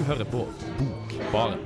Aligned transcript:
Bokbaren. 0.00 0.16
hører 0.16 0.24
på 0.24 0.46
Bokbarn! 0.90 1.58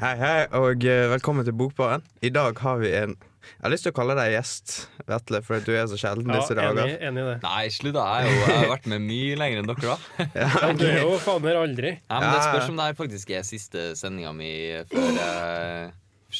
Hei, 0.00 0.16
hei, 0.16 0.46
og 0.52 0.84
eh, 0.84 1.10
velkommen 1.10 1.44
til 1.44 1.52
Bokbaren. 1.52 2.02
I 2.22 2.28
dag 2.28 2.58
har 2.58 2.76
vi 2.76 2.96
en 2.96 3.16
Jeg 3.56 3.64
har 3.64 3.72
lyst 3.74 3.86
til 3.86 3.92
å 3.92 3.96
kalle 3.96 4.16
deg 4.18 4.34
gjest, 4.34 4.74
Vetle, 5.08 5.40
for 5.46 5.64
du 5.64 5.70
er 5.74 5.88
så 5.90 5.98
sjelden 6.00 6.32
disse 6.32 6.54
enig, 6.56 6.76
dager. 6.78 6.92
enig 7.08 7.22
i 7.22 7.28
det. 7.28 7.36
Nei, 7.44 7.62
slutt 7.74 7.96
da. 7.96 8.04
Jeg, 8.20 8.30
jo, 8.30 8.42
jeg 8.46 8.58
har 8.58 8.70
vært 8.74 8.90
med 8.92 9.06
mye 9.06 9.38
lenger 9.40 9.62
enn 9.62 9.70
dere, 9.70 9.94
da. 9.94 10.26
Ja, 10.40 10.70
du 10.76 10.84
er 10.88 11.00
jo 11.02 11.16
faen 11.22 11.42
meg 11.44 11.58
aldri. 11.60 11.94
Ja, 11.98 12.20
men 12.20 12.28
det 12.36 12.44
spørs 12.46 12.70
om 12.72 12.78
det 12.80 12.90
her 12.90 13.00
faktisk 13.00 13.34
er 13.36 13.48
siste 13.48 13.90
sendinga 13.98 14.32
mi 14.36 14.52
før 14.90 15.10
jeg 15.18 15.90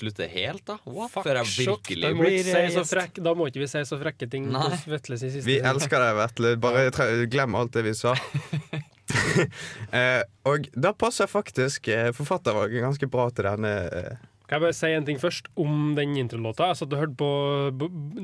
slutter 0.01 0.31
helt, 0.31 0.63
da. 0.71 0.79
What? 0.87 1.17
Før 1.17 1.41
jeg 1.41 1.51
virkelig 1.67 2.13
blir 2.15 2.39
ikke 2.45 2.69
si 2.77 2.87
frekk, 2.93 3.19
da 3.27 3.35
må 3.35 3.51
ikke 3.51 3.65
vi 3.65 3.71
si 3.73 3.83
så 3.89 3.99
frekke 4.01 4.31
ting 4.31 4.47
Nei. 4.53 4.69
hos 4.71 4.87
Vetle 4.89 5.19
sin 5.19 5.35
siste 5.35 5.49
Vi 5.51 5.59
elsker 5.59 6.07
deg, 6.07 6.15
Vetle. 6.21 6.55
Bare 6.63 7.27
glem 7.33 7.59
alt 7.59 7.75
det 7.75 7.85
vi 7.89 7.97
sa. 7.99 8.15
eh, 9.99 10.23
og 10.49 10.69
da 10.79 10.93
passer 10.97 11.31
faktisk 11.31 11.89
eh, 11.91 12.11
forfattervalget 12.17 12.85
ganske 12.85 13.09
bra 13.11 13.29
til 13.35 13.49
denne 13.49 13.73
eh, 13.89 14.27
Kan 14.51 14.59
jeg 14.59 14.65
bare 14.67 14.75
si 14.75 14.89
en 14.91 15.05
ting 15.07 15.21
først 15.23 15.47
om 15.63 15.93
den 15.95 16.17
introlåta? 16.19 16.73
Jeg 16.73 16.81
satt 16.81 16.93
og 16.97 16.99
hørte 17.05 17.15
på 17.21 17.31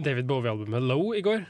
David 0.03 0.27
Bowie-albumet 0.27 0.83
Low 0.83 1.12
i 1.15 1.23
går. 1.23 1.45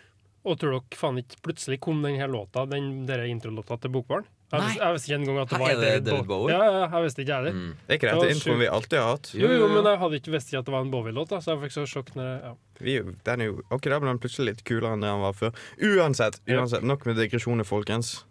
Og 0.47 0.59
tror 0.61 0.77
dere 0.77 0.99
faen 1.01 1.17
ikke 1.23 1.41
plutselig 1.43 1.81
kom 1.83 2.03
den 2.05 2.19
her 2.21 2.29
låta, 2.31 2.67
den 2.71 3.07
der 3.09 3.25
introlåta 3.27 3.81
til 3.83 3.91
Bokbarn? 3.97 4.27
Jeg, 4.53 4.61
Nei. 4.61 4.67
vis- 4.69 4.77
jeg 4.79 4.95
visste 4.95 5.09
ikke 5.11 5.17
engang 5.19 5.39
at 5.43 5.49
det 5.51 5.59
var 5.59 5.73
det 5.81 6.05
David 6.07 6.27
Bowie? 6.29 6.53
Ja, 6.55 6.59
ja, 6.71 6.83
jeg 6.93 7.03
visste 7.03 7.23
ikke 7.25 7.33
jeg 7.33 7.39
heller. 7.41 7.57
Mm. 7.57 7.73
Er 7.89 7.95
ikke 7.97 8.07
Det 8.13 8.21
var 8.21 8.31
introen 8.37 8.61
vi 8.61 8.69
alltid 8.77 8.99
har 9.01 9.09
hatt? 9.17 9.31
Jo, 9.35 9.49
jo, 9.51 9.67
men 9.73 9.89
jeg 9.91 9.99
hadde 10.05 10.21
ikke 10.21 10.31
visst 10.37 10.53
ikke 10.53 10.59
at 10.61 10.69
det 10.69 10.75
var 10.77 10.85
en 10.87 10.93
Bowie-låt, 10.93 11.33
så 11.43 11.51
jeg 11.57 11.63
fikk 11.65 11.75
så 11.75 11.87
sjokk 11.91 12.13
når 12.15 12.29
jeg 12.29 12.39
ja. 12.45 12.53
Vi, 12.79 12.95
den 13.27 13.41
er 13.41 13.45
jo, 13.51 13.57
ok, 13.75 13.83
Da 13.91 13.99
ble 13.99 14.13
den 14.13 14.21
plutselig 14.23 14.47
litt 14.53 14.63
kulere 14.69 14.93
enn 14.95 15.01
det 15.03 15.11
han 15.11 15.25
var 15.25 15.33
før. 15.35 15.51
Uansett, 15.83 16.39
Ja. 16.47 16.61
uansett 16.61 16.85
nok 16.87 17.07
med 17.11 17.17
digresjoner, 17.19 17.65
folkens. 17.67 18.23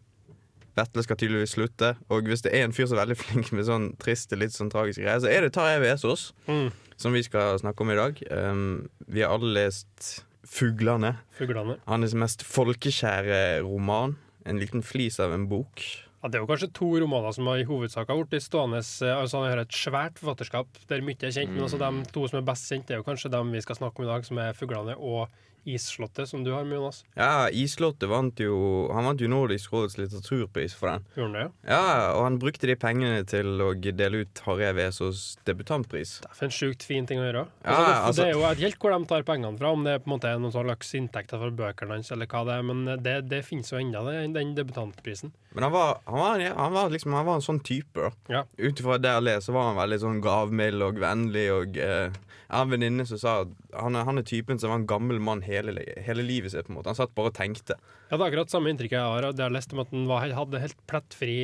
Vetle 0.75 1.03
skal 1.05 1.17
tydeligvis 1.17 1.55
slutte. 1.55 1.93
Og 2.11 2.27
hvis 2.27 2.41
det 2.45 2.51
er 2.53 2.65
en 2.65 2.73
fyr 2.75 2.85
som 2.89 2.97
er 2.97 3.05
veldig 3.05 3.17
flink 3.23 3.51
med 3.55 3.65
sånn 3.67 3.89
triste, 4.01 4.35
litt 4.39 4.51
sånn 4.55 4.71
tragiske 4.73 5.03
greier, 5.05 5.21
så 5.23 5.31
er 5.31 5.41
det 5.47 5.53
Tarjei 5.55 5.79
Vesaas, 5.85 6.31
Mm. 6.47 6.71
som 6.97 7.13
vi 7.15 7.23
skal 7.23 7.59
snakke 7.59 7.81
om 7.81 7.91
i 7.91 7.95
dag. 7.99 8.21
Um, 8.31 8.89
vi 9.07 9.21
har 9.23 9.33
alle 9.35 9.53
lest 9.65 10.23
Fuglane. 10.45 11.15
Fuglene. 11.39 11.79
Hans 11.89 12.13
mest 12.13 12.43
folkekjære 12.45 13.61
roman. 13.65 14.15
En 14.45 14.59
liten 14.61 14.83
flis 14.85 15.19
av 15.19 15.33
en 15.33 15.47
bok. 15.49 15.81
Ja, 16.21 16.29
det 16.29 16.39
er 16.39 16.43
jo 16.43 16.49
kanskje 16.49 16.71
to 16.73 16.87
romaner 17.01 17.33
som 17.33 17.45
har 17.49 17.59
i 17.61 17.65
hovedsak 17.65 18.09
har 18.09 18.21
blitt 18.25 18.41
stående 18.45 18.79
altså 18.81 19.41
Han 19.41 19.49
har 19.51 19.59
et 19.61 19.73
svært 19.77 20.17
forfatterskap 20.17 20.67
der 20.89 21.03
mye 21.05 21.17
er 21.21 21.33
kjent, 21.33 21.51
men 21.53 21.65
altså 21.67 21.77
de 21.77 22.05
to 22.13 22.27
som 22.27 22.39
er 22.39 22.45
best 22.47 22.69
kjent, 22.71 22.87
det 22.87 22.95
er 22.95 23.01
jo 23.01 23.05
kanskje 23.05 23.29
dem 23.33 23.51
vi 23.53 23.61
skal 23.61 23.77
snakke 23.77 24.01
om 24.01 24.05
i 24.07 24.09
dag, 24.09 24.25
som 24.25 24.37
er 24.41 24.53
'Fuglene' 24.53 24.97
og 24.97 25.29
'Isslottet', 25.65 26.27
som 26.29 26.43
du 26.43 26.51
har 26.51 26.63
med, 26.63 26.77
Jonas. 26.77 27.03
Ja, 27.17 27.49
Isslottet 27.49 28.07
vant 28.09 28.37
jo 28.39 28.89
Han 28.93 29.05
vant 29.05 29.19
jo 29.21 29.27
Nordisk 29.27 29.71
råds 29.73 29.97
litteraturpris 29.97 30.75
for 30.75 30.87
den. 30.91 31.05
Gjorde 31.15 31.25
han 31.25 31.33
det, 31.33 31.51
ja? 31.67 31.75
Ja, 31.75 32.13
Og 32.17 32.23
han 32.23 32.39
brukte 32.39 32.67
de 32.67 32.75
pengene 32.75 33.25
til 33.25 33.45
å 33.61 33.73
dele 33.75 34.21
ut 34.25 34.41
Harry 34.45 34.71
Vesaas 34.77 35.37
debutantpris. 35.45 36.21
Det 36.21 36.41
er 36.41 36.45
en 36.45 36.51
sjukt 36.51 36.83
fin 36.83 37.05
ting 37.05 37.19
å 37.19 37.25
gjøre. 37.25 37.47
Ja, 37.65 37.71
Altså, 37.71 37.85
det, 37.85 37.95
altså- 37.95 38.21
det 38.23 38.27
er 38.29 38.33
jo 38.39 38.45
et 38.51 38.57
helt 38.59 38.79
hvor 38.79 38.97
de 38.99 39.05
tar 39.05 39.23
pengene 39.23 39.57
fra, 39.57 39.71
om 39.71 39.83
det 39.83 39.93
er 39.93 39.99
på 39.99 40.07
en 40.11 40.19
måte 40.19 40.35
noen 40.39 40.51
slags 40.53 40.93
inntekter 40.93 41.39
fra 41.39 41.49
bøkene 41.51 41.89
hans, 41.95 42.11
eller 42.11 42.27
hva 42.27 42.45
det 42.45 42.53
er, 42.59 42.61
men 42.63 42.85
det, 43.01 43.29
det 43.29 43.43
finnes 43.45 43.71
jo 43.71 43.77
ennå, 43.77 44.05
den 44.33 44.53
debutantprisen. 44.55 45.31
Men 45.55 45.63
han 45.63 45.71
var, 45.71 45.99
han 46.05 46.19
var, 46.19 46.39
han 46.55 46.73
var 46.73 46.89
liksom 46.89 47.13
Han 47.13 47.25
var 47.25 47.35
en 47.35 47.41
sånn 47.41 47.63
type. 47.63 47.95
da 47.95 48.11
Ja. 48.29 48.43
Ut 48.59 48.75
ifra 48.79 48.97
det 48.99 49.09
jeg 49.09 49.23
leser, 49.23 49.53
var 49.53 49.73
han 49.73 49.77
veldig 49.77 49.99
sånn 50.01 50.21
gavmild 50.21 50.81
og 50.83 50.95
vennlig. 50.99 51.49
Og 51.51 51.77
eh, 51.77 52.11
Jeg 52.45 52.57
har 52.59 52.65
en 52.65 52.69
venninne 52.69 53.05
som 53.07 53.17
sa 53.17 53.41
at 53.41 53.47
han 53.73 53.95
han 53.95 54.17
er 54.19 54.23
typen 54.23 54.59
som 54.59 54.69
var 54.69 54.77
en 54.77 54.85
gammel 54.85 55.19
mann 55.19 55.41
hele, 55.41 55.54
hele 55.61 56.23
livet 56.25 56.51
sitt. 56.51 56.65
på 56.67 56.73
en 56.73 56.77
måte 56.79 56.91
Han 56.91 56.95
satt 56.99 57.13
bare 57.15 57.31
og 57.31 57.37
tenkte. 57.37 57.77
Ja, 58.09 58.17
det 58.17 58.21
er 58.21 58.27
akkurat 58.31 58.51
samme 58.53 58.69
inntrykk 58.73 58.91
jeg 58.97 58.99
har. 59.01 59.21
jeg 59.31 59.39
har 59.45 59.53
lest 59.55 59.73
om 59.73 59.79
at 59.83 59.89
han 59.91 60.07
var, 60.09 60.27
hadde 60.29 60.59
helt 60.61 60.77
plettfri 60.87 61.37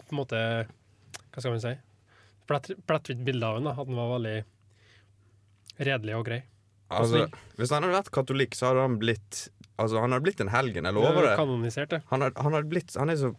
på 0.00 0.14
en 0.14 0.20
måte 0.22 0.40
Hva 1.30 1.40
skal 1.42 1.52
man 1.54 1.60
si? 1.64 1.74
Plett, 2.50 2.70
plettfritt 2.86 3.20
bilde 3.24 3.46
av 3.46 3.58
henne. 3.60 3.70
At 3.76 3.86
han 3.86 3.94
var 4.00 4.14
veldig 4.18 4.38
redelig 5.86 6.16
og 6.18 6.24
grei. 6.26 6.40
Altså, 6.90 7.28
Hvis 7.56 7.70
han 7.70 7.84
hadde 7.86 7.94
vært 8.00 8.10
katolikk, 8.14 8.56
så 8.58 8.70
hadde 8.72 8.82
han 8.88 8.96
blitt 8.98 9.44
Altså 9.80 10.00
Han 10.02 10.10
hadde 10.12 10.24
blitt 10.26 10.40
en 10.42 10.50
helgen, 10.52 10.84
jeg 10.88 10.96
lover 10.96 11.22
det. 11.28 11.36
Kanonisert, 11.38 11.92
det. 11.94 12.00
Han, 12.10 12.20
hadde- 12.26 12.42
han 12.42 12.52
hadde 12.56 12.68
blitt 12.72 12.96
Han 12.98 13.10
er 13.14 13.16
så 13.20 13.30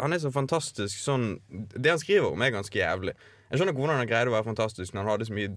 Han 0.00 0.12
er 0.16 0.22
så 0.22 0.32
fantastisk 0.32 0.96
sånn 1.04 1.26
Det 1.76 1.90
han 1.92 2.00
skriver 2.00 2.32
om, 2.32 2.40
er 2.42 2.54
ganske 2.56 2.78
jævlig. 2.80 3.12
Jeg 3.50 3.60
skjønner 3.60 3.74
hvordan 3.76 3.98
han 4.00 4.08
greide 4.08 4.30
å 4.32 4.36
være 4.38 4.46
fantastisk 4.48 4.94
når 4.94 5.02
han 5.04 5.10
hadde 5.12 5.26
så 5.28 5.34
mye 5.36 5.52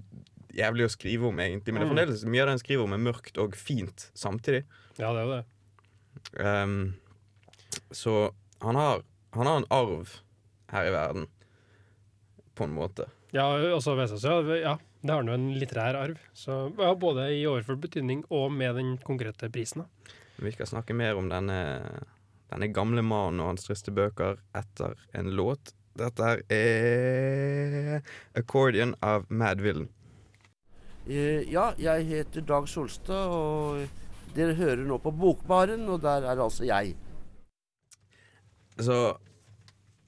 jævlig 0.54 0.86
å 0.86 0.92
skrive 0.94 1.28
om, 1.30 1.40
egentlig. 1.40 1.74
Men 1.74 1.82
det 1.82 1.88
er 1.88 1.92
Mm. 1.92 1.98
fremdeles 1.98 2.26
mye 2.26 2.42
av 2.42 2.48
det 2.48 2.54
han 2.54 2.60
skriver 2.64 2.84
om, 2.84 2.94
er 2.94 2.98
mørkt 3.12 3.38
og 3.42 3.56
fint 3.56 4.10
samtidig. 4.14 4.64
Ja, 4.98 5.12
det 5.14 5.24
er 5.24 5.30
det. 5.34 5.46
Um, 6.40 6.94
så 7.92 8.34
han 8.62 8.76
har, 8.76 9.02
han 9.34 9.48
har 9.48 9.58
en 9.58 9.66
arv 9.72 10.20
her 10.70 10.88
i 10.88 10.92
verden, 10.94 11.28
på 12.56 12.64
en 12.66 12.76
måte. 12.76 13.08
Ja, 13.34 13.48
også 13.74 13.96
Vesaas, 13.98 14.24
ja, 14.24 14.42
ja. 14.62 14.78
Det 15.04 15.10
har 15.10 15.18
han 15.20 15.28
jo 15.28 15.34
en 15.34 15.60
litterær 15.60 15.96
arv. 16.00 16.18
Så, 16.34 16.72
ja, 16.80 16.94
både 16.96 17.26
i 17.34 17.42
overført 17.50 17.82
betydning 17.82 18.24
og 18.32 18.52
med 18.54 18.76
den 18.78 18.98
konkrete 19.04 19.50
prisen. 19.52 19.84
Vi 20.40 20.52
skal 20.52 20.66
snakke 20.70 20.96
mer 20.96 21.18
om 21.18 21.28
denne, 21.30 21.58
denne 22.50 22.70
gamle 22.72 23.02
mannen 23.04 23.42
og 23.42 23.48
hans 23.52 23.66
triste 23.68 23.92
bøker 23.92 24.38
etter 24.56 24.96
en 25.14 25.32
låt. 25.36 25.74
Dette 25.98 26.42
er 26.50 28.02
'Accordion' 28.34 28.96
av 29.02 29.26
Mad 29.30 29.60
Villain. 29.62 29.90
Eh, 31.04 31.44
ja, 31.52 31.74
jeg 31.76 32.06
heter 32.08 32.46
Dag 32.48 32.68
Solstad, 32.72 33.28
og 33.28 34.36
dere 34.38 34.56
hører 34.56 34.86
nå 34.88 34.98
på 35.04 35.12
Bokbaren, 35.12 35.84
og 35.92 36.00
der 36.04 36.24
er 36.24 36.40
altså 36.40 36.64
jeg. 36.64 36.94
Så 38.80 38.96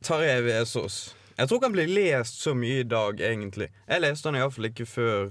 Tarjei 0.02 0.40
Vesaas 0.42 1.14
Jeg 1.38 1.48
tror 1.48 1.60
ikke 1.60 1.68
han 1.68 1.76
blir 1.76 1.92
lest 1.92 2.40
så 2.42 2.56
mye 2.58 2.80
i 2.82 2.88
dag, 2.88 3.20
egentlig. 3.20 3.68
Jeg 3.90 4.02
leste 4.02 4.32
han 4.32 4.40
iallfall 4.40 4.72
ikke 4.72 4.88
før 4.90 5.28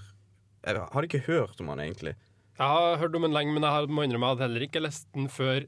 Jeg 0.65 0.85
hadde 0.93 1.09
ikke 1.09 1.25
hørt 1.27 1.61
om 1.61 1.73
han, 1.73 1.81
egentlig. 1.81 2.15
Jeg 2.59 2.69
har 2.77 3.01
hørt 3.01 3.17
om 3.17 3.25
han 3.27 3.35
lenge, 3.35 3.57
men 3.57 3.65
jeg 3.67 3.89
må 3.89 4.05
innrømme 4.05 4.29
jeg 4.29 4.37
hadde 4.37 4.47
heller 4.47 4.67
ikke 4.69 4.85
lest 4.85 5.09
den 5.17 5.33
før 5.33 5.65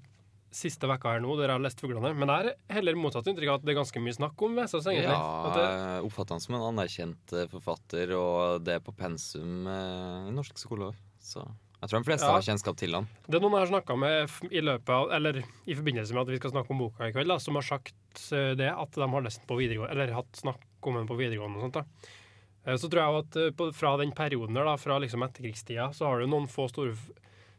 siste 0.57 0.89
vekka 0.89 1.13
her 1.15 1.21
nå, 1.21 1.35
der 1.37 1.51
jeg 1.51 1.57
har 1.59 1.63
lest 1.67 1.81
'Fuglene'. 1.83 2.15
Men 2.17 2.29
jeg 2.33 2.37
har 2.47 2.79
heller 2.79 2.97
motsatt 2.97 3.29
inntrykk 3.29 3.51
av 3.53 3.59
at 3.61 3.67
det 3.67 3.75
er 3.75 3.79
ganske 3.83 4.01
mye 4.03 4.17
snakk 4.17 4.43
om 4.47 4.57
Vesaas, 4.57 4.87
egentlig. 4.89 5.13
Ja, 5.13 5.53
det, 5.55 5.67
jeg 5.69 6.09
oppfatter 6.09 6.35
han 6.37 6.41
som 6.45 6.57
en 6.57 6.67
anerkjent 6.73 7.33
eh, 7.37 7.47
forfatter, 7.53 8.13
og 8.17 8.65
det 8.65 8.75
er 8.79 8.83
på 8.85 8.95
pensum 8.97 9.67
eh, 9.69 10.29
i 10.31 10.35
norsk 10.35 10.59
skole. 10.59 10.91
Så 11.21 11.45
jeg 11.45 11.91
tror 11.91 12.01
de 12.01 12.09
fleste 12.09 12.27
Ja. 12.27 12.33
har 12.33 12.43
kjennskap 12.47 12.77
til 12.81 12.95
han. 12.97 13.07
det 13.29 13.37
er 13.37 13.41
noen 13.45 13.53
jeg 13.59 13.67
har 13.69 13.73
snakka 13.81 13.97
med 14.01 14.31
i 14.51 14.61
løpet 14.65 14.89
av, 14.89 15.11
eller 15.13 15.43
i 15.67 15.75
forbindelse 15.77 16.13
med 16.17 16.23
at 16.25 16.33
vi 16.33 16.39
skal 16.41 16.51
snakke 16.57 16.71
om 16.73 16.79
boka 16.79 17.05
i 17.09 17.13
kveld, 17.13 17.29
da, 17.29 17.39
som 17.39 17.55
har 17.55 17.63
sagt 17.63 18.33
eh, 18.33 18.55
det, 18.57 18.71
at 18.73 18.91
de 18.97 19.09
har 19.13 19.23
lest 19.23 19.43
den 19.45 19.47
på 19.53 19.59
videregående, 19.61 19.93
eller 19.93 20.15
hatt 20.17 20.33
snakk 20.41 20.65
om 20.83 20.95
den 20.95 21.07
på 21.07 21.17
videregående 21.21 21.59
og 21.61 21.69
sånt. 21.69 21.75
da. 21.83 21.85
Så 22.77 22.89
tror 22.91 22.99
jeg 22.99 23.19
at 23.23 23.57
på, 23.57 23.69
fra 23.73 23.93
den 24.01 24.11
perioden 24.11 24.55
der, 24.57 24.65
da, 24.67 24.75
fra 24.77 24.97
liksom 24.99 25.23
etterkrigstida, 25.23 25.93
så 25.95 26.09
har 26.09 26.19
du 26.19 26.27
noen 26.27 26.49
få 26.51 26.67
store, 26.67 26.97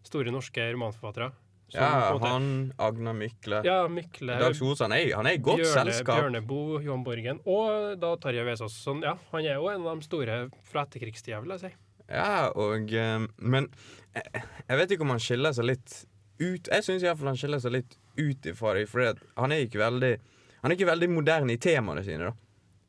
store 0.04 0.34
norske 0.36 0.60
romanforfattere. 0.74 1.32
Ja, 1.74 2.16
han, 2.24 2.72
Agnar 2.80 3.16
Mykle 3.18 3.60
ja, 3.68 3.82
Mykle, 3.92 4.38
Dag 4.40 4.54
Solstad, 4.56 4.88
han 4.88 4.96
er, 4.96 5.10
han 5.20 5.28
er 5.28 5.36
i 5.36 5.42
godt 5.44 5.60
Bjørne, 5.60 5.92
selskap. 5.92 6.22
Bjørneboe, 6.22 6.80
Johan 6.86 7.04
Borgen 7.04 7.42
og 7.44 7.98
da 8.00 8.14
Tarjei 8.24 8.46
Vesaas. 8.48 8.78
Sånn, 8.86 9.02
ja, 9.04 9.18
han 9.34 9.44
er 9.44 9.60
jo 9.60 9.68
en 9.74 9.84
av 9.84 10.00
de 10.00 10.08
store 10.08 10.38
fra 10.70 10.86
etterkrigstida, 10.88 11.42
vil 11.44 11.58
jeg 11.58 11.66
si. 11.66 11.74
Ja, 12.08 12.48
og 12.56 12.94
eh, 12.96 13.26
Men 13.44 13.68
jeg, 14.16 14.44
jeg 14.64 14.80
vet 14.80 14.96
ikke 14.96 15.04
om 15.04 15.12
han 15.12 15.20
skiller 15.24 15.52
seg 15.56 15.68
litt 15.68 15.96
ut 16.40 16.70
Jeg 16.72 16.86
syns 16.86 17.04
iallfall 17.04 17.34
han 17.34 17.40
skiller 17.40 17.60
seg 17.60 17.74
litt 17.76 17.98
ut 18.16 18.48
ifra 18.48 18.78
det, 18.78 18.86
for 18.88 19.04
han 19.04 19.52
er 19.54 19.66
ikke 19.66 19.82
veldig 19.82 20.14
Han 20.62 20.72
er 20.72 20.78
ikke 20.78 20.88
veldig 20.94 21.10
moderne 21.12 21.58
i 21.58 21.60
temaene 21.62 22.06
sine, 22.06 22.32
da. 22.32 22.38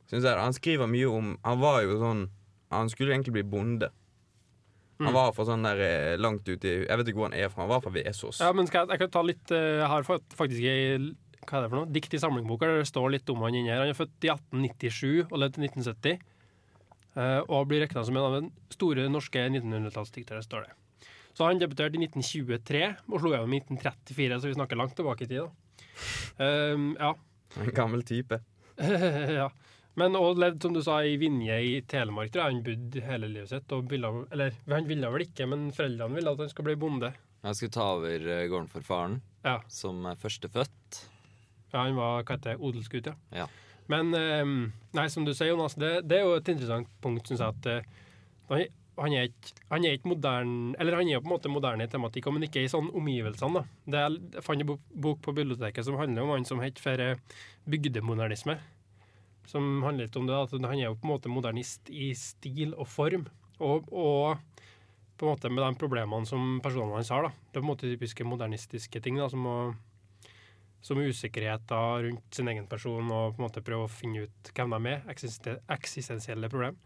Synes 0.08 0.24
jeg. 0.24 0.38
Han 0.38 0.54
skriver 0.56 0.88
mye 0.88 1.10
om 1.10 1.34
Han 1.42 1.58
var 1.60 1.82
jo 1.82 1.98
sånn 2.00 2.28
Han 2.70 2.92
skulle 2.92 3.16
egentlig 3.16 3.40
bli 3.40 3.46
bonde. 3.48 3.90
Han 4.98 5.14
var 5.14 5.32
fra 5.36 5.44
sånn 5.46 5.62
der 5.62 5.80
eh, 5.84 6.16
langt 6.18 6.48
ute 6.48 6.66
i 6.66 6.74
Jeg 6.88 6.98
vet 6.98 7.08
ikke 7.10 7.20
hvor 7.20 7.28
han 7.30 7.38
er 7.38 7.50
fra. 7.52 7.62
Han 7.62 7.70
var 7.70 7.82
fra 7.84 7.92
Vesaas. 7.94 8.40
Ja, 8.42 8.50
men 8.56 8.66
skal 8.66 8.82
jeg, 8.84 8.96
jeg 8.96 9.02
kan 9.04 9.12
ta 9.14 9.22
litt 9.22 9.52
eh, 9.54 9.78
Jeg 9.78 9.90
har 9.92 10.06
faktisk 10.08 10.64
ei 10.66 11.12
hva 11.48 11.60
er 11.60 11.64
det 11.64 11.68
for 11.70 11.78
noe? 11.78 11.88
dikt 11.94 12.12
i 12.12 12.18
samlingboka 12.20 12.66
der 12.68 12.82
det 12.82 12.88
står 12.90 13.12
litt 13.14 13.30
om 13.32 13.40
han 13.46 13.54
inni 13.56 13.70
her. 13.70 13.80
Han 13.80 13.88
er 13.92 13.96
født 13.96 14.26
i 14.26 14.28
1897 14.34 15.30
og 15.30 15.38
levde 15.40 15.54
til 15.56 15.64
1970. 15.64 16.18
eh, 17.16 17.38
og 17.46 17.68
blir 17.70 17.80
regna 17.86 18.02
som 18.04 18.18
en 18.18 18.26
av 18.26 18.34
de 18.42 18.74
store 18.74 19.06
norske 19.08 19.46
1900-tallsdiktere, 19.48 20.42
står 20.44 20.66
det. 20.66 20.74
Så 21.38 21.46
han 21.46 21.62
debuterte 21.62 21.96
i 21.96 22.02
1923 22.04 22.82
og 23.08 23.22
slo 23.22 23.32
gjennom 23.32 23.54
i 23.54 23.62
1934, 23.62 24.40
så 24.42 24.50
vi 24.50 24.58
snakker 24.58 24.76
langt 24.80 24.96
tilbake 24.98 25.24
i 25.24 25.30
tid. 25.30 25.46
da. 25.46 25.48
Um, 26.74 26.90
ja. 26.98 27.14
En 27.62 27.72
gammel 27.74 28.02
type. 28.06 28.40
ja. 29.40 29.48
Men 29.98 30.14
òg 30.18 30.38
levd, 30.38 30.62
som 30.62 30.74
du 30.76 30.82
sa, 30.84 31.00
i 31.02 31.16
Vinje 31.18 31.56
i 31.64 31.72
Telemark, 31.90 32.30
tror 32.30 32.44
jeg 32.44 32.54
han 32.54 32.64
bodde 32.66 33.02
hele 33.08 33.28
livet 33.32 33.50
sitt. 33.50 33.72
Ville, 33.90 34.10
eller 34.34 34.54
han 34.70 34.86
ville 34.88 35.10
vel 35.10 35.24
ikke, 35.26 35.46
men 35.50 35.68
foreldrene 35.74 36.14
ville 36.20 36.34
at 36.36 36.42
han 36.44 36.52
skulle 36.52 36.70
bli 36.70 36.78
bonde. 36.86 37.10
Jeg 37.42 37.58
skulle 37.58 37.74
ta 37.74 37.86
over 37.96 38.28
eh, 38.34 38.44
gården 38.50 38.70
for 38.70 38.86
faren, 38.86 39.20
Ja. 39.46 39.56
som 39.70 40.04
er 40.10 40.18
førstefødt. 40.18 41.00
Ja, 41.72 41.82
han 41.84 41.96
var 41.98 42.22
hva 42.22 42.36
heter 42.36 42.54
det, 42.54 42.60
odelsgutt, 42.64 43.10
ja. 43.10 43.16
Ja. 43.42 43.48
Men 43.88 44.14
eh, 44.14 44.44
nei, 44.96 45.06
som 45.12 45.24
du 45.26 45.32
sier, 45.34 45.50
Jonas, 45.52 45.74
det, 45.80 45.92
det 46.08 46.18
er 46.20 46.26
jo 46.26 46.34
et 46.38 46.48
interessant 46.54 46.88
punkt, 47.02 47.26
syns 47.30 47.40
jeg. 47.42 47.54
at 47.58 47.68
eh, 47.72 47.92
han, 48.50 48.64
han, 49.02 49.14
er 49.18 49.28
ikke, 49.30 49.54
han 49.70 49.84
er 49.86 49.94
ikke 49.98 50.10
modern 50.14 50.54
Eller 50.80 50.96
han 50.98 51.08
er 51.12 51.20
på 51.22 51.28
en 51.28 51.34
måte 51.34 51.50
moderne 51.52 51.86
i 51.86 51.90
tematikk, 51.92 52.26
men 52.34 52.46
ikke 52.48 52.62
i 52.64 52.70
sånn 52.72 52.90
omgivelsene. 52.96 53.62
da. 53.62 53.82
Det 53.94 54.02
er, 54.04 54.18
jeg 54.38 54.44
fant 54.46 54.64
en 54.64 54.70
bok, 54.74 55.20
på 55.24 55.34
biblioteket 55.36 55.86
som 55.86 55.98
handler 56.00 56.26
om 56.26 56.34
han 56.36 56.46
som 56.48 56.60
heter 56.62 56.82
for 56.84 57.02
eh, 57.04 57.16
bygdemodernisme. 57.68 58.58
Som 59.48 59.82
handler 59.82 60.06
litt 60.08 60.16
om 60.20 60.28
det, 60.28 60.36
at 60.36 60.52
han 60.52 60.74
er 60.74 60.90
jo 60.90 60.96
på 60.98 61.08
en 61.08 61.14
måte 61.14 61.32
modernist 61.32 61.88
i 61.88 62.10
stil 62.18 62.74
og 62.76 62.88
form. 62.92 63.24
Og, 63.64 63.88
og 63.88 64.58
på 65.18 65.26
en 65.26 65.32
måte 65.32 65.50
med 65.50 65.64
de 65.64 65.78
problemene 65.80 66.28
som 66.28 66.58
personene 66.62 66.98
hans 66.98 67.10
har. 67.14 67.26
da. 67.26 67.30
Det 67.32 67.56
er 67.56 67.62
på 67.62 67.66
en 67.66 67.72
måte 67.72 67.88
typiske 67.88 68.26
modernistiske 68.28 69.00
ting, 69.02 69.18
da, 69.18 69.26
som, 69.32 69.46
å, 69.48 70.34
som 70.84 71.00
usikkerheter 71.00 72.04
rundt 72.06 72.38
sin 72.38 72.50
egen 72.52 72.68
person, 72.70 73.08
og 73.08 73.34
på 73.34 73.42
en 73.42 73.46
måte 73.48 73.64
prøve 73.64 73.88
å 73.88 73.92
finne 73.92 74.28
ut 74.28 74.52
hvem 74.54 74.76
de 74.76 74.92
er. 74.92 75.02
Eksisten 75.14 75.58
eksistensielle 75.78 76.52
problem. 76.52 76.78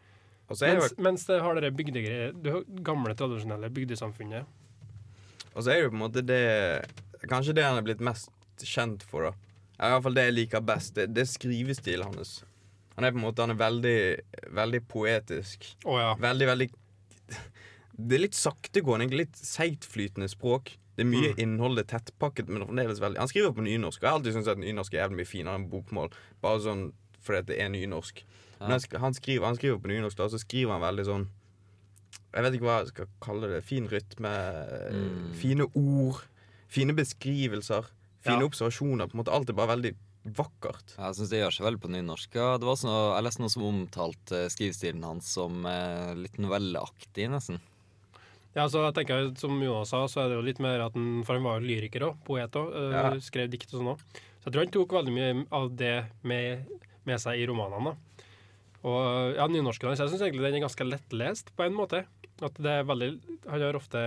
Det 0.52 0.68
Mens, 0.74 0.94
mens 0.98 1.22
det 1.26 1.38
har 1.40 1.56
det 1.56 1.70
bygdegreier, 1.76 2.34
det 2.36 2.52
gamle, 2.84 3.14
tradisjonelle 3.16 3.70
bygdesamfunnet. 3.72 4.44
Og 5.52 5.62
så 5.62 5.72
er 5.72 5.78
det 5.78 5.84
jo 5.86 5.92
på 5.92 5.96
en 5.96 6.02
måte 6.02 6.24
det 6.24 6.42
Kanskje 7.30 7.54
det 7.54 7.62
han 7.64 7.78
er 7.78 7.84
blitt 7.86 8.00
mest 8.02 8.64
kjent 8.66 9.04
for, 9.06 9.28
da. 9.28 9.52
Ja, 9.76 9.86
I 9.86 9.92
hvert 9.94 10.04
fall 10.08 10.16
det 10.16 10.24
jeg 10.26 10.34
liker 10.34 10.64
best. 10.66 10.96
Det, 10.96 11.06
det 11.14 11.22
er 11.22 11.28
skrivestilen 11.30 12.10
hans. 12.10 12.40
Han 12.96 13.04
er 13.04 13.12
på 13.14 13.18
en 13.20 13.24
måte 13.24 13.40
Han 13.44 13.50
er 13.50 13.60
veldig, 13.60 13.96
veldig 14.52 14.80
poetisk. 14.88 15.64
Oh, 15.84 15.98
ja. 16.00 16.14
Veldig, 16.20 16.46
veldig 16.46 16.70
Det 18.02 18.16
er 18.16 18.22
litt 18.24 18.34
saktegående, 18.38 19.10
litt 19.14 19.36
seigtflytende 19.36 20.28
språk. 20.32 20.72
Det 20.96 21.04
er 21.04 21.08
mye 21.08 21.30
Mm. 21.32 21.38
innhold, 21.40 21.76
det 21.78 21.84
er 21.86 21.98
tettpakket, 21.98 22.48
men 22.48 22.66
fremdeles 22.66 23.00
veldig 23.00 23.18
Han 23.18 23.28
skriver 23.28 23.52
på 23.56 23.64
nynorsk, 23.64 23.98
og 24.00 24.02
jeg 24.02 24.10
har 24.10 24.18
alltid 24.18 24.34
syntes 24.34 24.48
at 24.52 24.58
nynorsk 24.60 24.94
er 24.94 25.02
jævlig 25.06 25.16
mye 25.22 25.28
finere 25.30 25.54
enn 25.60 25.68
bokmål. 25.70 26.12
Bare 26.42 26.60
sånn 26.60 26.92
fordi 27.22 27.38
at 27.38 27.46
det 27.46 27.60
er 27.62 27.68
nynorsk. 27.70 28.24
Men 28.60 28.70
han, 28.76 28.80
han, 29.00 29.14
skriver, 29.14 29.46
han 29.46 29.56
skriver 29.56 29.78
på 29.78 29.88
nynorsk, 29.92 30.16
da, 30.18 30.26
så 30.28 30.38
skriver 30.42 30.72
han 30.76 30.82
veldig 30.84 31.04
sånn 31.06 31.28
Jeg 32.34 32.42
vet 32.44 32.54
ikke 32.56 32.64
hva 32.68 32.78
jeg 32.80 32.88
skal 32.92 33.08
kalle 33.20 33.48
det. 33.52 33.62
Fin 33.64 33.88
rytme, 33.88 34.32
Mm. 34.92 35.34
fine 35.36 35.66
ord, 35.74 36.22
fine 36.68 36.92
beskrivelser, 36.96 37.84
fine 38.24 38.40
Ja. 38.40 38.46
observasjoner. 38.48 39.06
På 39.08 39.14
en 39.16 39.24
måte 39.24 39.32
Alt 39.32 39.50
er 39.50 39.52
bare 39.54 39.76
veldig 39.76 39.94
vakkert. 40.24 40.94
Jeg 40.96 41.18
syns 41.18 41.32
det 41.32 41.40
gjør 41.42 41.56
seg 41.56 41.66
veldig 41.66 41.82
på 41.82 41.90
nynorsk. 41.92 42.38
Ja, 42.38 42.54
det 42.60 42.68
var 42.68 42.78
sånn, 42.78 42.94
jeg 42.94 43.26
leste 43.26 43.42
noe 43.42 43.52
som 43.52 43.66
omtalte 43.68 44.42
skrivestilen 44.54 45.04
hans 45.06 45.30
som 45.34 45.66
eh, 45.68 46.12
litt 46.18 46.38
novelleaktig, 46.42 47.28
nesten. 47.32 47.60
Ja, 48.52 48.66
så 48.68 48.82
jeg 48.84 48.94
tenker, 48.98 49.30
Som 49.40 49.56
Jonas 49.64 49.94
sa, 49.94 50.02
så 50.12 50.22
er 50.22 50.28
det 50.28 50.36
jo 50.36 50.44
litt 50.44 50.58
mer 50.60 50.82
at 50.84 50.96
han, 50.96 51.22
For 51.24 51.38
han 51.38 51.46
var 51.46 51.60
jo 51.60 51.70
lyriker 51.70 52.04
òg, 52.10 52.18
poet 52.26 52.58
òg. 52.60 52.74
Ja. 52.92 53.06
Skrev 53.24 53.48
dikt 53.52 53.70
og 53.72 53.80
sånn 53.80 53.92
òg. 53.94 54.02
Så 54.42 54.48
jeg 54.48 54.52
tror 54.52 54.64
han 54.64 54.74
tok 54.74 54.96
veldig 54.98 55.14
mye 55.14 55.34
av 55.54 55.70
det 55.78 55.94
med, 56.28 56.66
med 57.08 57.22
seg 57.22 57.40
i 57.40 57.46
romanene. 57.48 57.94
da. 57.94 58.28
Og 58.82 59.36
ja, 59.38 59.46
nynorsken 59.46 59.88
hans, 59.88 60.02
jeg 60.02 60.10
syns 60.10 60.24
egentlig 60.26 60.44
den 60.44 60.58
er 60.58 60.66
ganske 60.66 60.86
lettlest 60.86 61.52
på 61.56 61.64
en 61.64 61.76
måte. 61.78 62.04
At 62.42 62.56
det 62.58 62.72
er 62.80 62.88
veldig 62.88 63.10
Han 63.46 63.62
har 63.62 63.78
ofte 63.78 64.00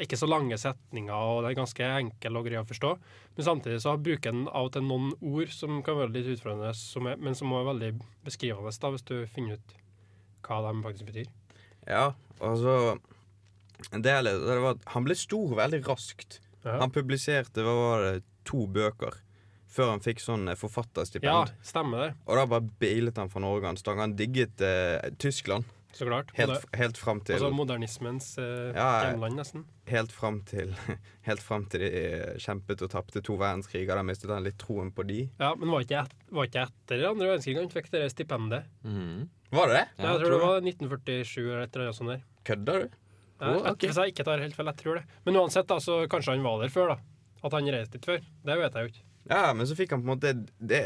ikke 0.00 0.16
så 0.18 0.26
lange 0.26 0.56
setninger, 0.58 1.14
og 1.14 1.44
det 1.44 1.52
er 1.52 1.58
ganske 1.60 1.88
enkel 2.00 2.36
og 2.40 2.46
grei 2.48 2.58
å 2.58 2.66
forstå. 2.66 2.90
Men 3.36 3.46
samtidig 3.46 3.80
så 3.84 3.92
bruker 4.02 4.32
den 4.34 4.48
av 4.50 4.66
og 4.68 4.72
til 4.74 4.82
noen 4.88 5.12
ord 5.22 5.52
som 5.54 5.82
kan 5.86 5.98
være 6.00 6.14
litt 6.16 6.30
utfordrende, 6.34 6.72
som 6.74 7.06
er, 7.06 7.16
men 7.22 7.36
som 7.38 7.52
er 7.54 7.68
veldig 7.68 7.90
beskrivende, 8.26 8.72
da, 8.82 8.90
hvis 8.94 9.06
du 9.06 9.14
finner 9.30 9.60
ut 9.60 9.76
hva 10.44 10.58
de 10.66 10.82
faktisk 10.84 11.06
betyr. 11.12 11.28
Ja, 11.86 12.08
altså 12.40 12.98
det, 13.92 14.10
er 14.10 14.22
litt- 14.26 14.42
det 14.48 14.58
var, 14.64 14.78
Han 14.96 15.04
ble 15.06 15.14
stor 15.18 15.54
veldig 15.58 15.82
raskt. 15.86 16.40
Ja, 16.64 16.78
Han 16.80 16.90
publiserte 16.94 17.62
hva 17.62 17.74
var 17.78 18.02
det, 18.08 18.24
to 18.44 18.66
bøker 18.66 19.20
før 19.74 19.90
han 19.90 20.00
fikk 20.04 20.20
sånn 20.22 20.48
eh, 20.48 20.54
forfatterstipend. 20.54 21.26
ja 21.26 21.44
stemmer 21.66 21.98
det. 22.04 22.10
Og 22.28 22.36
da 22.38 22.44
bare 22.46 22.68
beilet 22.78 23.16
han 23.18 23.28
fra 23.32 23.40
Norge. 23.42 23.66
Han 23.66 23.76
stang, 23.80 23.98
han 23.98 24.12
digget 24.16 24.60
eh, 24.62 25.10
Tyskland 25.18 25.64
Så 25.94 26.06
klart. 26.08 26.30
helt, 26.34 26.64
helt 26.74 26.98
fram 26.98 27.20
til 27.22 27.36
altså 27.36 27.50
modernismens 27.54 28.32
eh, 28.42 28.72
Ja, 28.74 28.86
hjemland, 29.10 29.36
nesten. 29.38 29.64
Helt 29.86 30.12
fram 30.12 30.40
til 30.48 30.72
Helt 31.28 31.42
fram 31.44 31.66
til 31.70 31.84
de 31.84 31.90
eh, 32.00 32.34
kjempet 32.42 32.82
og 32.82 32.90
tapte 32.90 33.22
to 33.22 33.36
verdenskriger. 33.40 33.94
Da 33.94 34.02
mistet 34.06 34.30
han 34.34 34.42
litt 34.46 34.58
troen 34.58 34.90
på 34.94 35.06
de. 35.06 35.20
Ja, 35.38 35.52
Men 35.54 35.70
var 35.70 35.84
ikke, 35.86 36.02
et, 36.04 36.14
var 36.34 36.48
ikke 36.50 36.66
etter 36.66 37.06
andre 37.10 37.30
verdenskrig 37.30 37.56
han 37.60 37.70
fikk 37.72 37.90
det 37.94 38.02
stipendet? 38.12 38.66
Mm. 38.82 39.28
Var 39.54 39.70
det 39.70 39.78
det? 39.78 39.86
Ja, 40.02 40.10
jeg 40.16 40.20
tror 40.24 40.34
det 40.34 40.42
var 40.42 40.60
1947 40.66 41.42
eller 41.44 41.62
et 41.68 41.76
eller 41.76 41.86
annet 41.90 41.98
sånt 42.00 42.14
der. 42.16 42.22
Kødder 42.50 42.84
du? 42.84 43.00
Ja, 43.40 43.46
Å, 43.50 43.56
jeg- 43.64 43.76
Hvis 43.88 43.96
jeg 44.02 44.12
ikke 44.14 44.24
tar 44.26 44.38
helt 44.42 44.54
feil, 44.56 44.66
jeg 44.70 44.76
tror 44.82 44.98
det. 45.00 45.04
Men 45.26 45.36
uansett, 45.40 45.66
da, 45.70 45.76
så 45.82 46.00
kanskje 46.10 46.34
han 46.34 46.42
var 46.46 46.60
der 46.62 46.70
før, 46.74 46.94
da. 46.94 46.98
At 47.44 47.52
han 47.52 47.66
reiste 47.70 47.98
dit 47.98 48.06
før. 48.08 48.22
Det 48.46 48.56
vet 48.58 48.72
jeg 48.78 48.86
jo 48.88 48.92
ikke. 48.94 49.04
Ja, 49.30 49.54
men 49.56 49.66
så 49.68 49.76
fikk 49.78 49.94
han 49.94 50.02
på 50.04 50.08
en 50.10 50.14
måte 50.14 50.32
det 50.60 50.82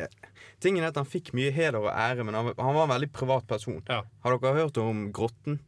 Tingen 0.63 0.85
er 0.85 0.93
at 0.93 0.99
han 0.99 1.07
fikk 1.07 1.33
mye 1.39 1.51
heder 1.55 1.79
og 1.83 1.91
ære, 1.93 2.25
men 2.27 2.35
han, 2.35 2.51
han 2.55 2.75
var 2.75 2.87
en 2.89 2.95
veldig 2.97 3.13
privat 3.15 3.47
person. 3.51 3.79
Ja. 3.87 4.03
Har 4.25 4.35
dere 4.39 4.57
hørt 4.59 4.79
om 4.83 5.09
Grotten? 5.15 5.61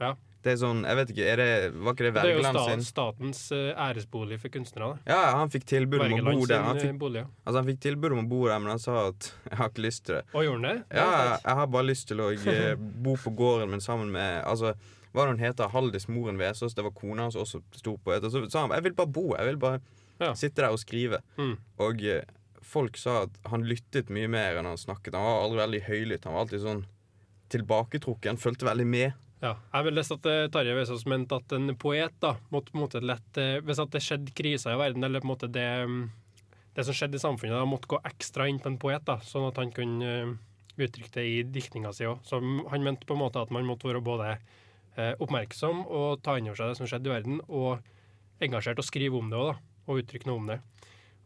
Ja. 0.00 0.14
Det 0.38 0.52
er 0.52 0.58
sånn, 0.60 0.84
jeg 0.86 0.96
vet 1.00 1.08
ikke, 1.12 1.32
det, 1.40 1.46
Var 1.74 1.94
ikke 1.96 2.04
det 2.06 2.10
Det 2.14 2.20
er 2.22 2.28
jo 2.30 2.36
Wergeland 2.38 2.58
sta, 2.58 2.66
sin? 2.70 2.84
statens 2.86 3.40
eh, 3.52 3.80
æresbolig 3.88 4.38
for 4.38 4.54
kunstnere. 4.54 4.92
Ja, 5.08 5.18
han 5.34 5.50
fikk 5.50 5.66
tilbud 5.68 5.98
om 5.98 6.14
å 6.14 6.20
bo 6.22 6.30
Wergeland 6.30 6.46
der. 6.46 6.54
sin 6.54 6.68
Han 6.68 6.78
eh, 6.78 6.84
fikk, 6.86 7.00
bolig. 7.00 7.24
Ja. 7.24 7.30
altså, 7.42 7.56
han 7.58 7.70
fikk 7.72 7.80
tilbud 7.88 8.14
om 8.14 8.20
å 8.22 8.28
bo 8.30 8.38
der, 8.46 8.62
men 8.62 8.72
han 8.72 8.82
sa 8.82 8.94
at 9.08 9.30
jeg 9.50 9.58
har 9.58 9.72
ikke 9.72 9.84
lyst 9.88 10.04
til 10.06 10.16
det. 10.20 10.22
Og 10.30 10.46
gjorde 10.46 10.60
han 10.60 10.68
det? 10.68 11.00
Ja, 11.00 11.08
jeg 11.10 11.34
jeg 11.42 11.58
har 11.60 11.72
bare 11.74 11.88
lyst 11.90 12.08
til 12.12 12.22
å 12.22 12.30
eh, 12.54 12.70
bo 13.08 13.16
på 13.18 13.34
gården 13.42 13.74
min 13.74 13.84
sammen 13.84 14.14
med 14.14 14.38
Altså, 14.48 14.76
hva 15.10 15.24
er 15.24 15.32
det 15.32 15.34
hun 15.34 15.44
heter? 15.48 15.72
Haldis 15.74 16.06
Moren 16.12 16.38
Vesaas. 16.38 16.76
Det 16.78 16.86
var 16.86 16.94
kona 16.94 17.26
hans 17.26 17.36
også 17.36 17.64
stor 17.74 17.98
poet. 18.04 18.22
Og 18.22 18.30
så 18.30 18.44
sa 18.46 18.62
han 18.66 18.76
jeg 18.78 18.86
vil 18.86 18.94
bare 19.02 19.10
bo. 19.18 19.32
Jeg 19.34 19.50
vil 19.50 19.58
bare 19.66 19.82
Ja. 20.18 20.34
sitte 20.34 20.64
der 20.64 20.74
og 20.74 20.82
skrive. 20.82 21.22
Mm. 21.38 21.56
Og 21.84 22.02
eh, 22.02 22.26
folk 22.64 22.98
sa 23.00 23.22
at 23.26 23.38
han 23.48 23.66
lyttet 23.68 24.10
mye 24.12 24.28
mer 24.30 24.58
enn 24.58 24.68
han 24.68 24.80
snakket. 24.80 25.16
Han 25.16 25.26
var 25.26 25.44
aldri 25.44 25.62
veldig 25.62 25.82
høylytt. 25.88 26.26
Han 26.28 26.36
var 26.36 26.46
alltid 26.46 26.64
sånn 26.64 26.84
tilbaketrukken. 27.54 28.40
Fulgte 28.40 28.68
veldig 28.68 28.86
med. 28.88 29.24
Ja, 29.38 29.54
jeg 29.70 29.86
vil 29.86 29.94
lese 29.94 30.16
at 30.18 30.26
eh, 30.26 30.48
Tarjei 30.50 30.74
Vesaas 30.74 31.06
mente 31.06 31.38
at 31.38 31.52
en 31.54 31.70
poet 31.78 32.14
da 32.22 32.34
måtte 32.50 32.72
på 32.72 32.80
en 32.80 32.82
måte 32.82 33.02
lett 33.04 33.38
eh, 33.38 33.60
Hvis 33.62 33.78
at 33.78 33.92
det 33.94 34.02
skjedde 34.02 34.34
kriser 34.34 34.74
i 34.74 34.80
verden, 34.80 35.06
eller 35.06 35.22
på 35.22 35.28
en 35.28 35.32
måte 35.32 35.50
det, 35.54 35.68
mm, 35.86 36.00
det 36.74 36.86
som 36.88 36.96
skjedde 36.98 37.20
i 37.20 37.22
samfunnet, 37.22 37.54
da 37.54 37.68
måtte 37.68 37.90
gå 37.90 38.00
ekstra 38.10 38.48
inn 38.50 38.58
på 38.62 38.72
en 38.72 38.80
poet, 38.82 39.04
da, 39.06 39.20
sånn 39.22 39.46
at 39.46 39.60
han 39.62 39.70
kunne 39.74 40.38
uttrykke 40.78 41.14
det 41.14 41.26
i 41.26 41.38
diktninga 41.46 41.92
si 41.94 42.06
òg. 42.06 42.18
Så 42.26 42.38
han 42.42 42.84
mente 42.86 43.06
på 43.06 43.14
en 43.14 43.22
måte 43.22 43.42
at 43.42 43.54
man 43.54 43.66
måtte 43.66 43.88
være 43.88 44.02
både 44.04 44.36
oppmerksom 45.22 45.84
og 45.86 46.20
ta 46.26 46.36
inn 46.38 46.46
over 46.50 46.58
seg 46.58 46.70
det 46.70 46.78
som 46.78 46.86
skjedde 46.90 47.10
i 47.10 47.12
verden, 47.12 47.40
og 47.46 47.82
engasjert 48.42 48.78
og 48.82 48.86
skrive 48.86 49.18
om 49.18 49.30
det 49.30 49.38
òg, 49.38 49.50
da. 49.52 49.77
Og 49.88 50.02
uttrykke 50.02 50.28
noe 50.28 50.42
om 50.42 50.50
det. 50.52 50.58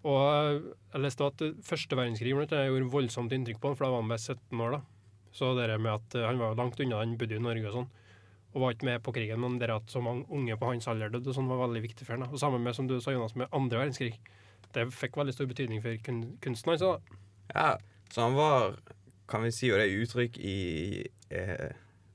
Og 0.08 0.20
eh, 0.22 0.70
jeg 0.94 1.04
leste 1.04 1.28
at 1.28 1.44
første 1.66 1.98
verdenskrig 1.98 2.34
annet, 2.34 2.54
gjorde 2.70 2.92
voldsomt 2.94 3.34
inntrykk 3.34 3.60
på 3.62 3.70
han, 3.70 3.78
for 3.78 3.86
da 3.86 3.92
var 3.94 4.04
han 4.04 4.14
bare 4.14 4.22
17 4.22 4.64
år. 4.66 4.78
da. 4.78 4.82
Så 5.32 5.52
det 5.58 5.68
med 5.80 5.92
at 5.94 6.16
eh, 6.18 6.28
han 6.28 6.40
var 6.40 6.58
langt 6.58 6.80
unna, 6.80 7.02
han 7.02 7.18
bodde 7.20 7.38
i 7.38 7.42
Norge 7.42 7.68
og 7.70 7.76
sånn 7.80 7.92
og 8.52 8.60
var 8.60 8.74
ikke 8.74 8.88
med 8.88 9.02
på 9.04 9.12
krigen, 9.16 9.40
men 9.40 9.58
det 9.60 9.70
at 9.72 9.88
så 9.88 10.00
mange 10.04 10.26
unge 10.28 10.56
på 10.60 10.68
hans 10.68 10.88
alder 10.90 11.12
døde, 11.12 11.32
sånn 11.32 11.48
var 11.48 11.62
veldig 11.64 11.82
viktig 11.86 12.04
for 12.04 12.18
ham. 12.18 12.28
Og 12.28 12.40
sammen 12.40 12.60
med, 12.64 12.76
som 12.76 12.88
du 12.88 12.98
sa, 13.00 13.14
Jonas, 13.14 13.34
med 13.38 13.48
andre 13.56 13.80
verdenskrig. 13.80 14.18
Det 14.76 14.84
fikk 14.92 15.16
veldig 15.16 15.32
stor 15.32 15.48
betydning 15.48 15.80
for 15.84 15.96
kun, 16.04 16.20
kunsten 16.44 16.72
hans. 16.72 16.84
da. 16.84 17.16
Ja, 17.54 17.70
så 18.12 18.26
han 18.26 18.36
var, 18.36 18.76
kan 19.28 19.44
vi 19.46 19.54
si, 19.56 19.70
og 19.72 19.80
det 19.80 19.86
er 19.88 20.04
uttrykk 20.04 20.36
i 20.44 20.58
eh, 21.32 21.72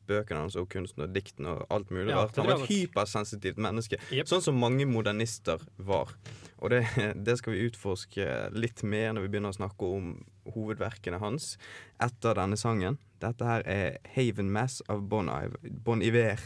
bøkene 0.07 0.45
hans 0.45 0.55
og 0.59 0.69
kunsten 0.71 1.05
og 1.05 1.13
diktene 1.15 1.53
og 1.55 1.65
alt 1.73 1.91
mulig 1.93 2.11
Ja, 2.13 2.23
rart. 2.23 2.35
Han 2.39 2.47
var 2.49 2.63
et 2.63 2.71
hypersensitivt 2.71 3.59
menneske. 3.61 3.99
yep. 4.11 4.27
Sånn 4.29 4.43
som 4.45 4.59
mange 4.59 4.87
modernister 4.89 5.61
var. 5.77 6.13
Og 6.59 6.71
det, 6.73 6.83
det 7.27 7.37
skal 7.39 7.53
vi 7.53 7.67
utforske 7.67 8.27
litt 8.57 8.83
mer 8.83 9.13
når 9.13 9.27
vi 9.27 9.33
begynner 9.35 9.53
å 9.53 9.59
snakke 9.59 9.91
om 9.97 10.13
hovedverkene 10.55 11.19
hans 11.21 11.57
etter 12.01 12.37
denne 12.39 12.57
sangen. 12.57 12.97
Dette 13.21 13.45
her 13.45 13.65
er 13.65 13.97
Haven 14.15 14.49
Mass 14.53 14.79
av 14.89 15.01
Bon, 15.09 15.29
Iv 15.29 15.57
bon 15.83 16.01
Iver. 16.05 16.41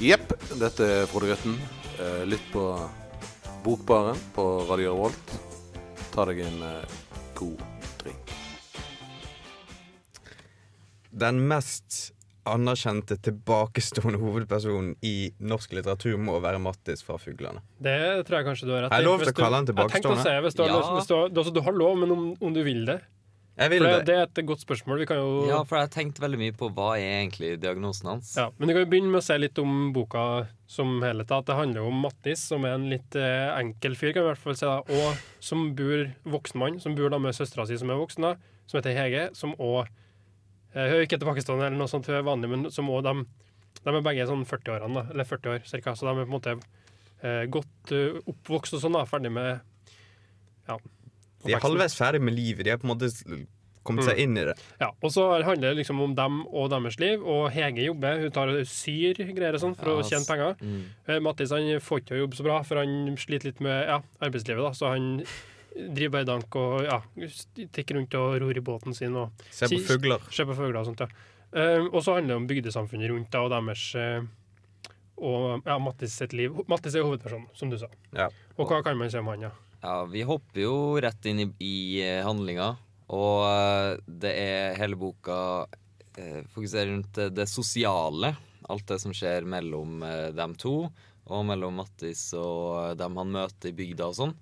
Jepp, 0.00 0.32
dette 0.56 0.86
er 0.88 1.06
Frode 1.10 1.28
Grøtten. 1.28 1.58
Eh, 2.00 2.22
lytt 2.24 2.46
på 2.54 2.64
Bokbaren 3.64 4.16
på 4.34 4.46
Radio 4.70 4.94
Revolt. 4.94 5.34
Ta 6.14 6.24
deg 6.30 6.40
en 6.46 6.62
eh, 6.64 6.96
god 7.36 7.60
Den 11.10 11.42
mest 11.50 12.12
anerkjente 12.48 13.18
tilbakestående 13.20 14.18
hovedpersonen 14.20 14.94
i 15.04 15.30
norsk 15.44 15.74
litteratur 15.76 16.16
må 16.22 16.38
være 16.42 16.60
Mattis 16.62 17.04
fra 17.04 17.18
Fuglene. 17.20 17.60
Det 17.82 18.24
tror 18.26 18.40
jeg 18.40 18.48
kanskje 18.48 18.68
du 18.68 18.74
har 18.74 18.86
rett 18.86 18.94
i. 18.94 19.00
Jeg 19.00 19.06
lov 19.06 19.24
til 19.24 19.32
å 19.32 19.36
kalle 19.36 19.60
han 19.60 19.68
tilbakestående. 19.68 20.00
Jeg 20.00 20.02
tenkte 20.02 20.16
å 20.16 20.24
se 20.24 20.36
si, 20.36 20.44
hvis 20.46 20.56
du, 20.56 20.62
har 20.64 20.70
Ja. 20.72 20.92
hvis 20.96 21.10
du, 21.10 21.16
altså, 21.40 21.54
du 21.54 21.60
har 21.66 21.76
lov, 21.76 21.98
men 22.00 22.14
om, 22.16 22.28
om 22.40 22.54
du 22.56 22.62
vil 22.64 22.86
det. 22.88 23.00
Jeg 23.60 23.70
vil 23.74 23.84
det, 23.84 23.90
det. 23.92 24.04
det 24.08 24.14
er 24.16 24.22
et 24.24 24.40
godt 24.48 24.62
spørsmål. 24.64 25.02
Vi 25.02 25.06
kan 25.10 25.18
jo 25.20 25.44
Ja, 25.50 25.58
for 25.68 25.76
jeg 25.76 25.84
har 25.84 25.92
tenkt 25.92 26.20
veldig 26.22 26.38
mye 26.40 26.54
på 26.56 26.70
hva 26.72 26.94
er 26.96 27.20
egentlig 27.20 27.58
diagnosen 27.60 28.08
hans. 28.08 28.32
Ja, 28.38 28.48
men 28.56 28.70
vi 28.70 28.76
kan 28.76 28.86
jo 28.86 28.90
begynne 28.94 29.12
med 29.12 29.20
å 29.20 29.26
se 29.26 29.36
litt 29.36 29.58
om 29.60 29.92
boka 29.92 30.24
som 30.70 30.96
helhet. 31.04 31.34
At 31.36 31.50
det 31.50 31.58
handler 31.58 31.84
om 31.90 32.00
Mattis, 32.06 32.46
som 32.48 32.64
er 32.64 32.78
en 32.78 32.88
litt 32.88 33.18
eh, 33.20 33.50
enkel 33.58 33.98
fyr, 34.00 34.14
kan 34.14 34.24
vi 34.24 34.30
i 34.30 34.32
hvert 34.32 34.44
fall 34.46 34.56
si, 34.56 34.64
da, 34.64 34.80
og 34.80 35.44
som 35.44 35.74
bor 35.76 36.08
voksen 36.38 36.62
mann, 36.62 36.80
som 36.80 36.96
bor 36.96 37.12
da 37.12 37.20
med 37.20 37.36
søstera 37.36 37.68
si, 37.68 37.76
som 37.76 37.92
er 37.92 38.00
voksen, 38.00 38.30
da, 38.30 38.62
som 38.70 38.80
heter 38.80 38.96
Hege, 38.96 39.28
som 39.36 39.52
òg 39.60 39.90
eh, 40.74 40.86
Hun 40.90 40.98
er 40.98 41.06
ikke 41.06 41.20
Pakistan 41.22 41.60
eller 41.60 41.78
noe 41.78 41.90
sånt, 41.90 42.06
hun 42.10 42.18
er 42.18 42.26
vanlig, 42.26 42.50
men 42.52 42.68
så 42.74 42.84
må 42.86 43.00
de, 43.06 43.14
de 43.80 43.94
er 43.94 44.04
begge 44.06 44.28
sånn 44.30 44.46
40-årene, 44.48 45.06
eller 45.14 45.28
40 45.28 45.54
år 45.54 45.66
cirka, 45.70 45.94
så 45.96 46.08
de 46.08 46.14
er 46.14 46.22
på 46.24 46.28
en 46.28 46.36
måte 46.36 46.56
eh, 47.22 47.44
godt 47.52 47.94
eh, 47.96 48.20
oppvokst 48.30 48.76
og 48.78 48.84
sånn, 48.84 48.98
da, 48.98 49.06
ferdig 49.08 49.32
med 49.34 49.60
ja, 50.70 50.76
De 51.46 51.56
er 51.56 51.64
halvveis 51.64 51.96
ferdig 51.98 52.20
med 52.22 52.36
livet. 52.36 52.66
De 52.66 52.70
har 52.70 52.78
på 52.78 52.86
en 52.86 52.92
måte 52.94 53.08
kommet 53.86 54.04
seg 54.06 54.18
inn 54.22 54.36
i 54.36 54.44
det. 54.44 54.54
Ja, 54.80 54.90
og 54.92 55.12
så 55.12 55.24
handler 55.40 55.72
det 55.72 55.80
liksom 55.80 56.00
om 56.04 56.14
dem 56.14 56.42
og 56.46 56.68
deres 56.72 56.98
liv, 57.00 57.22
og 57.24 57.48
Hege 57.54 57.86
jobber. 57.88 58.20
Hun 58.22 58.34
tar 58.36 58.52
syr 58.68 59.18
greier 59.32 59.56
og 59.56 59.62
sånn 59.64 59.76
for 59.78 59.94
Ja, 59.94 60.02
å 60.02 60.06
tjene 60.06 60.28
penger. 60.28 60.58
Mm. 60.60 60.82
Eh, 61.08 61.22
Mattis 61.24 61.54
han 61.54 61.70
får 61.82 62.02
ikke 62.04 62.20
jobbe 62.20 62.38
så 62.38 62.46
bra, 62.46 62.60
for 62.66 62.82
han 62.82 63.16
sliter 63.20 63.50
litt 63.50 63.62
med 63.64 63.88
ja, 63.88 64.00
arbeidslivet. 64.20 64.62
da, 64.68 64.72
Så 64.76 64.92
han 64.92 65.08
driver 65.76 66.12
bare 66.18 66.28
dank 66.28 66.56
og 66.58 66.82
ja, 66.84 66.98
tikker 67.72 67.98
rundt 67.98 68.14
og 68.18 68.36
ror 68.42 68.56
i 68.58 68.64
båten 68.64 68.96
sin 68.96 69.16
og 69.16 69.44
Se 69.50 69.68
på 69.70 69.78
fugler. 69.86 70.24
ser 70.34 70.48
på 70.48 70.56
fugler 70.58 70.80
og 70.82 70.90
sånt. 70.90 71.04
ja. 71.06 71.08
Uh, 71.50 71.88
og 71.90 72.02
så 72.06 72.14
handler 72.14 72.36
det 72.36 72.38
om 72.38 72.46
bygdesamfunnet 72.46 73.10
rundt 73.10 73.32
da, 73.34 73.40
og 73.42 73.50
deres 73.50 73.88
uh, 73.98 74.22
og 75.20 75.66
ja, 75.66 75.76
Mattis 75.82 76.14
sitt 76.16 76.32
liv. 76.32 76.54
Mattis 76.70 76.94
er 76.96 77.04
hovedpersonen, 77.04 77.48
som 77.54 77.70
du 77.72 77.76
sa. 77.80 77.88
Ja. 78.16 78.28
Og 78.56 78.70
hva 78.70 78.80
kan 78.86 78.96
man 78.98 79.10
si 79.12 79.18
om 79.20 79.28
han, 79.28 79.42
ja? 79.48 79.50
Ja, 79.82 79.96
vi 80.08 80.22
hopper 80.28 80.62
jo 80.62 80.76
rett 81.00 81.26
inn 81.28 81.42
i, 81.44 81.46
i 81.64 81.74
eh, 82.04 82.22
handlinga, 82.24 82.70
og 83.12 83.44
eh, 83.48 83.98
det 84.22 84.32
er 84.36 84.78
hele 84.80 84.96
boka 85.00 85.36
eh, 86.16 86.40
fokuserer 86.52 86.90
rundt 86.92 87.20
det, 87.36 87.46
sosiale. 87.48 88.34
Alt 88.70 88.86
det 88.88 89.00
som 89.02 89.12
skjer 89.16 89.44
mellom 89.48 90.02
eh, 90.06 90.28
dem 90.36 90.56
to, 90.60 90.74
og 91.30 91.46
mellom 91.48 91.80
Mattis 91.80 92.26
og 92.36 92.96
dem 93.00 93.16
han 93.20 93.32
møter 93.36 93.72
i 93.72 93.76
bygda 93.76 94.08
og 94.10 94.18
sånn. 94.22 94.34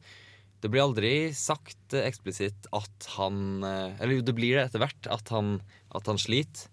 Det 0.59 0.71
blir 0.73 0.83
aldri 0.83 1.13
sagt 1.39 1.95
eksplisitt 1.95 2.67
at 2.75 3.07
han 3.15 3.63
eh, 3.63 3.95
Eller 4.01 4.19
jo, 4.19 4.25
det 4.27 4.35
blir 4.35 4.57
det 4.59 4.65
etter 4.67 4.83
hvert, 4.83 5.09
at 5.15 5.31
han, 5.35 5.59
at 5.95 6.11
han 6.11 6.19
sliter. 6.19 6.67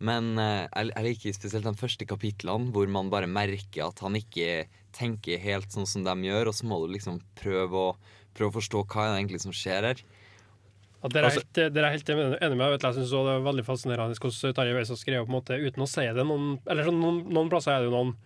Men 0.00 0.32
eh, 0.40 0.64
jeg, 0.66 0.90
jeg 0.94 1.06
liker 1.06 1.36
spesielt 1.36 1.68
de 1.68 1.76
første 1.78 2.08
kapitlene 2.08 2.72
hvor 2.74 2.88
man 2.90 3.12
bare 3.12 3.30
merker 3.30 3.86
at 3.86 4.00
han 4.02 4.16
ikke 4.18 4.64
tenker 4.96 5.42
helt 5.42 5.70
sånn 5.70 5.86
som 5.86 6.06
de 6.06 6.14
gjør, 6.26 6.50
og 6.50 6.56
så 6.56 6.66
må 6.66 6.80
du 6.82 6.88
liksom 6.94 7.20
prøve 7.38 7.84
å, 7.90 7.92
prøve 8.34 8.50
å 8.50 8.58
forstå 8.58 8.82
hva 8.88 9.04
er 9.04 9.12
det 9.12 9.20
egentlig 9.20 9.42
som 9.44 9.54
skjer 9.54 9.86
her. 9.92 10.02
Ja, 11.00 11.08
dere, 11.08 11.20
er 11.20 11.28
Altså- 11.30 11.44
helt, 11.44 11.74
dere 11.74 11.86
er 11.86 11.94
helt 11.94 12.10
enig 12.10 12.56
med 12.56 12.58
meg. 12.60 12.74
Jeg 12.74 13.04
også 13.04 13.22
det 13.24 13.36
er 13.36 13.46
veldig 13.46 13.64
fascinerende 13.64 14.18
hvordan 14.20 14.56
Tarjei 14.56 14.74
Veis 14.76 14.90
har 14.92 15.00
skrevet 15.00 15.28
på 15.28 15.32
en 15.32 15.38
måte 15.38 15.56
uten 15.56 15.84
å 15.84 15.88
si 15.88 16.04
det. 16.04 16.26
Noen, 16.26 16.58
eller 16.66 16.84
så, 16.84 16.92
noen, 16.92 17.22
noen 17.30 17.52
plasser 17.52 17.72
er 17.72 17.84
det 17.84 17.88
jo 17.88 17.94
noen 17.94 18.16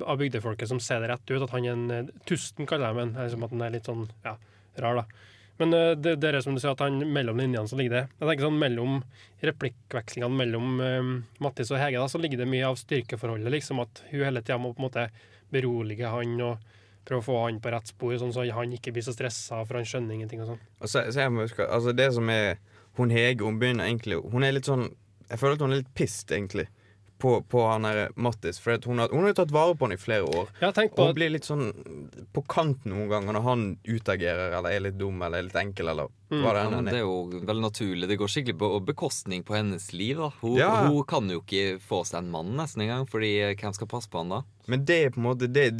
av 0.00 0.18
bygdefolket 0.18 0.70
som 0.70 0.80
ser 0.80 1.02
det 1.02 1.12
rett 1.12 1.30
ut. 1.30 1.42
At 1.42 1.52
han 1.54 1.66
er 1.66 1.76
en 1.76 1.90
eh, 1.90 2.10
tusten, 2.28 2.68
kaller 2.68 2.90
jeg 2.90 3.00
men 3.00 3.14
liksom 3.18 3.46
at 3.46 3.54
han 3.54 3.66
er 3.66 3.76
litt 3.76 3.90
sånn 3.90 4.08
ja, 4.24 4.36
rar, 4.82 5.02
da. 5.02 5.28
Men 5.60 5.74
eh, 5.76 5.92
det, 5.98 6.16
det 6.22 6.32
er 6.32 6.40
som 6.44 6.56
du 6.56 6.62
sier, 6.62 6.74
at 6.74 6.84
han 6.84 7.02
mellom 7.12 7.40
linjene 7.40 7.68
så 7.68 7.78
ligger 7.78 7.94
det 7.94 8.04
Jeg 8.08 8.28
tenker 8.28 8.48
sånn 8.48 8.60
mellom 8.60 9.00
replikkvekslingene 9.44 10.38
mellom 10.40 10.82
eh, 10.82 11.12
Mattis 11.44 11.72
og 11.74 11.82
Hege, 11.82 12.00
da, 12.00 12.08
så 12.10 12.20
ligger 12.22 12.42
det 12.42 12.50
mye 12.50 12.70
av 12.70 12.78
styrkeforholdet. 12.80 13.52
liksom 13.52 13.82
At 13.84 14.04
hun 14.10 14.24
hele 14.26 14.44
tida 14.44 14.60
må 14.62 14.72
på 14.74 14.82
en 14.82 14.88
måte 14.88 15.08
berolige 15.52 16.08
han 16.08 16.38
og 16.40 16.70
prøve 17.06 17.20
å 17.20 17.26
få 17.26 17.38
han 17.44 17.58
på 17.62 17.72
rett 17.74 17.90
spor, 17.90 18.14
sånn 18.18 18.32
så 18.34 18.44
han 18.54 18.74
ikke 18.76 18.92
blir 18.94 19.04
så 19.04 19.14
stressa, 19.14 19.64
for 19.66 19.80
han 19.80 19.88
skjønner 19.88 20.16
ingenting 20.16 20.44
og 20.44 20.52
sånn. 20.52 20.60
Og 20.80 20.86
så, 20.90 21.02
så 21.10 21.24
jeg 21.24 21.32
må 21.34 21.46
huske, 21.46 21.66
altså 21.66 21.94
det 21.96 22.08
som 22.16 22.30
er 22.32 22.60
Hun 22.98 23.10
Hege 23.10 23.46
hun 23.46 23.56
begynner 23.56 23.88
egentlig 23.88 24.18
Hun 24.20 24.44
er 24.44 24.52
litt 24.52 24.68
sånn 24.68 24.82
Jeg 25.30 25.40
føler 25.40 25.56
at 25.56 25.62
hun 25.64 25.72
er 25.72 25.80
litt 25.80 25.94
pissed, 25.96 26.30
egentlig, 26.30 26.66
på, 27.22 27.36
på 27.46 27.60
han 27.70 27.86
her 27.86 28.08
Mattis. 28.18 28.58
For 28.62 28.74
at 28.74 28.84
hun, 28.90 28.98
har, 28.98 29.12
hun 29.14 29.22
har 29.22 29.30
jo 29.30 29.36
tatt 29.38 29.52
vare 29.54 29.76
på 29.78 29.86
han 29.86 29.94
i 29.94 30.00
flere 30.00 30.26
år. 30.26 30.48
Ja, 30.60 30.72
tenk 30.74 30.96
Og 30.98 31.12
hun 31.12 31.14
blir 31.20 31.30
litt 31.30 31.46
sånn 31.46 31.68
på 32.34 32.42
kant 32.50 32.82
noen 32.90 33.06
ganger 33.12 33.36
når 33.38 33.46
han 33.46 33.62
utagerer 33.86 34.56
eller 34.58 34.74
er 34.74 34.82
litt 34.88 34.98
dum 34.98 35.22
eller 35.22 35.38
er 35.38 35.48
litt 35.48 35.60
enkel 35.62 35.92
eller 35.94 36.10
Mm. 36.32 36.40
hva 36.46 36.52
det 36.56 36.60
Ja, 36.64 36.78
er. 36.78 36.84
det 36.86 36.92
er 36.96 37.02
jo 37.04 37.40
veldig 37.44 37.60
naturlig. 37.66 38.06
Det 38.08 38.16
går 38.16 38.30
skikkelig 38.32 38.54
på 38.56 38.68
bekostning 38.86 39.42
på 39.44 39.52
hennes 39.54 39.90
liv. 39.92 40.16
da. 40.16 40.30
Hun, 40.40 40.54
Ja. 40.56 40.70
hun 40.88 41.02
kan 41.04 41.28
jo 41.28 41.42
ikke 41.42 41.78
få 41.78 41.98
seg 42.08 42.22
en 42.22 42.30
mann 42.32 42.54
nesten 42.56 42.80
engang, 42.86 43.04
fordi 43.06 43.34
eh, 43.50 43.54
hvem 43.54 43.74
skal 43.76 43.86
passe 43.86 44.08
på 44.08 44.16
han 44.22 44.30
da? 44.30 44.42
Men 44.66 44.84
det 44.88 44.96
er 45.04 45.10
på 45.10 45.18
en 45.20 45.26
måte 45.28 45.52
det, 45.52 45.74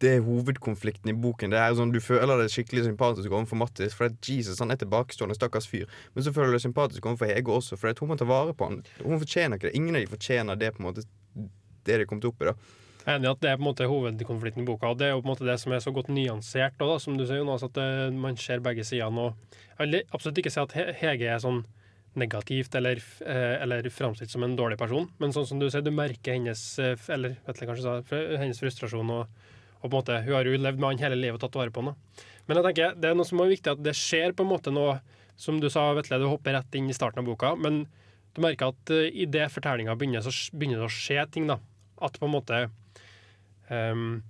det 0.00 0.10
er 0.16 0.22
hovedkonflikten 0.24 1.12
i 1.12 1.14
boken. 1.16 1.52
Det 1.52 1.60
er 1.60 1.74
sånn, 1.76 1.92
Du 1.92 2.00
føler 2.00 2.40
deg 2.40 2.52
skikkelig 2.52 2.86
sympatisk 2.86 3.30
overfor 3.30 3.60
Mattis, 3.60 3.96
for 3.96 4.08
Jesus 4.24 4.60
han 4.62 4.72
er 4.72 4.80
tilbakestående, 4.80 5.36
stakkars 5.36 5.68
fyr. 5.68 5.88
Men 6.14 6.24
så 6.24 6.32
føler 6.32 6.52
du 6.52 6.56
deg 6.56 6.64
sympatisk 6.64 7.06
overfor 7.06 7.28
Hege 7.28 7.52
også, 7.52 7.76
for 7.80 7.92
hun 8.00 8.12
må 8.12 8.16
ta 8.16 8.28
vare 8.28 8.54
på 8.56 8.70
han. 8.70 8.80
Hun 9.04 9.20
fortjener 9.20 9.60
ikke 9.60 9.68
det. 9.68 9.76
Ingen 9.76 9.98
av 9.98 10.04
de 10.04 10.12
fortjener 10.14 10.60
det 10.60 10.72
på 10.76 10.82
en 10.82 10.88
måte 10.88 11.04
det 11.88 11.98
de 12.00 12.06
kom 12.08 12.20
til 12.22 12.32
opp 12.32 12.40
i. 12.40 12.48
da 12.48 12.54
Jeg 13.00 13.12
er 13.12 13.18
enig 13.18 13.28
i 13.28 13.32
at 13.32 13.42
det 13.42 13.50
er 13.50 13.58
på 13.58 13.64
en 13.64 13.68
måte 13.68 13.90
hovedkonflikten 13.90 14.64
i 14.64 14.68
boka. 14.68 14.94
Og 14.94 15.00
det 15.00 15.08
er 15.08 15.12
jo 15.14 15.20
på 15.20 15.28
en 15.28 15.34
måte 15.34 15.48
det 15.48 15.58
som 15.60 15.76
er 15.76 15.84
så 15.84 15.92
godt 15.92 16.08
nyansert, 16.12 16.80
da, 16.80 16.96
som 17.00 17.20
du 17.20 17.26
sier, 17.26 17.42
Jonas, 17.42 17.66
at 17.66 17.76
eh, 17.80 18.08
man 18.12 18.40
ser 18.40 18.64
begge 18.64 18.86
sidene. 18.88 19.34
Jeg 19.76 19.84
vil 19.84 20.00
absolutt 20.08 20.40
ikke 20.40 20.54
si 20.54 20.64
at 20.64 20.76
Hege 21.00 21.28
er 21.28 21.44
sånn 21.44 21.62
negativt 22.20 22.74
eller, 22.74 22.98
eh, 23.22 23.60
eller 23.62 23.86
framstilt 23.92 24.32
som 24.32 24.42
en 24.42 24.56
dårlig 24.58 24.80
person, 24.80 25.06
men 25.20 25.32
sånn 25.32 25.46
som 25.46 25.60
du 25.60 25.68
sier, 25.68 25.84
du 25.84 25.92
merker 25.94 26.34
hennes 26.34 26.62
eller 26.80 27.36
vet 27.46 27.54
eller 27.54 27.70
kanskje 27.70 28.22
hennes 28.40 28.60
frustrasjon. 28.60 29.12
Og, 29.14 29.50
og 29.82 29.86
på 29.86 29.90
en 29.90 29.96
måte, 29.98 30.18
Hun 30.24 30.34
har 30.34 30.44
jo 30.44 30.56
levd 30.58 30.78
med 30.78 30.88
han 30.90 30.98
hele 30.98 31.16
livet 31.20 31.38
og 31.40 31.44
tatt 31.46 31.56
vare 31.58 31.70
på 31.72 31.82
han. 31.82 31.94
da. 31.94 32.24
Men 32.46 32.56
jeg 32.56 32.64
tenker, 32.68 32.94
det 33.00 33.10
er 33.10 33.14
noe 33.14 33.24
som 33.28 33.40
er 33.40 33.48
viktig, 33.52 33.72
at 33.72 33.82
det 33.82 33.94
skjer 33.96 34.32
på 34.36 34.42
en 34.44 34.50
måte 34.52 34.72
noe 34.74 35.00
Som 35.40 35.56
du 35.60 35.70
sa, 35.72 35.94
Vetle, 35.96 36.18
du 36.20 36.26
hopper 36.28 36.52
rett 36.52 36.74
inn 36.76 36.90
i 36.90 36.92
starten 36.92 37.22
av 37.22 37.24
boka, 37.24 37.54
men 37.56 37.86
du 38.36 38.42
merker 38.44 38.74
at 38.74 38.90
uh, 38.92 39.06
idet 39.08 39.46
fortellinga 39.50 39.94
begynner, 39.96 40.20
så 40.20 40.28
begynner 40.52 40.82
det 40.82 40.84
å 40.84 40.92
skje 40.92 41.24
ting. 41.32 41.46
da. 41.48 41.56
At 42.02 42.18
på 42.20 42.26
en 42.28 42.34
måte 42.34 42.58
um, 43.70 44.22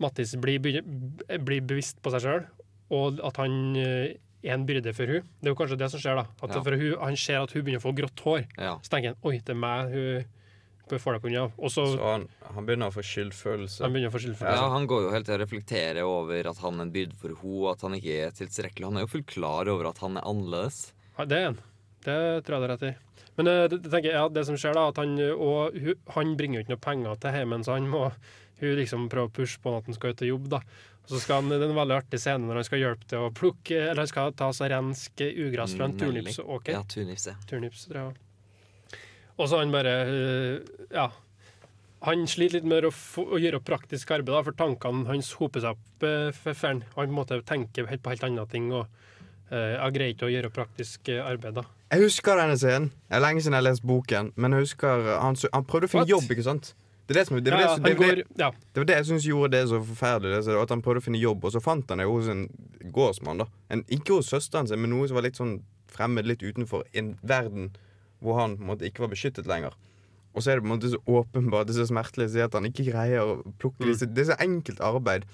Mattis 0.00 0.34
blir, 0.40 0.58
blir 0.58 1.60
bevisst 1.62 2.00
på 2.02 2.10
seg 2.14 2.24
sjøl, 2.24 2.44
og 2.90 3.20
at 3.28 3.38
han 3.38 3.56
uh, 3.76 4.10
er 4.42 4.54
en 4.56 4.66
byrde 4.66 4.94
for 4.96 5.06
hun. 5.12 5.26
Det 5.38 5.50
er 5.50 5.52
jo 5.54 5.58
kanskje 5.60 5.78
det 5.78 5.90
som 5.92 6.00
skjer. 6.02 6.16
da. 6.16 6.26
At 6.42 6.54
Ja. 6.56 6.62
hun, 6.64 6.96
Han 7.00 7.16
ser 7.16 7.42
at 7.42 7.52
hun 7.52 7.62
begynner 7.62 7.82
å 7.82 7.86
få 7.86 7.94
grått 7.94 8.20
hår. 8.24 8.46
Ja. 8.58 8.78
Så 8.82 8.88
tenker 8.90 9.14
han 9.14 9.22
oi, 9.22 9.38
det 9.38 9.50
er 9.54 9.60
meg 9.60 9.92
hun 9.92 10.24
bør 10.90 11.16
deg 11.16 11.22
på 11.24 11.30
unna. 11.30 11.44
Også, 11.56 11.84
så 11.86 11.96
Så 11.96 12.08
han, 12.12 12.24
han 12.56 12.66
begynner 12.68 12.90
å 12.90 12.94
få 12.94 13.04
skyldfølelse. 13.06 13.82
han 13.84 13.92
begynner 13.94 14.10
å 14.10 14.14
få 14.16 14.22
skyldfølelse. 14.24 14.62
Ja. 14.64 14.70
Han 14.74 14.86
går 14.90 15.04
jo 15.06 15.12
helt 15.14 15.28
til 15.28 15.36
å 15.36 15.40
reflektere 15.42 16.04
over 16.06 16.50
at 16.50 16.58
han 16.64 16.80
er 16.80 16.86
en 16.88 16.92
byrde 16.94 17.16
for 17.20 17.36
henne, 17.42 17.72
at 17.74 17.84
han 17.86 17.94
ikke 17.98 18.16
er 18.26 18.34
tilstrekkelig. 18.40 18.88
Han 18.90 18.96
er 19.00 19.06
jo 19.06 19.12
fullt 19.14 19.30
klar 19.30 19.70
over 19.72 19.90
at 19.92 20.02
han 20.04 20.18
er 20.20 20.26
annerledes. 20.26 20.92
Ja, 21.18 21.24
det 21.30 21.38
er 21.38 21.48
han. 21.50 21.60
Det 22.00 22.18
tror 22.46 22.56
jeg 22.56 22.60
det 22.60 22.68
er 22.68 22.74
rett 22.74 22.86
i. 22.90 22.92
Men 23.36 23.46
eh, 23.48 23.64
det, 23.70 23.80
tenker 23.86 24.10
jeg, 24.10 24.16
ja, 24.18 24.28
det 24.28 24.46
som 24.48 24.56
skjer 24.60 24.74
da, 24.76 24.88
at 24.90 25.00
han, 25.00 25.16
og 25.36 25.76
hun, 25.76 25.98
han 26.16 26.36
bringer 26.36 26.60
jo 26.60 26.64
ikke 26.66 26.74
noe 26.74 26.84
penger 26.86 27.20
til 27.22 27.36
heimen, 27.36 27.64
så 27.64 27.76
han 27.76 27.88
må 27.92 28.06
hun 28.60 28.74
liksom 28.76 29.06
prøve 29.12 29.30
å 29.30 29.32
pushe 29.32 29.60
på 29.62 29.72
at 29.78 29.86
han 29.88 29.96
skal 29.96 30.12
ut 30.12 30.24
og 30.24 30.28
jobbe. 30.34 30.50
da. 30.58 30.60
Og 31.00 31.14
så 31.14 31.20
skal 31.24 31.40
han, 31.40 31.48
Det 31.48 31.60
er 31.64 31.70
en 31.70 31.78
veldig 31.78 31.96
artig 31.96 32.20
scene 32.20 32.44
når 32.46 32.60
han 32.60 32.66
skal 32.68 32.82
hjelpe 32.82 33.06
til 33.08 33.24
å 33.24 33.30
plukke, 33.32 33.78
eller 33.88 34.02
han 34.04 34.10
skal 34.10 34.34
ta 34.36 34.50
seg 34.56 34.70
renske 34.74 35.30
ugress 35.46 35.76
fra 35.78 35.88
en 35.88 35.96
turnipsåker. 35.98 36.74
Ja, 36.76 36.82
turnips, 36.84 37.26
ja. 37.30 37.36
Turnips, 37.48 37.86
tror 37.88 38.00
jeg. 38.02 38.18
Og 39.40 39.48
så 39.48 39.60
han 39.62 39.72
bare 39.74 39.96
øh, 40.06 40.60
Ja. 40.92 41.08
Han 42.06 42.24
sliter 42.28 42.56
litt 42.56 42.68
med 42.68 42.86
å, 42.88 42.90
å 43.20 43.36
gjøre 43.40 43.58
praktisk 43.60 44.08
arbeid, 44.14 44.32
da, 44.32 44.40
for 44.46 44.56
tankene 44.56 45.04
hans 45.10 45.34
hoper 45.36 45.60
seg 45.60 45.76
opp 45.76 46.06
øh, 46.08 46.30
for 46.32 46.56
for 46.56 46.72
han. 46.72 47.12
måtte 47.12 47.42
tenker 47.44 47.88
helt 47.90 48.02
på 48.02 48.12
helt 48.14 48.24
andre 48.24 48.46
ting. 48.48 48.70
og 48.72 48.86
øh, 49.52 49.74
Jeg 49.76 49.92
greier 49.96 50.14
ikke 50.14 50.28
å 50.28 50.32
gjøre 50.32 50.50
praktisk 50.50 51.10
øh, 51.12 51.20
arbeid. 51.26 51.58
da. 51.60 51.66
Jeg 51.90 52.06
husker 52.06 52.40
denne 52.40 52.56
scenen. 52.56 52.88
Det 53.08 53.18
er 53.18 53.24
lenge 53.26 53.42
siden 53.42 53.56
jeg 53.58 53.64
har 53.64 53.68
lest 53.68 53.84
boken. 53.84 54.32
Men 54.36 54.52
jeg 54.56 54.68
husker 54.68 55.10
Han, 55.20 55.36
han 55.52 55.64
prøvde 55.68 55.90
å 55.90 55.92
finne 55.92 56.06
What? 56.06 56.14
jobb, 56.14 56.32
ikke 56.32 56.46
sant? 56.48 56.72
Det 57.10 57.16
er 57.16 57.20
det, 57.20 57.26
som, 57.26 57.36
det, 57.42 57.50
Ja, 57.50 57.56
det, 57.58 57.62
ja, 57.66 57.74
det, 57.74 57.82
var 57.82 58.06
går, 58.06 58.16
det, 58.16 58.24
ja, 58.38 58.50
var 58.76 58.84
det 58.86 58.96
jeg 58.96 59.06
syns 59.10 59.24
gjorde 59.26 59.52
det 59.56 59.62
så 59.68 59.80
forferdelig. 59.82 60.42
Så 60.46 60.56
at 60.62 60.70
han 60.70 60.82
prøvde 60.86 61.02
å 61.02 61.04
finne 61.04 61.20
jobb, 61.20 61.44
og 61.44 61.52
så 61.52 61.60
fant 61.60 61.90
han 61.90 61.98
det 61.98 62.06
hos 62.06 62.28
en 62.30 62.46
gårdsmann. 62.94 63.42
da 63.42 63.48
en, 63.68 63.84
Ikke 63.90 64.20
hos 64.20 64.30
søsteren 64.30 64.70
sin, 64.70 64.80
men 64.80 64.94
noe 64.94 65.08
som 65.10 65.18
var 65.18 65.26
litt 65.26 65.36
sånn 65.36 65.56
fremmed, 65.90 66.24
litt 66.30 66.44
utenfor 66.46 66.86
en 66.94 67.16
verden 67.26 67.72
hvor 68.20 68.40
han 68.40 68.56
på 68.58 68.64
en 68.64 68.70
måte 68.72 68.88
ikke 68.88 69.04
var 69.04 69.12
beskyttet 69.12 69.48
lenger. 69.50 69.76
Og 70.30 70.44
så 70.44 70.52
er 70.52 70.58
det 70.60 70.64
på 70.64 70.70
en 70.70 70.74
måte 70.76 70.90
så 70.92 71.00
åpenbart 71.10 71.66
det 71.66 71.74
er 71.74 71.82
så 71.82 71.90
smertelig 71.90 72.28
å 72.28 72.32
si 72.34 72.42
at 72.44 72.54
han 72.54 72.68
ikke 72.68 72.86
greier 72.86 73.24
å 73.26 73.38
plukke 73.58 73.88
disse 73.88 74.06
Det 74.06 74.22
er 74.22 74.28
så 74.32 74.36
enkelt 74.44 74.80
arbeid. 74.86 75.24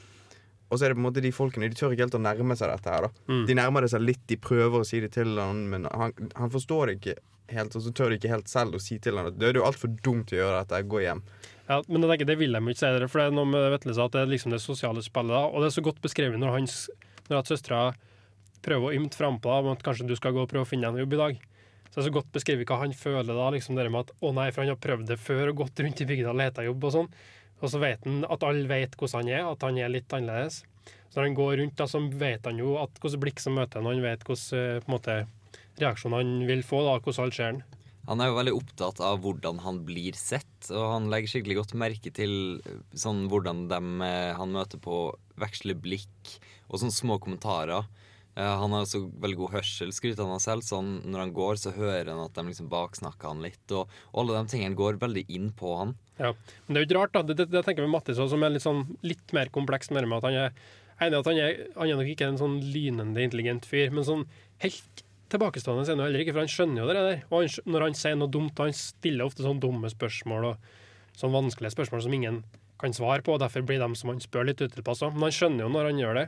Og 0.66 0.78
så 0.78 0.86
er 0.86 0.90
det 0.90 0.96
på 0.96 1.02
en 1.04 1.06
måte 1.06 1.22
de 1.22 1.30
folkene 1.34 1.68
De 1.70 1.76
tør 1.78 1.92
ikke 1.94 2.06
helt 2.06 2.16
å 2.18 2.22
nærme 2.24 2.56
seg 2.58 2.72
dette 2.72 2.90
her. 2.90 3.06
da 3.06 3.32
Mm. 3.32 3.46
De 3.46 3.54
nærmer 3.54 3.84
det 3.84 3.90
seg 3.92 4.02
litt, 4.02 4.22
de 4.26 4.36
prøver 4.36 4.80
å 4.80 4.86
si 4.88 5.00
det 5.00 5.12
til 5.14 5.36
han, 5.38 5.68
men 5.70 5.84
han, 5.92 6.12
han 6.34 6.50
forstår 6.50 6.86
det 6.86 6.96
ikke 6.96 7.16
helt, 7.54 7.76
og 7.76 7.82
så 7.84 7.92
tør 7.94 8.10
de 8.10 8.16
ikke 8.18 8.32
helt 8.32 8.48
selv 8.50 8.74
å 8.74 8.80
si 8.82 8.98
til 8.98 9.18
han 9.20 9.28
at 9.30 9.36
det 9.38 9.50
er 9.52 9.60
jo 9.60 9.66
altfor 9.66 9.92
dumt 10.02 10.32
å 10.32 10.40
gjøre 10.40 10.64
dette, 10.64 10.80
gå 10.90 11.02
hjem. 11.04 11.20
ja, 11.68 11.82
Men 11.86 12.02
jeg 12.02 12.10
tenker, 12.10 12.26
det 12.32 12.38
vil 12.40 12.52
de 12.56 12.58
ikke 12.58 12.80
si, 12.80 12.86
dere, 12.86 13.08
for 13.12 13.20
det 13.22 13.26
er 13.28 13.36
noe 13.36 13.46
med 13.52 13.68
Vetle 13.76 13.94
sa, 13.94 14.08
at 14.08 14.16
det 14.16 14.24
er 14.24 14.32
liksom 14.32 14.50
det 14.50 14.62
sosiale 14.64 15.02
spillet. 15.04 15.30
da, 15.36 15.44
Og 15.46 15.62
det 15.62 15.68
er 15.70 15.76
så 15.76 15.84
godt 15.86 16.00
beskrevet 16.02 16.40
når, 16.42 16.56
hans, 16.56 16.90
når 17.28 17.38
at 17.44 17.52
søstera 17.52 17.82
prøver 18.66 18.88
å 18.88 18.96
ymte 18.96 19.14
frampå 19.20 19.52
om 19.60 19.70
at 19.70 19.84
kanskje 19.86 20.08
du 20.08 20.16
skal 20.18 20.34
gå 20.34 20.42
og 20.42 20.50
prøve 20.50 20.66
å 20.66 20.68
finne 20.72 20.88
en 20.90 20.98
jobb 20.98 21.14
i 21.14 21.20
dag. 21.20 21.38
Så 21.96 22.02
det 22.02 22.10
er 22.10 22.10
så 22.10 22.16
godt 22.18 22.34
beskrevet 22.34 22.68
hva 22.68 22.76
han 22.82 22.92
føler 22.92 23.32
da, 23.32 23.44
liksom 23.54 23.78
det 23.78 23.86
med 23.88 24.02
at 24.04 24.10
å 24.20 24.28
nei, 24.36 24.50
for 24.52 24.60
han 24.60 24.74
har 24.74 24.80
prøvd 24.84 25.06
det 25.08 25.16
før 25.16 25.48
og 25.48 25.62
gått 25.62 25.80
rundt 25.80 26.02
i 26.04 26.06
bygda 26.10 26.28
og 26.28 26.36
leta 26.36 26.64
jobb 26.66 26.84
og 26.84 26.92
sånn. 26.92 27.06
Og 27.62 27.70
så 27.72 27.80
vet 27.80 28.04
han 28.04 28.18
at 28.28 28.44
alle 28.44 28.68
vet 28.68 28.98
hvordan 29.00 29.22
han 29.22 29.30
er, 29.32 29.46
at 29.48 29.64
han 29.64 29.78
er 29.80 29.94
litt 29.94 30.12
annerledes. 30.12 30.58
Så 31.08 31.16
når 31.16 31.30
han 31.30 31.38
går 31.38 31.54
rundt, 31.62 31.78
da, 31.80 31.86
så 31.88 32.02
vet 32.20 32.44
han 32.44 32.60
jo 32.60 32.74
at 32.82 33.00
hvordan 33.00 33.22
blikk 33.22 33.40
som 33.40 33.56
møter 33.56 33.80
han, 33.80 33.88
og 33.88 33.96
han 33.96 34.04
vet 34.04 34.28
hvordan 34.28 35.14
eh, 35.14 35.30
reaksjon 35.80 36.18
han 36.18 36.36
vil 36.50 36.60
få, 36.68 36.82
da, 36.84 36.98
hvordan 37.00 37.24
alt 37.24 37.38
ser 37.38 37.48
han. 37.48 37.64
Han 38.06 38.20
er 38.20 38.28
jo 38.28 38.36
veldig 38.36 38.54
opptatt 38.60 39.00
av 39.02 39.22
hvordan 39.24 39.64
han 39.64 39.80
blir 39.88 40.20
sett, 40.20 40.68
og 40.68 40.84
han 40.92 41.08
legger 41.10 41.32
skikkelig 41.32 41.62
godt 41.62 41.72
merke 41.80 42.12
til 42.20 42.36
eh, 42.60 42.82
sånn 42.92 43.24
hvordan 43.32 43.70
dem 43.72 44.04
eh, 44.04 44.36
han 44.36 44.52
møter 44.52 44.84
på, 44.84 45.06
veksler 45.40 45.80
blikk 45.80 46.36
og 46.68 46.82
sånne 46.82 47.00
små 47.00 47.16
kommentarer. 47.24 47.88
Ja, 48.36 48.50
han 48.60 48.74
har 48.76 48.84
så 48.84 49.00
veldig 49.22 49.38
god 49.38 49.54
hørsel, 49.54 49.92
skryter 49.96 50.26
han 50.26 50.34
av 50.34 50.42
selv. 50.44 50.64
Så 50.66 50.80
han, 50.82 50.98
når 51.08 51.22
han 51.24 51.36
går, 51.36 51.60
så 51.60 51.72
hører 51.72 52.10
han 52.12 52.20
at 52.20 52.36
de 52.36 52.44
liksom 52.50 52.68
baksnakker 52.72 53.32
han 53.32 53.44
litt. 53.44 53.62
Og, 53.72 53.92
og 54.12 54.18
alle 54.22 54.42
de 54.42 54.52
tingene 54.52 54.76
går 54.76 55.00
veldig 55.00 55.24
inn 55.32 55.52
på 55.56 55.72
han. 55.80 55.94
Ja. 56.20 56.34
Men 56.66 56.76
det 56.76 56.82
er 56.82 56.84
jo 56.84 56.90
ikke 56.90 56.98
rart, 56.98 57.14
da. 57.16 57.24
Det, 57.24 57.38
det, 57.40 57.48
det 57.54 57.64
tenker 57.64 57.86
vi 57.86 57.92
Mattis 57.94 58.20
også, 58.20 58.34
som 58.34 58.44
er 58.44 58.52
litt, 58.52 58.64
sånn, 58.66 58.84
litt 59.06 59.32
mer 59.36 59.48
kompleks 59.54 59.88
med 59.94 60.04
at 60.18 60.28
han 60.28 60.36
er 60.42 60.60
enig 61.00 61.18
at 61.18 61.28
han 61.28 61.40
er, 61.40 61.58
han 61.76 61.90
er 61.90 61.98
nok 61.98 62.12
ikke 62.12 62.28
en 62.30 62.38
sånn 62.40 62.60
lynende 62.72 63.24
intelligent 63.24 63.66
fyr, 63.68 63.90
men 63.92 64.06
sånn 64.06 64.24
helt 64.64 65.02
tilbakestående 65.32 65.84
er 65.84 65.96
han 65.96 66.04
heller 66.06 66.22
ikke, 66.22 66.32
for 66.36 66.44
han 66.44 66.52
skjønner 66.52 66.82
jo 66.82 66.88
det 66.88 67.02
der. 67.08 67.24
Og 67.28 67.42
han, 67.42 67.72
når 67.72 67.84
han 67.88 67.98
sier 67.98 68.16
noe 68.18 68.32
dumt, 68.32 68.62
han 68.62 68.76
stiller 68.76 69.26
ofte 69.26 69.44
sånne 69.44 69.62
dumme 69.64 69.90
spørsmål 69.92 70.50
og 70.52 70.70
sånn 71.16 71.34
vanskelige 71.34 71.74
spørsmål 71.74 72.04
som 72.04 72.16
ingen 72.16 72.42
kan 72.80 72.92
svare 72.96 73.24
på, 73.24 73.34
og 73.34 73.40
derfor 73.42 73.64
blir 73.66 73.80
de 73.80 73.88
som 73.98 74.12
han 74.12 74.20
spør, 74.22 74.50
litt 74.50 74.60
utilpassa. 74.60 75.08
òg. 75.08 75.16
Men 75.16 75.28
han 75.28 75.36
skjønner 75.36 75.64
jo 75.64 75.72
når 75.72 75.90
han 75.90 76.02
gjør 76.02 76.20
det. 76.20 76.26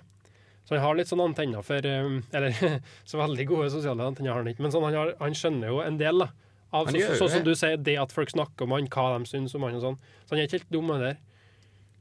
Så 0.68 0.76
han 0.76 0.84
har 0.84 0.98
litt 0.98 1.08
sånn 1.08 1.22
antenner 1.24 1.64
for 1.64 1.86
um, 1.88 2.18
Eller 2.36 2.52
så 3.08 3.16
veldig 3.16 3.46
gode 3.48 3.70
sosiale 3.72 4.04
antenner 4.04 4.34
har 4.34 4.42
han 4.42 4.50
ikke, 4.52 4.66
men 4.66 4.74
sånn, 4.74 4.84
han, 4.84 4.98
har, 5.00 5.14
han 5.16 5.36
skjønner 5.36 5.72
jo 5.72 5.80
en 5.80 5.96
del, 6.00 6.20
da. 6.26 6.28
Av, 6.68 6.84
Han 6.90 6.98
så, 7.00 7.14
sånn 7.16 7.30
som 7.32 7.44
du 7.46 7.54
sier, 7.56 7.78
det 7.80 7.94
at 7.96 8.12
folk 8.12 8.28
snakker 8.28 8.66
om 8.66 8.74
han, 8.76 8.90
hva 8.92 9.06
de 9.14 9.30
syns 9.30 9.56
om 9.56 9.64
han 9.64 9.78
og 9.78 9.84
sånn. 9.86 9.98
Så 10.26 10.34
han 10.34 10.42
er 10.42 10.50
ikke 10.50 10.58
helt 10.58 10.74
dum 10.74 10.92
det 10.92 10.98
der. 11.00 11.20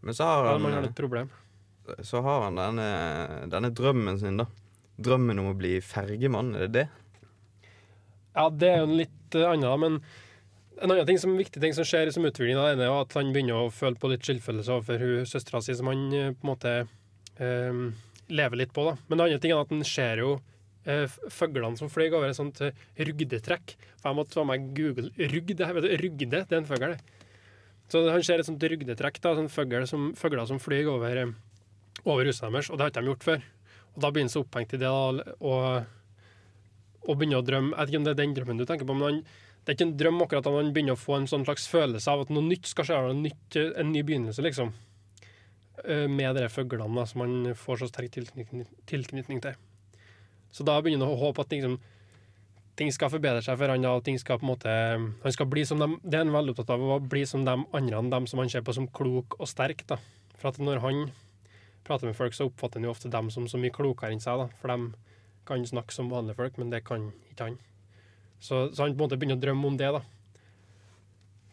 Men 0.04 0.18
så 0.18 0.28
har 0.28 0.50
han, 0.50 0.68
har 0.68 0.76
han, 0.82 0.90
problem. 0.98 1.32
så 2.04 2.22
har 2.26 2.44
han 2.44 2.60
denne, 2.60 2.88
denne 3.54 3.72
drømmen 3.72 4.20
sin, 4.20 4.44
da. 4.44 4.50
Drømmen 5.00 5.40
om 5.40 5.54
å 5.54 5.56
bli 5.56 5.78
fergemann, 5.80 6.52
er 6.58 6.68
det 6.68 6.74
det? 6.76 6.86
Ja, 8.36 8.50
det 8.52 8.74
er 8.74 8.82
jo 8.82 8.90
en 8.90 9.00
litt 9.00 9.38
uh, 9.40 9.48
annen, 9.54 9.80
men 9.86 10.00
en 10.82 10.92
annen 10.92 11.08
ting 11.08 11.20
som, 11.22 11.38
viktig 11.40 11.62
ting 11.64 11.74
som 11.74 11.88
skjer 11.88 12.12
som 12.14 12.28
utvikling, 12.28 12.58
da, 12.60 12.68
er 12.74 12.90
jo 12.90 13.00
at 13.00 13.16
han 13.18 13.32
begynner 13.34 13.64
å 13.64 13.74
føle 13.74 13.98
på 14.00 14.12
litt 14.12 14.28
skyldfølelse 14.28 14.76
overfor 14.76 15.26
søstera 15.30 15.64
si, 15.64 15.76
som 15.78 15.90
han 15.90 16.04
eh, 16.14 16.34
på 16.36 16.46
en 16.46 16.52
måte 16.52 16.74
eh, 17.42 17.80
lever 18.30 18.64
litt 18.64 18.74
på. 18.76 18.86
da. 18.88 18.96
Men 19.08 19.18
det 19.18 19.28
andre 19.28 19.42
ting 19.44 19.54
er 19.54 19.62
at 19.62 19.74
en 19.74 19.84
ser 19.88 20.24
jo 20.24 20.38
eh, 20.88 21.18
fuglene 21.34 21.80
som 21.80 21.92
flyr 21.92 22.16
over 22.16 22.32
et 22.32 22.40
sånt 22.40 22.62
eh, 22.66 22.76
rugdetrekk. 22.98 23.76
For 23.98 24.10
jeg 24.10 24.20
måtte 24.20 24.36
ta 24.36 24.46
meg 24.48 24.72
Google 24.78 25.12
rugde. 25.34 25.70
Vet, 25.78 25.86
du, 25.86 25.92
rugde, 26.04 26.32
det 26.32 26.46
er 26.48 26.62
en 26.62 26.70
fugl. 26.70 26.96
Så 27.92 28.04
han 28.12 28.24
ser 28.26 28.42
et 28.42 28.48
sånt 28.48 28.64
rugdetrekk, 28.64 29.22
da, 29.24 29.36
sånn 29.38 29.52
fugler 29.52 29.86
som, 29.88 30.10
fugler 30.20 30.48
som 30.50 30.60
flyr 30.60 30.90
over, 30.92 31.22
eh, 31.22 31.36
over 32.04 32.28
huset 32.28 32.48
deres, 32.50 32.72
og 32.72 32.78
det 32.80 32.88
har 32.88 32.92
ikke 32.92 33.04
de 33.04 33.14
gjort 33.14 33.28
før. 33.28 33.46
Og 33.96 34.02
da 34.04 34.10
begynner 34.12 34.30
han 34.30 34.36
så 34.36 34.44
opphengt 34.44 34.76
i 34.76 34.82
det, 34.82 34.92
da, 34.92 35.36
og, 35.40 35.86
og 37.08 37.14
begynner 37.14 37.40
å 37.40 37.48
drømme. 37.48 37.72
Jeg 37.72 37.80
vet 37.80 37.94
ikke 37.94 38.02
om 38.02 38.08
det 38.08 38.14
er 38.14 38.20
den 38.22 38.36
drømmen 38.36 38.60
du 38.60 38.66
tenker 38.68 38.90
på, 38.90 38.98
men 38.98 39.08
han, 39.08 39.22
det 39.64 39.72
er 39.72 39.78
ikke 39.78 39.88
en 39.88 39.98
drøm 40.00 40.20
akkurat 40.24 40.50
at 40.52 40.58
han 40.60 40.74
begynner 40.76 40.98
å 40.98 41.00
få 41.00 41.16
en 41.16 41.30
sånn 41.32 41.48
slags 41.48 41.68
følelse 41.72 42.12
av 42.12 42.26
at 42.26 42.34
noe 42.36 42.44
nytt 42.44 42.68
skal 42.68 42.88
skje, 42.88 43.00
en 43.08 43.92
ny 43.92 44.04
begynnelse, 44.04 44.44
liksom. 44.44 44.76
Eh, 45.86 46.08
Med 46.08 46.36
de 46.36 46.50
fuglene 46.50 47.06
som 47.08 47.22
han 47.22 47.54
får 47.56 47.84
så 47.84 47.90
sterk 47.92 48.12
tilknytning 48.14 49.42
til. 49.42 49.54
Så 50.52 50.66
da 50.66 50.80
begynner 50.82 51.06
han 51.06 51.14
å 51.14 51.20
håpe 51.22 51.44
at 51.44 51.54
liksom, 51.54 51.78
ting 52.80 52.90
skal 52.94 53.12
forbedre 53.14 53.44
seg 53.46 53.60
for 53.60 53.70
han 53.70 53.84
da, 53.84 53.94
og 53.94 54.06
ting 54.06 54.18
skal 54.18 54.40
på 54.40 54.48
en 54.48 54.54
måte 54.54 54.74
Han 55.24 55.34
skal 55.34 55.50
bli 55.50 55.66
som 55.66 55.80
dem, 55.80 56.00
Det 56.04 56.16
er 56.16 56.26
han 56.26 56.34
veldig 56.34 56.56
opptatt 56.56 56.74
av, 56.74 56.82
å 56.82 57.00
bli 57.00 57.26
som 57.26 57.46
de 57.46 57.54
andre, 57.74 58.02
dem 58.10 58.28
som 58.28 58.40
han 58.40 58.50
ser 58.50 58.66
på 58.66 58.74
som 58.74 58.88
klok 58.88 59.40
og 59.40 59.48
sterk. 59.48 59.86
da. 59.88 60.00
For 60.38 60.50
at 60.50 60.58
når 60.58 60.82
han 60.82 61.12
prater 61.84 62.08
med 62.08 62.16
folk, 62.16 62.34
så 62.34 62.50
oppfatter 62.50 62.80
han 62.80 62.90
jo 62.90 62.92
ofte 62.96 63.10
dem 63.10 63.30
som 63.30 63.48
så 63.48 63.58
mye 63.58 63.72
klokere 63.72 64.12
enn 64.12 64.24
seg. 64.24 64.38
da. 64.38 64.48
For 64.62 64.68
de 64.68 64.94
kan 65.46 65.64
snakke 65.66 65.94
som 65.94 66.10
vanlige 66.10 66.36
folk, 66.36 66.58
men 66.58 66.70
det 66.70 66.84
kan 66.86 67.12
ikke 67.32 67.44
han. 67.52 67.60
Så, 68.40 68.74
så 68.74 68.84
han 68.84 68.96
på 68.96 69.04
en 69.04 69.10
måte 69.10 69.18
begynner 69.18 69.38
å 69.38 69.46
drømme 69.46 69.68
om 69.68 69.78
det, 69.78 69.92
da. 69.94 70.02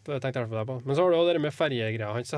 Det 0.04 0.20
tenkte 0.20 0.40
jeg 0.40 0.46
i 0.46 0.52
hvert 0.52 0.54
fall 0.61 0.70
på. 0.70 0.78
Men 0.84 0.96
så 0.96 1.04
har 1.04 1.12
du 1.12 1.18
også 1.18 1.34
det 1.34 1.42
med 1.44 1.54
ferjegreia 1.56 2.12
hans. 2.12 2.32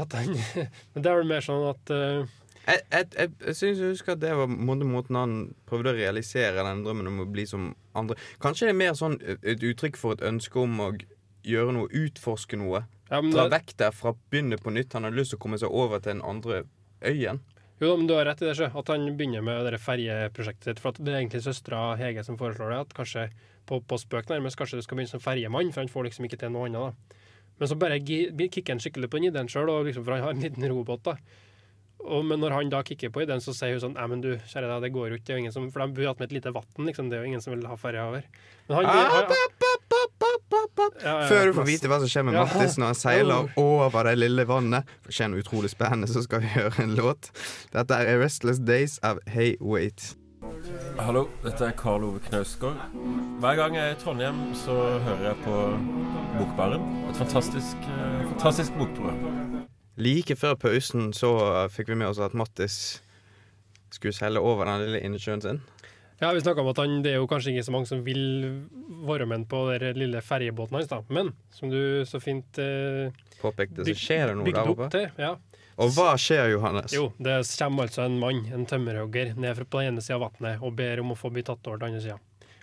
Men 0.95 1.05
det 1.05 1.11
er 1.11 1.21
vel 1.21 1.31
mer 1.31 1.45
sånn 1.45 1.65
at 1.73 1.95
uh... 1.95 2.35
Jeg, 2.67 2.83
jeg, 2.91 3.09
jeg, 3.15 3.33
jeg 3.47 3.55
synes 3.55 3.81
jeg 3.81 3.93
husker 3.95 4.17
at 4.17 4.23
det 4.23 4.33
var 4.35 4.51
måten, 4.51 5.19
han 5.19 5.35
prøvde 5.71 5.93
å 5.93 5.99
realisere 5.99 6.65
den 6.67 6.81
drømmen 6.83 7.11
om 7.13 7.21
å 7.23 7.29
bli 7.31 7.45
som 7.47 7.69
andre. 7.95 8.17
Kanskje 8.43 8.67
det 8.67 8.73
er 8.75 8.81
mer 8.81 8.97
sånn 8.99 9.21
et 9.37 9.63
uttrykk 9.63 9.99
for 10.01 10.17
et 10.17 10.25
ønske 10.27 10.59
om 10.59 10.81
å 10.83 10.89
gjøre 11.47 11.77
noe, 11.77 11.91
utforske 11.95 12.59
noe. 12.59 12.83
ja, 13.07 13.21
Dra 13.21 13.45
det, 13.45 13.53
vekk 13.55 13.77
derfra, 13.83 14.17
begynne 14.33 14.59
på 14.59 14.75
nytt. 14.75 14.97
Han 14.99 15.07
har 15.07 15.15
lyst 15.15 15.35
til 15.35 15.39
å 15.39 15.45
komme 15.45 15.61
seg 15.63 15.71
over 15.71 16.03
til 16.03 16.17
den 16.17 16.25
andre 16.27 16.65
øyen. 17.07 17.39
Jo, 17.79 17.91
da, 17.91 17.97
men 18.01 18.09
du 18.09 18.15
har 18.17 18.27
rett 18.27 18.43
i 18.43 18.49
det, 18.49 18.57
sjø. 18.57 18.71
At 18.81 18.91
han 18.91 19.05
begynner 19.19 19.45
med 19.45 19.69
det 19.69 19.83
ferjeprosjektet 19.85 20.71
sitt. 20.71 20.83
For 20.83 20.97
det 20.97 21.13
er 21.13 21.21
egentlig 21.21 21.45
søstera 21.45 21.91
Hege 22.01 22.25
som 22.27 22.39
foreslår 22.41 22.73
det. 22.73 22.81
At 22.87 22.97
kanskje 22.97 23.29
på, 23.69 23.79
på 23.85 23.99
spøk 24.01 24.31
nærmest, 24.33 24.59
kanskje 24.59 24.81
du 24.81 24.87
skal 24.87 24.99
begynne 24.99 25.13
som 25.13 25.23
ferjemann, 25.23 25.71
for 25.75 25.85
han 25.85 25.93
får 25.93 26.09
liksom 26.09 26.27
ikke 26.27 26.41
til 26.41 26.55
noe 26.55 26.71
annet. 26.71 26.91
da. 26.91 27.23
Men 27.59 27.69
så 27.71 27.77
bare 27.81 27.99
kicker 28.05 28.73
han 28.75 28.81
skikkelig 28.85 29.09
på 29.11 29.19
den 29.21 29.31
ideen 29.31 29.49
sjøl, 29.49 29.71
liksom, 29.87 30.05
for 30.05 30.13
han 30.17 30.27
har 30.27 30.35
en 30.37 30.43
liten 30.45 30.67
robot. 30.69 31.03
da. 31.09 31.17
Og, 32.07 32.21
men 32.29 32.39
når 32.39 32.53
han 32.53 32.69
da 32.71 32.83
kicker 32.87 33.09
på 33.11 33.23
ideen, 33.25 33.41
så 33.43 33.55
sier 33.57 33.73
hun 33.73 33.81
sånn 33.83 33.95
Nei, 33.97 34.05
men 34.13 34.21
du, 34.23 34.29
kjære 34.53 34.69
deg, 34.69 34.83
det 34.85 34.91
går 34.95 35.09
jo 35.09 35.17
ikke. 35.17 35.25
Det 35.27 35.33
er 35.33 35.39
jo 35.39 35.43
ingen 35.47 35.55
som, 35.55 35.71
for 35.75 35.83
de 35.83 35.97
bor 35.97 36.11
attmed 36.13 36.29
et 36.29 36.35
lite 36.37 36.53
vann, 36.55 36.69
liksom. 36.87 37.09
Det 37.11 37.17
er 37.19 37.25
jo 37.25 37.31
ingen 37.33 37.43
som 37.43 37.55
vil 37.57 37.65
ha 37.67 37.79
ferja 37.81 38.05
over. 38.11 38.27
Men 38.69 38.77
han, 38.77 38.91
Ah, 38.93 39.25
ba, 39.27 39.41
ba. 39.57 40.85
Ja, 41.03 41.13
ja, 41.21 41.27
Før 41.29 41.49
du 41.49 41.53
får 41.57 41.67
vite 41.69 41.89
hva 41.91 41.99
som 42.03 42.11
skjer 42.11 42.25
med 42.29 42.37
Ja. 42.37 42.45
Mattis 42.47 42.77
når 42.81 42.93
han 42.93 42.99
seiler 42.99 43.49
over 43.61 44.07
det 44.09 44.15
lille 44.21 44.45
vannet, 44.49 44.87
for 45.05 45.17
skjer 45.17 45.33
noe 45.33 45.43
utrolig 45.43 45.71
spennende, 45.73 46.09
så 46.11 46.23
skal 46.25 46.45
vi 46.45 46.53
høre 46.59 46.85
en 46.85 46.95
låt. 46.99 47.31
Dette 47.75 47.99
er 48.05 48.21
Restless 48.21 48.61
Days 48.63 48.99
av 49.07 49.21
Hey 49.33 49.57
Wait. 49.61 50.13
Hallo, 51.01 51.27
dette 51.43 51.65
er 51.67 51.75
Karl 51.77 52.05
Ove 52.07 52.21
Knausgård. 52.29 52.79
Hver 53.43 53.59
gang 53.59 53.75
jeg 53.77 53.91
er 53.91 53.97
i 53.97 54.01
Trondheim, 54.05 54.45
så 54.57 54.77
hører 55.05 55.31
jeg 55.33 55.41
på 55.45 55.57
Bokbaren. 56.39 56.83
Et 57.11 57.17
fantastisk, 57.17 57.77
eh, 57.89 58.23
fantastisk 58.35 58.77
bokprogram. 58.79 59.65
Like 59.97 60.37
før 60.37 60.55
pausen 60.61 61.13
så 61.17 61.31
fikk 61.73 61.89
vi 61.95 61.97
med 62.03 62.11
oss 62.11 62.21
at 62.21 62.35
Mattis 62.37 63.01
skulle 63.95 64.13
seile 64.17 64.43
over 64.43 64.69
den 64.69 64.85
lille 64.85 65.01
innsjøen 65.07 65.43
sin. 65.43 65.61
Ja, 66.21 66.31
vi 66.33 66.41
snakka 66.41 66.63
om 66.63 66.71
at 66.73 66.79
han, 66.81 67.03
det 67.05 67.13
er 67.13 67.19
jo 67.21 67.27
kanskje 67.29 67.53
ikke 67.53 67.65
så 67.67 67.73
mange 67.75 67.89
som 67.91 68.01
vil 68.05 68.21
være 69.05 69.27
med 69.29 69.45
på 69.51 69.59
den 69.81 69.99
lille 70.01 70.23
ferjebåten 70.25 70.79
hans, 70.79 70.89
da. 70.89 71.03
Men 71.13 71.35
som 71.53 71.69
du 71.73 72.05
så 72.09 72.21
fint 72.25 72.61
eh, 72.61 73.13
Påpekte, 73.43 73.85
så 73.85 73.97
skjer 73.97 74.31
det 74.33 74.37
noe 74.39 74.53
der 74.53 74.71
oppe. 74.73 74.89
til. 74.95 75.11
Ja. 75.21 75.35
Og 75.77 75.93
hva 75.93 76.15
skjer, 76.21 76.55
Johannes? 76.55 76.95
Jo, 76.97 77.11
det 77.21 77.43
kommer 77.59 77.85
altså 77.85 78.07
en 78.07 78.17
mann, 78.21 78.47
en 78.49 78.65
tømmerhogger, 78.69 79.35
ned 79.37 79.59
fra 79.59 79.67
på 79.69 79.83
den 79.85 79.93
ene 79.93 80.05
sida 80.05 80.17
av 80.17 80.31
vannet 80.31 80.65
og 80.65 80.73
ber 80.79 81.03
om 81.05 81.13
å 81.13 81.19
få 81.21 81.29
bli 81.35 81.45
tatt 81.45 81.61
over 81.69 81.77
til 81.77 81.85
den 81.85 81.93
andre 81.99 82.05
sida. 82.07 82.19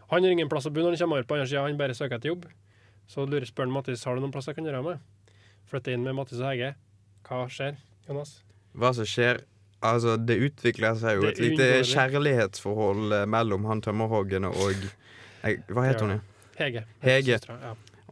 Han 0.10 0.26
har 0.26 0.34
ingen 0.34 0.50
plass 0.50 0.66
å 0.66 0.74
bo 0.74 0.82
når 0.82 0.96
han 0.96 1.04
kommer 1.04 1.22
over 1.22 1.30
på 1.30 1.38
andre 1.38 1.50
sida, 1.52 1.66
han 1.68 1.78
bare 1.78 1.98
søker 1.98 2.18
etter 2.18 2.34
jobb. 2.34 2.48
Så 3.08 3.26
lurer 3.28 3.46
spør 3.46 3.70
Mattis 3.72 4.04
har 4.08 4.16
du 4.16 4.24
noen 4.24 4.34
plass 4.34 4.48
jeg 4.50 4.58
kan 4.58 4.66
gjøre 4.68 4.84
med. 4.86 5.02
Flytte 5.70 5.94
inn 5.94 6.04
med 6.06 6.16
Mattis 6.18 6.40
og 6.42 6.50
Hege. 6.52 6.74
Hva 7.28 7.44
skjer, 7.52 7.78
Jonas? 8.08 8.38
Hva 8.76 8.94
som 8.96 9.08
skjer? 9.08 9.44
Altså, 9.84 10.16
det 10.18 10.38
utvikler 10.46 10.96
seg 10.96 11.20
jo 11.20 11.28
et 11.28 11.40
lite 11.44 11.66
kjærlighetsforhold 11.90 13.16
eh, 13.20 13.26
mellom 13.28 13.66
han 13.68 13.82
tømmerhoggene 13.84 14.48
og 14.52 14.86
Hva 15.74 15.84
heter 15.90 16.08
hun? 16.08 16.22
Hege. 16.56 16.86
Hege. 17.04 17.40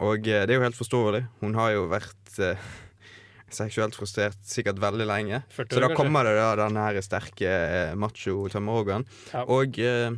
Og 0.03 0.25
eh, 0.27 0.43
det 0.43 0.51
er 0.51 0.57
jo 0.59 0.65
helt 0.65 0.75
forståelig. 0.79 1.21
Hun 1.39 1.55
har 1.55 1.71
jo 1.77 1.85
vært 1.91 2.39
eh, 2.43 2.59
seksuelt 3.61 3.95
frustrert 3.95 4.39
sikkert 4.47 4.81
veldig 4.83 5.07
lenge. 5.07 5.39
År, 5.45 5.55
Så 5.55 5.63
da 5.79 5.87
kanskje. 5.87 5.99
kommer 6.01 6.27
det 6.27 6.35
da 6.39 6.49
den 6.65 6.79
her 6.81 6.99
sterke 7.05 7.47
eh, 7.55 7.95
macho 7.95 8.35
tømmerhoggeren. 8.51 9.07
Ja. 9.31 9.45
Og 9.47 9.79
eh, 9.79 10.11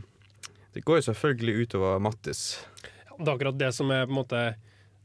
det 0.73 0.81
går 0.85 1.01
jo 1.03 1.07
selvfølgelig 1.11 1.67
utover 1.67 2.01
Mattis. 2.01 2.47
Det 3.19 3.27
er 3.27 3.35
akkurat 3.35 3.59
det 3.59 3.71
som 3.75 3.91
er 3.93 4.07
på 4.07 4.13
en 4.13 4.19
måte 4.21 4.43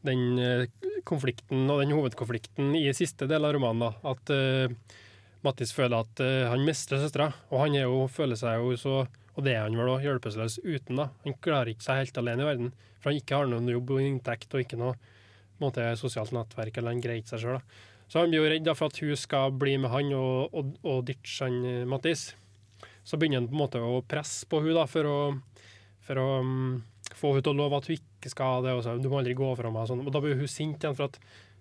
den 0.07 0.38
eh, 0.38 0.66
konflikten 1.09 1.66
og 1.68 1.83
den 1.83 1.94
hovedkonflikten 1.97 2.75
i 2.79 2.87
siste 2.97 3.27
del 3.31 3.44
av 3.44 3.57
romanen. 3.57 3.88
da, 3.88 4.12
At 4.12 4.33
uh, 4.33 4.97
Mattis 5.44 5.73
føler 5.75 6.05
at 6.05 6.23
uh, 6.23 6.51
han 6.53 6.64
mister 6.66 7.01
søstera, 7.01 7.33
og 7.51 7.64
han 7.64 7.75
jo, 7.79 8.05
føler 8.12 8.38
seg 8.38 8.62
jo 8.62 8.77
så 8.79 8.99
og 9.38 9.44
det 9.47 9.53
er 9.55 9.68
han 9.68 9.77
vel 9.79 9.92
òg, 9.92 10.03
hjelpeløs 10.03 10.59
uten. 10.64 10.99
da. 10.99 11.12
Han 11.23 11.37
klarer 11.38 11.71
ikke 11.71 11.87
seg 11.87 12.01
helt 12.01 12.16
alene 12.18 12.42
i 12.42 12.49
verden. 12.49 12.73
For 12.99 13.12
han 13.12 13.21
ikke 13.21 13.38
har 13.38 13.47
noen 13.47 13.71
jobb 13.71 13.92
og 13.94 14.03
inntekt 14.03 14.55
og 14.57 14.64
ikke 14.64 14.81
noe 14.81 14.97
måte, 15.62 15.85
sosialt 15.99 16.35
nettverk, 16.35 16.75
eller 16.75 16.97
han 16.97 17.03
greier 17.05 17.23
ikke 17.23 17.37
seg 17.37 17.44
sjøl. 17.44 17.61
Så 18.11 18.18
han 18.18 18.33
blir 18.33 18.42
jo 18.42 18.51
redd 18.51 18.71
for 18.75 18.90
at 18.90 18.99
hun 18.99 19.21
skal 19.21 19.55
bli 19.55 19.77
med 19.79 19.92
han 19.92 20.11
og, 20.16 20.57
og, 20.59 20.75
og 20.83 21.05
ditche 21.07 21.47
han 21.47 21.87
Mattis. 21.87 22.33
Så 23.07 23.14
begynner 23.14 23.44
han 23.44 23.47
på 23.47 23.55
en 23.55 23.62
måte 23.62 23.85
å 23.85 24.03
presse 24.03 24.49
på 24.51 24.59
hun 24.64 24.75
da, 24.75 24.88
for 24.90 25.07
å, 25.07 25.18
for 26.09 26.18
å 26.18 26.27
mm, 26.42 26.75
få 27.18 27.35
hun 27.37 27.42
til 27.44 27.52
å 27.54 27.59
love 27.59 27.78
at 27.83 27.87
hun 27.90 27.96
ikke 27.98 28.31
skal 28.33 28.62
det. 28.66 28.72
Og 28.78 28.83
så, 28.87 28.96
du 29.02 29.09
må 29.12 29.18
aldri 29.20 29.35
gå 29.38 29.50
fra 29.59 29.70
meg. 29.74 29.85
Og, 29.85 29.90
sånn. 29.92 30.04
og 30.07 30.12
da 30.14 30.22
blir 30.24 30.38
hun 30.40 30.50
sint 30.50 30.83
igjen 30.85 30.96
for 30.98 31.11
at 31.11 31.18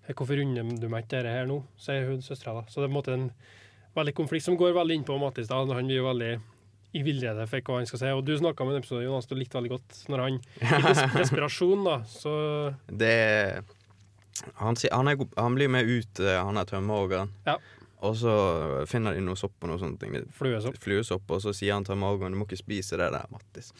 «Eh, 0.08 0.14
Hvorfor 0.16 0.40
unner 0.40 0.64
du 0.80 0.86
meg 0.88 1.04
ikke 1.04 1.18
dette 1.18 1.32
her 1.34 1.48
nå? 1.50 1.58
sier 1.76 2.06
hun 2.08 2.22
søstera. 2.24 2.62
Så 2.72 2.80
det 2.80 2.86
er 2.86 2.92
på 2.92 2.94
en 2.94 2.98
måte 2.98 3.12
en 3.18 3.26
veldig 3.98 4.14
konflikt 4.16 4.46
som 4.46 4.56
går 4.56 4.72
veldig 4.78 4.96
inn 4.96 5.04
på 5.08 5.18
Mattis. 5.20 5.50
da, 5.50 5.58
Han 5.60 5.86
blir 5.90 5.98
jo 6.00 6.06
veldig 6.08 6.30
i 6.96 7.02
villrede 7.04 7.44
for 7.50 7.60
hva 7.60 7.76
han 7.82 7.86
skal 7.90 8.00
si. 8.00 8.12
Og 8.16 8.22
du 8.24 8.32
snakka 8.40 8.64
om 8.64 8.70
en 8.72 8.78
episode 8.80 9.04
Jonas, 9.04 9.26
du 9.28 9.34
likte 9.36 9.58
veldig 9.58 9.74
godt. 9.74 9.98
Når 10.08 10.22
han 10.24 10.38
i 10.38 10.80
des 10.86 11.02
desperasjon, 11.20 11.82
da, 11.84 11.98
så 12.08 12.32
Det 12.88 13.12
han, 14.62 14.78
sier- 14.78 14.94
han, 14.94 15.08
er, 15.12 15.18
han 15.36 15.56
blir 15.58 15.68
med 15.68 15.84
ut, 15.90 16.20
eh, 16.22 16.38
han 16.40 16.56
er 16.56 16.68
tømmerhoggeren. 16.70 17.32
Ja. 17.48 17.58
Og 18.06 18.14
så 18.14 18.32
finner 18.86 19.14
de 19.16 19.20
noe 19.26 19.34
sopp 19.34 19.52
og 19.62 19.70
noe 19.72 19.78
sånt. 19.80 20.02
fluesopp. 20.38 20.76
Fluesopp, 20.78 21.30
og 21.34 21.40
så 21.42 21.50
sier 21.56 21.72
han 21.74 21.84
til 21.84 21.96
Margon 21.98 22.30
du 22.30 22.38
må 22.38 22.46
ikke 22.46 22.60
spise 22.60 22.96
det 22.96 23.08
der, 23.10 23.24
Mattis. 23.32 23.72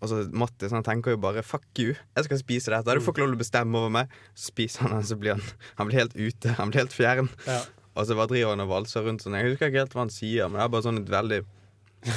Og 0.00 0.08
så 0.08 0.22
Mattis 0.32 0.72
han 0.72 0.82
tenker 0.82 1.10
jo 1.12 1.16
bare 1.20 1.42
'fuck 1.42 1.66
you, 1.78 1.94
jeg 2.16 2.24
skal 2.24 2.38
spise 2.38 2.70
dette'. 2.72 2.94
Du 2.94 3.00
får 3.00 3.12
ikke 3.12 3.26
lov 3.26 3.34
til 3.34 3.36
å 3.36 3.44
bestemme 3.44 3.76
over 3.76 3.90
meg. 3.90 4.08
Så 4.34 4.46
spiser 4.52 4.80
han 4.88 4.92
den, 4.92 5.02
så 5.02 5.16
blir 5.20 5.32
han 5.34 5.42
Han 5.76 5.86
blir 5.88 5.98
helt 6.00 6.16
ute. 6.16 6.54
Han 6.56 6.70
blir 6.70 6.80
helt 6.80 6.92
fjern. 6.96 7.28
Ja. 7.46 7.60
Og 7.96 8.06
så 8.06 8.14
bare 8.16 8.28
driver 8.28 8.50
han 8.56 8.60
og 8.60 8.68
valser 8.68 9.02
rundt 9.04 9.20
sånn. 9.22 9.34
Jeg 9.36 9.50
husker 9.52 9.66
ikke 9.68 9.78
helt 9.84 9.92
hva 9.92 10.00
han 10.00 10.10
sier, 10.10 10.48
men 10.48 10.60
det 10.60 10.64
er 10.64 10.68
bare 10.68 10.82
sånn 10.82 10.98
et 11.02 11.08
veldig 11.10 11.44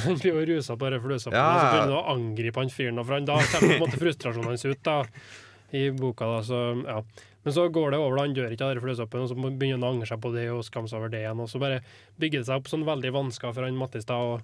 Han 0.06 0.14
blir 0.16 0.32
jo 0.32 0.46
rusa 0.56 0.76
på 0.78 0.90
det 0.90 1.02
fløsoppen, 1.02 1.34
Ja. 1.34 1.52
og 1.52 1.60
så 1.60 1.66
begynner 1.74 1.90
han 1.90 2.04
å 2.04 2.16
angripe 2.16 2.56
han 2.56 2.68
fyren. 2.70 3.04
for 3.04 3.12
han- 3.14 3.24
Da 3.24 3.36
kommer 3.42 3.68
på 3.68 3.74
en 3.74 3.80
måte 3.80 3.98
frustrasjonen 3.98 4.44
hans 4.46 4.64
ut 4.64 4.82
da, 4.82 5.04
i 5.74 5.90
boka. 5.90 6.24
da, 6.24 6.40
så 6.40 6.84
ja. 6.86 7.02
Men 7.42 7.54
så 7.56 7.66
går 7.74 7.90
det 7.92 7.98
over, 7.98 8.20
han 8.22 8.34
dør 8.36 8.54
ikke 8.54 8.68
den 8.70 8.82
fløsoppen, 8.84 9.24
og 9.24 9.30
så 9.30 9.36
begynner 9.36 9.80
han 9.80 9.86
å 9.86 9.92
angre 9.96 10.08
seg 10.08 10.20
på 10.22 10.30
det 10.34 10.46
og 10.52 10.62
skamme 10.66 10.90
seg 10.90 11.00
over 11.00 11.12
det 11.12 11.24
igjen. 11.24 11.40
Og 11.42 11.50
så 11.50 11.60
bare 11.62 11.80
bygger 12.22 12.42
det 12.42 12.48
seg 12.48 12.60
opp 12.60 12.70
sånn 12.70 12.86
veldig 12.86 13.14
vansker 13.16 13.54
for 13.54 13.66
han 13.66 13.78
Mattis. 13.78 14.06
og 14.10 14.42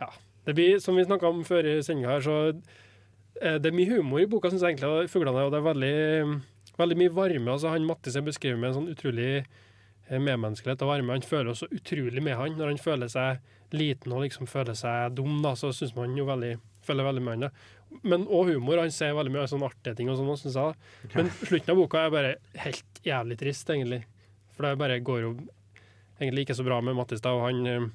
ja. 0.00 0.10
Det 0.44 0.54
blir, 0.56 0.78
som 0.82 0.96
vi 0.96 1.06
snakka 1.06 1.30
om 1.30 1.44
før 1.46 1.64
i 1.64 1.78
sendinga 1.82 2.16
her, 2.16 2.24
så 2.24 2.34
eh, 2.50 3.56
det 3.62 3.70
er 3.70 3.76
mye 3.76 3.92
humor 3.94 4.20
i 4.20 4.26
boka, 4.28 4.50
syns 4.50 4.66
jeg 4.66 4.74
egentlig, 4.74 5.08
fuglene, 5.12 5.46
og 5.46 5.54
det 5.54 5.60
er 5.60 5.68
veldig, 5.68 6.40
veldig 6.80 6.98
mye 7.00 7.14
varme. 7.16 7.54
altså 7.54 7.72
Han 7.72 7.86
Mattis 7.88 8.18
er 8.18 8.26
beskrevet 8.26 8.60
med 8.60 8.72
en 8.72 8.76
sånn 8.80 8.92
utrolig 8.92 9.30
eh, 9.38 10.18
medmenneskelighet 10.18 10.84
og 10.84 10.90
varme. 10.90 11.16
Han 11.16 11.24
føler 11.24 11.54
også 11.54 11.70
utrolig 11.72 12.22
med 12.22 12.36
han. 12.36 12.58
Når 12.58 12.74
han 12.74 12.82
føler 12.82 13.12
seg 13.14 13.40
liten 13.74 14.12
og 14.12 14.26
liksom 14.26 14.50
føler 14.50 14.76
seg 14.76 15.16
dum, 15.16 15.38
da, 15.42 15.54
så 15.56 15.72
syns 15.72 15.94
man 15.96 16.18
jo 16.18 16.28
veldig 16.28 16.56
føler 16.84 17.08
veldig 17.08 17.24
med 17.24 17.38
han. 17.38 17.46
da. 17.48 17.73
Men 18.02 18.26
òg 18.26 18.50
humor. 18.54 18.80
Han 18.82 18.92
ser 18.92 19.14
veldig 19.16 19.32
mye 19.34 19.46
sånn 19.50 19.64
artige 19.66 19.96
ting 19.98 20.10
og 20.10 20.18
sånn, 20.18 20.32
syns 20.40 20.58
jeg. 20.58 20.74
Men 21.14 21.30
slutten 21.42 21.74
av 21.74 21.80
boka 21.80 22.02
er 22.02 22.14
bare 22.14 22.32
helt 22.64 23.00
jævlig 23.06 23.38
trist, 23.40 23.70
egentlig. 23.70 24.02
For 24.56 24.66
det 24.66 24.80
bare 24.80 25.00
går 25.04 25.20
jo 25.22 25.32
egentlig 26.20 26.46
ikke 26.46 26.58
så 26.58 26.66
bra 26.66 26.80
med 26.84 26.96
Mattis, 26.98 27.24
og 27.30 27.46
han 27.46 27.66
eh, 27.70 27.88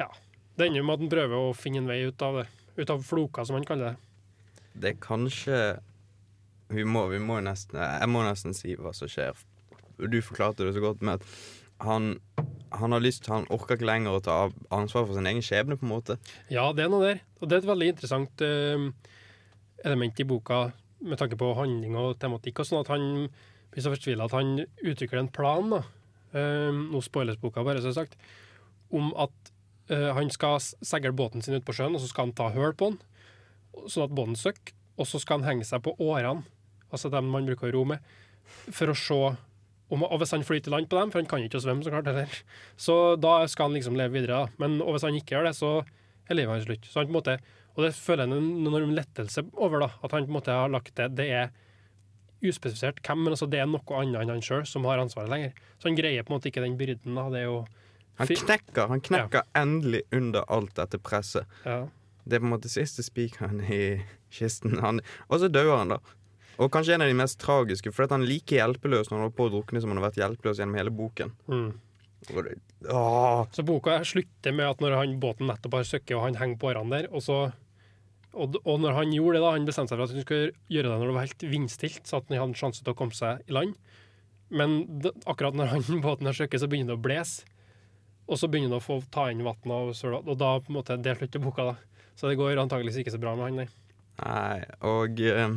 Ja. 0.00 0.10
Det 0.56 0.70
ender 0.70 0.84
med 0.88 0.94
at 0.96 1.02
han 1.04 1.12
prøver 1.12 1.36
å 1.36 1.56
finne 1.56 1.82
en 1.82 1.90
vei 1.90 1.98
ut 2.08 2.22
av 2.24 2.40
det. 2.40 2.46
Ut 2.78 2.90
av 2.92 3.02
floka, 3.04 3.44
som 3.44 3.58
han 3.58 3.66
kaller 3.68 3.92
det. 3.92 3.96
Det 4.76 4.88
er 4.92 5.02
kanskje 5.04 5.58
vi 6.72 6.84
må, 6.84 7.06
vi 7.12 7.20
må 7.22 7.38
nesten, 7.44 7.78
Jeg 7.78 8.08
må 8.10 8.24
nesten 8.26 8.56
si 8.56 8.74
hva 8.74 8.92
som 8.96 9.08
skjer. 9.10 9.36
Du 9.96 10.16
forklarte 10.24 10.66
det 10.66 10.74
så 10.76 10.82
godt 10.82 11.04
med 11.04 11.20
at 11.20 11.28
han, 11.84 12.16
han 12.72 12.94
har 12.94 13.02
lyst 13.04 13.26
Han 13.28 13.46
orker 13.52 13.76
ikke 13.76 13.88
lenger 13.88 14.16
å 14.16 14.22
ta 14.24 14.36
ansvar 14.74 15.06
for 15.06 15.16
sin 15.16 15.28
egen 15.28 15.44
skjebne, 15.44 15.78
på 15.78 15.86
en 15.86 15.92
måte. 15.92 16.18
Ja, 16.52 16.70
det 16.76 16.86
er 16.86 16.92
noe 16.92 17.04
der. 17.04 17.22
Og 17.40 17.48
det 17.48 17.58
er 17.58 17.64
et 17.64 17.70
veldig 17.70 17.90
interessant 17.92 18.44
uh, 18.44 18.86
element 19.84 20.22
i 20.22 20.28
boka 20.28 20.70
med 21.06 21.20
tanke 21.20 21.38
på 21.38 21.52
handling 21.58 21.98
og 22.00 22.16
tematikk. 22.20 22.62
og 22.62 22.68
sånn 22.68 22.82
at 22.82 22.92
han 22.94 23.28
blir 23.72 23.84
så 23.84 23.92
fortvila 23.92 24.28
at 24.28 24.36
han 24.36 24.62
uttrykker 24.64 25.20
en 25.20 25.32
plan, 25.32 25.68
da. 25.76 25.82
Uh, 26.36 26.72
nå 26.72 27.02
spoiles 27.04 27.38
boka, 27.40 27.64
bare 27.64 27.84
så 27.84 27.94
sagt, 27.96 28.16
om 28.94 29.12
at 29.20 29.52
uh, 29.92 30.12
han 30.16 30.32
skal 30.32 30.58
seile 30.60 31.14
båten 31.16 31.44
sin 31.44 31.56
ut 31.56 31.66
på 31.66 31.76
sjøen, 31.76 31.96
og 31.96 32.02
så 32.02 32.10
skal 32.10 32.28
han 32.28 32.36
ta 32.36 32.50
høl 32.54 32.74
på 32.76 32.92
den, 32.92 33.00
sånn 33.86 34.06
at 34.08 34.16
båten 34.16 34.38
søkker, 34.38 34.74
og 34.96 35.08
så 35.08 35.20
skal 35.20 35.40
han 35.40 35.50
henge 35.50 35.68
seg 35.68 35.84
på 35.84 35.94
årene, 36.00 36.46
altså 36.88 37.12
dem 37.12 37.28
man 37.32 37.48
bruker 37.48 37.68
å 37.68 37.74
ro 37.76 37.84
med, 37.92 38.04
for 38.46 38.92
å 38.92 38.96
se 38.96 39.20
om, 39.90 40.02
og 40.02 40.18
hvis 40.18 40.32
han 40.34 40.44
flyter 40.46 40.72
i 40.72 40.74
land 40.74 40.88
på 40.90 40.98
dem, 40.98 41.12
for 41.12 41.22
han 41.22 41.28
kan 41.30 41.44
ikke 41.46 41.60
svømme, 41.62 41.84
så 41.86 41.92
klart, 41.94 42.08
heller, 42.10 42.40
så 42.76 42.96
da 43.22 43.36
skal 43.46 43.68
han 43.68 43.76
liksom 43.78 43.98
leve 43.98 44.16
videre. 44.18 44.46
da. 44.46 44.56
Men 44.62 44.80
hvis 44.82 45.06
han 45.06 45.14
ikke 45.14 45.36
gjør 45.36 45.46
det, 45.50 45.54
så 45.58 45.70
er 46.26 46.34
livet 46.38 46.56
hans 46.56 46.66
slutt. 46.66 46.88
Så 46.90 46.98
han 47.00 47.06
på 47.06 47.14
en 47.14 47.18
måte, 47.20 47.36
og 47.76 47.84
det 47.84 47.92
føler 47.94 48.26
jeg 48.26 48.34
en 48.34 48.66
enorm 48.66 48.94
lettelse 48.96 49.44
over, 49.54 49.84
da, 49.84 49.90
at 50.02 50.16
han 50.16 50.26
på 50.26 50.32
en 50.32 50.38
måte 50.40 50.50
har 50.58 50.72
lagt 50.72 50.94
det 50.98 51.12
Det 51.20 51.28
er 51.30 51.54
uspesifisert 52.46 53.00
hvem, 53.06 53.22
men 53.24 53.34
altså 53.34 53.46
det 53.50 53.60
er 53.62 53.68
noe 53.70 54.00
annet 54.00 54.20
enn 54.20 54.34
han 54.34 54.42
sjøl 54.44 54.66
som 54.68 54.84
har 54.88 55.00
ansvaret 55.02 55.30
lenger. 55.32 55.54
Så 55.78 55.88
han 55.88 55.96
greier 55.98 56.26
på 56.26 56.32
en 56.32 56.36
måte 56.36 56.50
ikke 56.50 56.64
den 56.64 56.76
byrden. 56.78 57.14
da, 57.16 57.28
det 57.32 57.44
er 57.44 57.48
jo 57.48 57.60
Han 58.18 58.28
knekker, 58.32 58.88
han 58.88 59.00
knekker 59.04 59.42
endelig 59.54 60.02
under 60.12 60.44
alt 60.48 60.74
dette 60.76 60.98
presset. 60.98 61.46
ja. 61.64 61.86
Det 62.26 62.34
er 62.34 62.40
på 62.42 62.48
en 62.48 62.54
måte 62.56 62.66
siste 62.66 63.04
spikeren 63.06 63.60
i 63.70 64.02
kisten. 64.34 64.80
Han, 64.82 64.98
og 65.28 65.38
så 65.38 65.46
dør 65.46 65.76
han, 65.76 65.92
da. 65.94 65.98
Og 66.56 66.70
kanskje 66.72 66.94
en 66.96 67.04
av 67.04 67.10
de 67.10 67.18
mest 67.18 67.38
tragiske, 67.42 67.92
for 67.92 68.08
han 68.08 68.24
er 68.24 68.30
like 68.30 68.56
hjelpeløs 68.56 69.10
når 69.10 69.16
han 69.16 69.24
holder 69.26 69.36
på 69.36 69.48
å 69.48 69.52
drukne 69.52 69.82
som 69.82 69.92
han 69.92 70.00
har 70.00 70.08
vært 70.08 70.22
hjelpeløs 70.22 70.62
gjennom 70.62 70.78
hele 70.80 70.94
boken. 70.94 71.34
mm. 71.50 71.68
Det, 72.26 72.56
Så 73.54 73.62
boka 73.62 74.00
slutter 74.02 74.54
med 74.56 74.66
at 74.66 74.80
når 74.82 74.96
han, 74.96 75.12
båten 75.22 75.46
nettopp 75.46 75.76
har 75.78 75.84
søkket, 75.86 76.16
og 76.16 76.24
han 76.24 76.38
henger 76.40 76.58
på 76.58 76.70
årene 76.72 76.96
der, 76.96 77.08
og 77.12 77.22
så 77.22 77.36
og, 78.36 78.56
og 78.68 78.80
når 78.82 78.96
han 78.96 79.12
gjorde 79.14 79.38
det, 79.38 79.42
da, 79.44 79.52
han 79.54 79.68
bestemte 79.68 79.92
seg 79.92 80.00
for 80.00 80.04
at 80.04 80.16
han 80.16 80.24
skulle 80.24 80.48
gjøre 80.72 80.90
det 80.90 80.96
når 80.96 81.08
det 81.08 81.14
var 81.16 81.26
helt 81.26 81.44
vindstilt, 81.54 82.02
så 82.04 82.18
at 82.18 82.26
han 82.28 82.40
hadde 82.40 82.52
en 82.52 82.58
sjanse 82.58 82.82
til 82.84 82.92
å 82.92 82.98
komme 82.98 83.16
seg 83.16 83.44
i 83.48 83.54
land. 83.56 83.76
Men 84.52 84.76
det, 85.02 85.14
akkurat 85.24 85.56
når 85.56 85.72
han, 85.72 85.86
båten 86.04 86.28
har 86.28 86.36
søkket, 86.36 86.62
så 86.62 86.68
begynner 86.70 86.94
det 86.94 86.98
å 86.98 87.04
blåse. 87.06 87.46
Og 88.26 88.40
så 88.40 88.50
begynner 88.50 88.74
det 88.74 88.80
å 88.82 88.84
få 88.84 88.98
ta 89.14 89.28
inn 89.30 89.44
vann 89.46 89.72
og 89.72 89.94
søla, 89.96 90.20
og 90.20 90.36
da 90.40 90.56
på 90.60 90.72
en 90.72 90.78
måte, 90.80 90.98
det 91.00 91.14
slutter 91.20 91.42
boka. 91.42 91.70
da. 91.70 92.02
Så 92.18 92.28
det 92.28 92.38
går 92.40 92.58
antageligvis 92.58 93.04
ikke 93.04 93.14
så 93.14 93.22
bra 93.22 93.36
med 93.38 93.48
han, 93.48 93.62
nei. 93.62 93.68
Nei, 94.16 94.60
og 94.88 95.20
eh, 95.20 95.56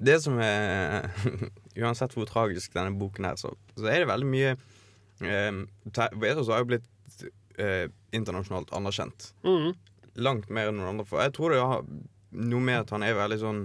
det 0.00 0.16
som 0.24 0.38
er 0.40 1.10
Uansett 1.80 2.14
hvor 2.16 2.28
tragisk 2.28 2.72
denne 2.76 2.96
boken 2.98 3.28
er, 3.30 3.36
så, 3.40 3.52
så 3.78 3.88
er 3.88 4.02
det 4.02 4.08
veldig 4.10 4.28
mye 4.30 4.54
eh, 4.54 5.60
te- 5.92 6.10
har 6.54 6.64
jo 6.64 6.68
blitt 6.72 6.88
eh, 7.60 7.86
internasjonalt 8.16 8.72
anerkjent. 8.76 9.30
Mm. 9.46 9.70
Langt 10.24 10.50
mer 10.50 10.70
enn 10.70 10.80
noen 10.80 10.94
andre. 10.94 11.06
For 11.08 11.22
jeg 11.22 11.34
tror 11.36 11.54
det 11.54 11.60
har 11.62 11.84
noe 12.30 12.64
med 12.64 12.82
at 12.82 12.92
han 12.94 13.02
er 13.06 13.16
veldig 13.18 13.38
sånn 13.42 13.60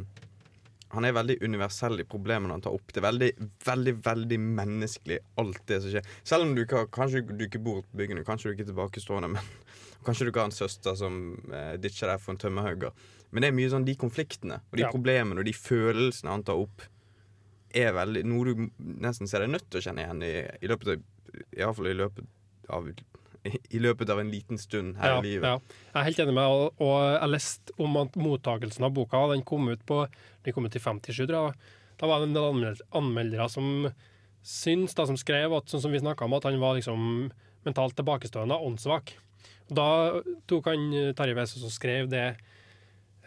Han 0.95 1.05
er 1.05 1.15
veldig 1.17 1.35
universell 1.43 1.99
i 1.99 2.05
problemene 2.07 2.55
han 2.55 2.61
tar 2.63 2.75
opp. 2.77 2.91
Det 2.93 3.01
er 3.01 3.07
veldig, 3.09 3.29
veldig 3.65 3.93
veldig 4.05 4.37
menneskelig, 4.45 5.17
alt 5.41 5.59
det 5.67 5.81
som 5.83 5.91
skjer. 5.91 6.05
Selv 6.23 6.45
om 6.45 6.53
du 6.55 6.61
ikke, 6.63 6.85
kanskje 6.93 7.23
du 7.35 7.43
ikke 7.47 7.59
bor 7.59 7.81
på 7.83 7.99
bygdene, 7.99 8.23
kanskje 8.27 8.47
du 8.47 8.53
ikke 8.55 8.63
er 8.67 8.69
tilbakestående, 8.69 9.31
men 9.33 9.49
kanskje 10.07 10.27
du 10.27 10.31
ikke 10.31 10.45
har 10.45 10.51
en 10.53 10.55
søster 10.55 10.95
som 10.95 11.17
eh, 11.51 11.73
ditcher 11.83 12.13
deg 12.13 12.21
for 12.23 12.35
en 12.35 12.39
tømmerhugger. 12.45 12.95
Men 13.35 13.43
det 13.43 13.49
er 13.51 13.55
mye 13.57 13.71
sånn 13.73 13.85
de 13.87 13.95
konfliktene 13.99 14.61
og 14.71 14.77
de 14.79 14.85
Ja. 14.85 14.91
problemene 14.93 15.41
og 15.43 15.45
de 15.49 15.51
følelsene 15.57 16.31
han 16.31 16.43
tar 16.47 16.55
opp, 16.61 16.85
er 17.75 17.91
veldig 17.91 18.21
noe 18.23 18.45
du 18.53 18.69
nesten 18.79 19.27
ser 19.27 19.43
deg 19.43 19.51
nødt 19.51 19.65
til 19.69 19.81
å 19.81 19.83
kjenne 19.83 20.05
igjen 20.05 20.23
i, 20.23 20.33
i 20.63 20.69
løpet 20.71 20.93
av 20.95 21.03
Iallfall 21.59 21.89
i 21.91 21.97
løpet 21.99 22.25
av 22.71 22.87
i 23.45 23.77
løpet 23.77 24.09
av 24.09 24.19
en 24.23 24.31
liten 24.31 24.57
stund 24.57 24.95
her 24.97 25.11
Ja, 25.11 25.17
i 25.19 25.25
livet. 25.27 25.43
ja. 25.43 25.59
Jeg 25.93 25.99
er 25.99 26.05
helt 26.07 26.19
enig 26.23 26.33
med 26.33 26.45
deg, 26.47 26.79
og, 26.81 26.95
jeg 27.21 27.29
leste 27.29 27.75
om 27.77 27.97
at 28.01 28.15
mottakelsen 28.17 28.87
av 28.87 28.93
boka 28.95 29.19
den 29.33 29.43
kom 29.45 29.67
ut 29.69 29.83
på 29.85 29.99
Den 30.43 30.53
kom 30.55 30.65
ut 30.65 30.75
i 30.75 30.79
57, 30.79 31.27
Da. 31.27 31.51
Da 31.99 32.07
var 32.07 32.19
det 32.23 32.29
en 32.29 32.33
del 32.33 32.47
anmeld- 32.53 32.81
anmeldere 32.91 33.49
som 33.49 33.91
syns, 34.43 34.95
da, 34.95 35.05
som 35.05 35.15
skrev 35.17 35.53
at, 35.57 35.65
sånn 35.69 35.81
som 35.81 35.91
vi 35.91 35.99
snakka 35.99 36.25
om, 36.25 36.33
at 36.33 36.43
han 36.43 36.59
var 36.59 36.75
liksom 36.79 37.31
mentalt 37.65 37.95
tilbakestående 37.95 38.55
og 38.57 38.65
åndssvak. 38.77 39.13
Da 39.69 40.21
tok 40.47 40.65
han 40.65 40.91
Terje 41.17 41.35
Vesaas 41.35 41.63
og 41.65 41.71
skrev 41.73 42.09
det 42.09 42.37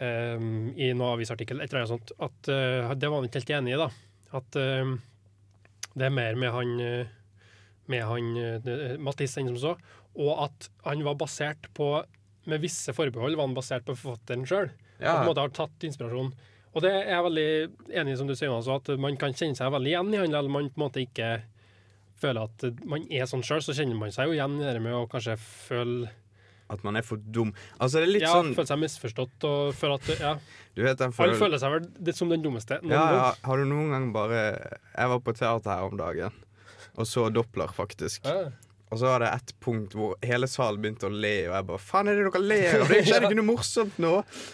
eh, 0.03 0.35
i 0.79 0.91
noen 0.93 1.13
avisartikkel, 1.13 1.61
et 1.61 1.73
eller 1.73 1.89
sånt, 1.89 2.13
at 2.19 2.51
uh, 2.51 2.91
det 2.95 3.09
var 3.09 3.19
han 3.19 3.29
ikke 3.29 3.41
helt 3.41 3.55
enig 3.59 3.75
i, 3.75 3.79
da. 3.79 3.89
At 4.39 4.59
uh, 4.59 4.93
det 5.95 6.07
er 6.07 6.13
mer 6.13 6.37
med 6.39 6.53
han 6.53 6.75
med 7.89 8.05
han 8.05 8.27
uh, 8.37 8.99
Mattis 9.01 9.37
enn 9.41 9.49
som 9.49 9.59
så, 9.63 9.73
og 10.19 10.45
at 10.45 10.69
han 10.85 11.01
var 11.05 11.17
basert 11.19 11.69
på 11.77 11.93
med 12.49 12.63
visse 12.63 12.93
forbehold 12.95 13.35
var 13.37 13.49
han 13.49 13.57
basert 13.57 13.85
på 13.85 13.95
forfatteren 13.97 14.45
sjøl. 14.49 14.71
Ja. 14.99 15.13
På 15.13 15.21
en 15.21 15.29
måte 15.29 15.43
har 15.43 15.53
tatt 15.53 15.85
inspirasjon. 15.85 16.31
Og 16.69 16.83
det 16.85 16.91
er 16.93 17.11
jeg 17.15 17.25
veldig 17.25 17.49
enig 18.01 18.13
i, 18.13 18.17
som 18.19 18.29
du 18.29 18.35
sier, 18.37 18.51
altså, 18.53 18.77
at 18.77 18.91
man 19.01 19.17
kan 19.19 19.33
kjenne 19.33 19.57
seg 19.57 19.71
veldig 19.73 19.91
igjen 19.91 20.13
i 20.13 20.21
han, 20.21 20.33
eller 20.33 20.53
man 20.53 20.69
på 20.69 20.79
en 20.79 20.85
måte 20.85 21.03
ikke 21.03 21.29
føler 22.19 22.49
at 22.49 22.83
man 22.89 23.05
er 23.09 23.29
sånn 23.29 23.45
sjøl, 23.45 23.63
så 23.63 23.75
kjenner 23.75 23.97
man 23.97 24.13
seg 24.13 24.29
jo 24.29 24.35
igjen 24.35 24.59
i 24.59 24.67
det 24.67 24.81
med 24.83 24.97
å 24.97 25.07
kanskje 25.09 25.37
føle 25.39 26.11
At 26.69 26.83
man 26.85 26.99
er 26.99 27.05
for 27.05 27.17
dum. 27.17 27.49
Altså, 27.79 27.97
det 27.97 28.07
er 28.07 28.11
litt 28.13 28.25
ja, 28.27 28.33
sånn 28.37 28.51
Føler 28.53 28.69
seg 28.69 28.81
misforstått 28.83 29.47
og 29.49 29.71
føler 29.77 29.97
at 29.97 30.21
ja, 30.21 30.33
Du 30.77 30.83
vet 30.85 30.99
den 31.01 31.15
føler... 31.15 31.33
Han 31.33 31.41
føler 31.41 31.61
seg 31.61 31.73
vel 31.73 31.87
litt 32.09 32.19
som 32.19 32.29
den 32.29 32.45
dummeste. 32.45 32.77
ja, 32.85 33.05
ja. 33.15 33.31
Har 33.47 33.57
du 33.57 33.65
noen 33.69 33.89
gang 33.95 34.11
bare 34.13 34.43
Jeg 34.45 35.11
var 35.15 35.23
på 35.25 35.33
teater 35.33 35.73
her 35.73 35.89
om 35.89 35.97
dagen 35.99 36.45
og 36.99 37.07
så 37.07 37.29
Doppler, 37.31 37.71
faktisk. 37.71 38.25
Ja. 38.27 38.49
Og 38.89 38.97
så 38.97 39.05
var 39.05 39.21
det 39.21 39.29
et 39.35 39.51
punkt 39.61 39.93
hvor 39.97 40.15
hele 40.25 40.47
salen 40.49 40.81
begynte 40.81 41.05
å 41.05 41.13
le, 41.13 41.33
og 41.49 41.53
jeg 41.53 41.67
bare 41.69 41.81
Faen, 41.83 42.09
er 42.09 42.17
det 42.17 42.25
dere 42.25 42.41
ler 42.41 42.79
av? 42.79 42.89
Det 42.89 43.03
skjedde 43.05 43.29
ikke 43.29 43.37
noe 43.37 43.49
morsomt 43.51 43.99
nå! 44.01 44.13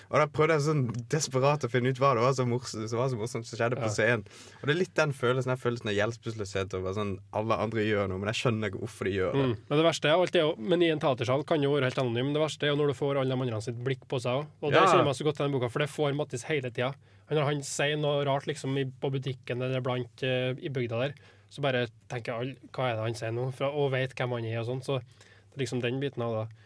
Og 0.09 0.15
da 0.19 0.25
prøvde 0.27 0.57
jeg 0.57 0.65
sånn 0.67 0.83
desperat 1.13 1.63
å 1.63 1.71
finne 1.71 1.93
ut 1.93 2.01
hva 2.03 2.11
det 2.17 2.25
var 2.25 2.35
så 2.35 2.47
morsomt 2.49 2.89
som 2.91 2.99
var 2.99 3.13
så 3.13 3.19
morsomt 3.19 3.47
som 3.47 3.59
skjedde 3.59 3.79
på 3.79 3.91
scenen. 3.95 4.25
Og 4.59 4.67
det 4.67 4.75
er 4.75 4.81
litt 4.81 4.95
den 4.99 5.15
følelsen 5.15 5.53
den 5.53 5.61
følelsen 5.61 5.91
av 5.93 5.97
hjelpeløshet 5.99 6.75
over 6.75 6.97
sånn 6.97 7.15
alle 7.35 7.59
andre 7.63 7.87
gjør 7.87 8.11
noe, 8.11 8.19
men 8.21 8.31
jeg 8.33 8.41
skjønner 8.43 8.71
ikke 8.73 8.83
hvorfor 8.83 9.09
de 9.09 9.15
gjør 9.15 9.39
det. 9.39 9.45
Mm. 9.45 9.55
Men 9.69 9.81
det 9.81 9.87
verste 9.87 10.11
er 10.11 10.25
er 10.25 10.41
jo, 10.43 10.53
men 10.59 10.83
i 10.83 10.91
en 10.91 11.01
teatersal 11.01 11.45
kan 11.47 11.63
jo 11.63 11.73
være 11.75 11.89
helt 11.89 12.01
anonym. 12.03 12.33
Det 12.35 12.43
verste 12.43 12.67
er 12.67 12.73
jo 12.73 12.79
når 12.81 12.91
du 12.91 12.97
får 12.99 13.21
alle 13.21 13.35
de 13.35 13.45
andre 13.47 13.61
sitt 13.63 13.77
blikk 13.87 14.03
på 14.11 14.19
seg 14.21 14.41
òg. 14.41 14.47
Og 14.61 14.71
det 14.71 14.81
Ja. 14.81 14.87
kjenner 14.91 15.11
jeg 15.11 15.19
så 15.21 15.27
godt 15.27 15.37
til 15.39 15.45
den 15.45 15.55
boka, 15.55 15.69
for 15.71 15.79
det 15.79 15.89
får 15.89 16.15
Mattis 16.15 16.43
hele 16.43 16.71
tida. 16.71 16.93
Når 17.31 17.43
han 17.45 17.63
sier 17.63 17.97
noe 17.97 18.23
rart 18.25 18.45
liksom 18.45 18.75
på 19.01 19.09
butikken 19.11 19.61
eller 19.61 19.81
blant 19.81 20.21
eh, 20.21 20.53
i 20.61 20.69
bygda 20.69 20.99
der, 21.01 21.15
så 21.49 21.63
bare 21.63 21.87
tenker 22.11 22.35
alle 22.35 22.71
hva 22.75 22.89
er 22.89 22.97
det 22.97 23.07
han 23.07 23.17
sier 23.17 23.33
nå, 23.35 23.49
fra, 23.55 23.69
og 23.71 23.93
vet 23.93 24.15
hvem 24.17 24.35
han 24.37 24.47
er 24.49 24.61
og 24.61 24.69
sånn. 24.69 24.83
Så 24.85 24.99
det 24.99 25.57
er 25.57 25.65
liksom 25.65 25.83
den 25.83 26.01
biten 26.03 26.25
av 26.25 26.39
det. 26.39 26.45
Men, 26.49 26.63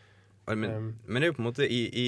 Um, 0.50 0.86
men 1.06 1.22
det 1.22 1.28
er 1.28 1.30
jo 1.30 1.36
på 1.38 1.44
en 1.44 1.46
måte 1.46 1.68
i, 1.70 1.82
i 1.94 2.06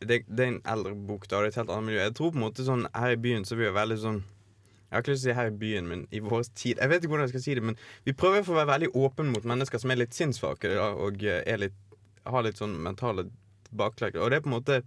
det, 0.00 0.22
det 0.28 0.44
er 0.44 0.52
en 0.52 0.62
eldre 0.64 0.94
bok, 0.96 1.26
da, 1.28 1.42
det 1.42 1.50
er 1.50 1.52
et 1.52 1.58
helt 1.60 1.72
annet 1.74 1.88
miljø. 1.88 2.00
Jeg 2.00 2.14
tror 2.16 2.30
på 2.32 2.40
en 2.40 2.44
måte 2.44 2.64
sånn 2.64 2.86
her 2.94 3.16
i 3.16 3.20
byen 3.20 3.44
så 3.44 3.58
blir 3.58 3.68
vi 3.68 3.70
jo 3.70 3.76
veldig 3.76 3.98
sånn 4.00 4.22
Jeg 4.24 4.94
har 4.94 5.04
ikke 5.04 5.12
lyst 5.14 5.24
til 5.24 5.30
å 5.30 5.34
si 5.34 5.38
her 5.40 5.50
i 5.50 5.58
byen, 5.60 5.90
men 5.90 6.06
i 6.14 6.20
vår 6.24 6.48
tid 6.54 6.80
Jeg 6.80 6.90
vet 6.92 7.02
ikke 7.02 7.12
hvordan 7.12 7.26
jeg 7.26 7.34
skal 7.34 7.44
si 7.44 7.56
det, 7.58 7.64
men 7.68 7.78
vi 8.06 8.16
prøver 8.16 8.40
hvert 8.40 8.54
å 8.54 8.58
være 8.60 8.70
veldig 8.72 8.90
åpne 9.04 9.34
mot 9.34 9.48
mennesker 9.52 9.82
som 9.82 9.92
er 9.92 10.00
litt 10.00 10.16
sinnssvake 10.16 10.72
da, 10.72 10.88
og 11.06 11.24
eh, 11.24 11.42
er 11.50 11.62
litt, 11.66 11.78
har 12.24 12.46
litt 12.46 12.60
sånn 12.60 12.76
mentale 12.84 13.26
baklegg. 13.74 14.16
Og 14.20 14.30
det 14.30 14.38
er 14.38 14.44
på 14.44 14.52
en 14.52 14.56
måte 14.56 14.82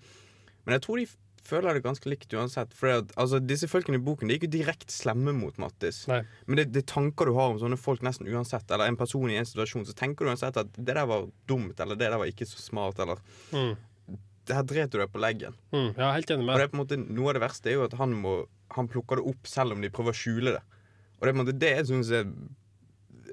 Men 0.65 0.77
jeg 0.77 0.85
tror 0.85 1.01
de 1.01 1.07
føler 1.47 1.77
det 1.77 1.83
ganske 1.85 2.09
likt 2.11 2.33
uansett. 2.35 2.75
For 2.77 2.91
at, 2.99 3.11
altså, 3.19 3.39
disse 3.43 3.69
folkene 3.71 3.99
i 3.99 4.03
boken 4.03 4.29
De 4.29 4.35
er 4.35 4.41
ikke 4.41 4.51
direkte 4.53 4.93
slemme 4.93 5.33
mot 5.35 5.57
Mattis. 5.61 6.03
Nei. 6.11 6.21
Men 6.45 6.61
det, 6.61 6.67
er 6.81 6.87
tanker 6.87 7.29
du 7.29 7.35
har 7.37 7.53
om 7.53 7.59
sånne 7.61 7.79
folk 7.79 8.03
nesten 8.05 8.29
uansett. 8.29 8.67
Eller 8.71 8.91
en 8.91 8.99
person 8.99 9.31
i 9.31 9.39
en 9.39 9.47
situasjon, 9.47 9.87
så 9.87 9.95
tenker 9.97 10.25
du 10.27 10.33
uansett 10.33 10.59
at 10.59 10.71
det 10.77 10.87
der 10.93 11.07
var 11.09 11.29
dumt, 11.49 11.79
eller 11.79 11.99
det 11.99 12.11
der 12.11 12.19
var 12.19 12.29
ikke 12.31 12.49
så 12.49 12.61
smart, 12.63 12.99
eller 13.03 13.23
Mm. 13.51 13.75
Det 14.47 14.55
her 14.55 14.63
dret 14.63 14.91
du 14.93 14.97
deg 15.01 15.09
på 15.11 15.19
leggen. 15.19 15.55
Mm. 15.75 15.89
Ja, 15.97 16.13
helt 16.15 16.29
enig 16.31 16.45
Og 16.45 16.47
med 16.47 16.61
det 16.61 16.65
er 16.67 16.69
på 16.71 16.77
en 16.77 16.81
måte 16.85 16.97
Noe 17.01 17.33
av 17.33 17.35
det 17.35 17.41
verste 17.43 17.67
er 17.67 17.75
jo 17.75 17.83
at 17.83 17.97
han 17.99 18.13
må 18.15 18.37
Han 18.77 18.87
plukker 18.87 19.19
det 19.19 19.25
opp 19.27 19.49
selv 19.49 19.75
om 19.75 19.83
de 19.83 19.89
prøver 19.91 20.15
å 20.15 20.19
skjule 20.21 20.53
det. 20.55 20.61
Og 21.17 21.25
det 21.25 21.27
er 21.27 21.35
på 21.35 21.35
en 21.35 21.41
måte 21.41 21.57
det 21.59 21.71
jeg 21.73 21.87
syns 21.89 22.11
er 22.15 22.29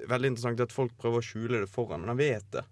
veldig 0.09 0.33
interessant, 0.33 0.61
at 0.61 0.75
folk 0.75 0.95
prøver 0.99 1.21
å 1.21 1.25
skjule 1.25 1.61
det 1.63 1.71
foran, 1.71 2.03
men 2.03 2.11
han 2.13 2.19
vet 2.19 2.47
det. 2.53 2.63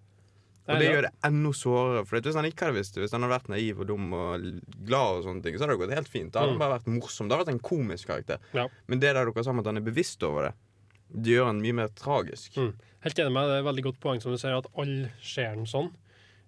Og 0.63 0.79
det 0.79 0.87
gjør 0.93 1.01
det 1.03 1.11
enda 1.27 1.49
sårere. 1.59 2.05
For 2.07 2.21
hvis 2.23 2.35
han 2.39 2.45
ikke 2.47 2.65
hadde 2.67 2.77
visst 2.77 2.95
det, 2.95 3.01
hvis 3.03 3.11
han 3.11 3.21
hadde 3.25 3.33
vært 3.35 3.49
naiv 3.51 3.81
og 3.83 3.87
dum 3.89 4.13
og 4.15 4.45
glad, 4.87 5.17
og 5.19 5.23
sånne 5.25 5.43
ting, 5.43 5.57
så 5.57 5.65
hadde 5.65 5.75
det 5.75 5.81
gått 5.81 5.95
helt 5.97 6.07
fint. 6.13 6.31
Da 6.31 6.39
hadde 6.39 6.53
han 6.53 6.59
Mm. 6.59 6.63
bare 6.63 6.77
vært 6.79 6.87
morsom. 7.01 7.27
Det 7.27 7.35
hadde 7.35 7.45
vært 7.45 7.53
en 7.55 7.59
komisk 7.67 8.07
karakter. 8.07 8.37
Ja. 8.53 8.67
Men 8.87 8.99
det 8.99 9.13
der 9.13 9.25
dere 9.25 9.43
sa 9.43 9.51
om 9.51 9.59
at 9.59 9.65
han 9.65 9.77
er 9.77 9.81
bevisst 9.83 10.23
over 10.23 10.47
det, 10.47 10.53
det 11.23 11.33
gjør 11.35 11.45
han 11.51 11.59
mye 11.61 11.73
mer 11.73 11.87
tragisk. 11.89 12.55
Mm. 12.55 12.73
Helt 13.03 13.19
enig 13.19 13.31
med. 13.33 13.43
Det 13.49 13.53
er 13.57 13.59
et 13.59 13.67
veldig 13.75 13.83
godt 13.83 13.99
poeng 13.99 14.21
som 14.21 14.31
du 14.31 14.37
sier, 14.37 14.55
at 14.57 14.67
alle 14.77 15.11
ser 15.21 15.55
den 15.55 15.65
sånn. 15.65 15.91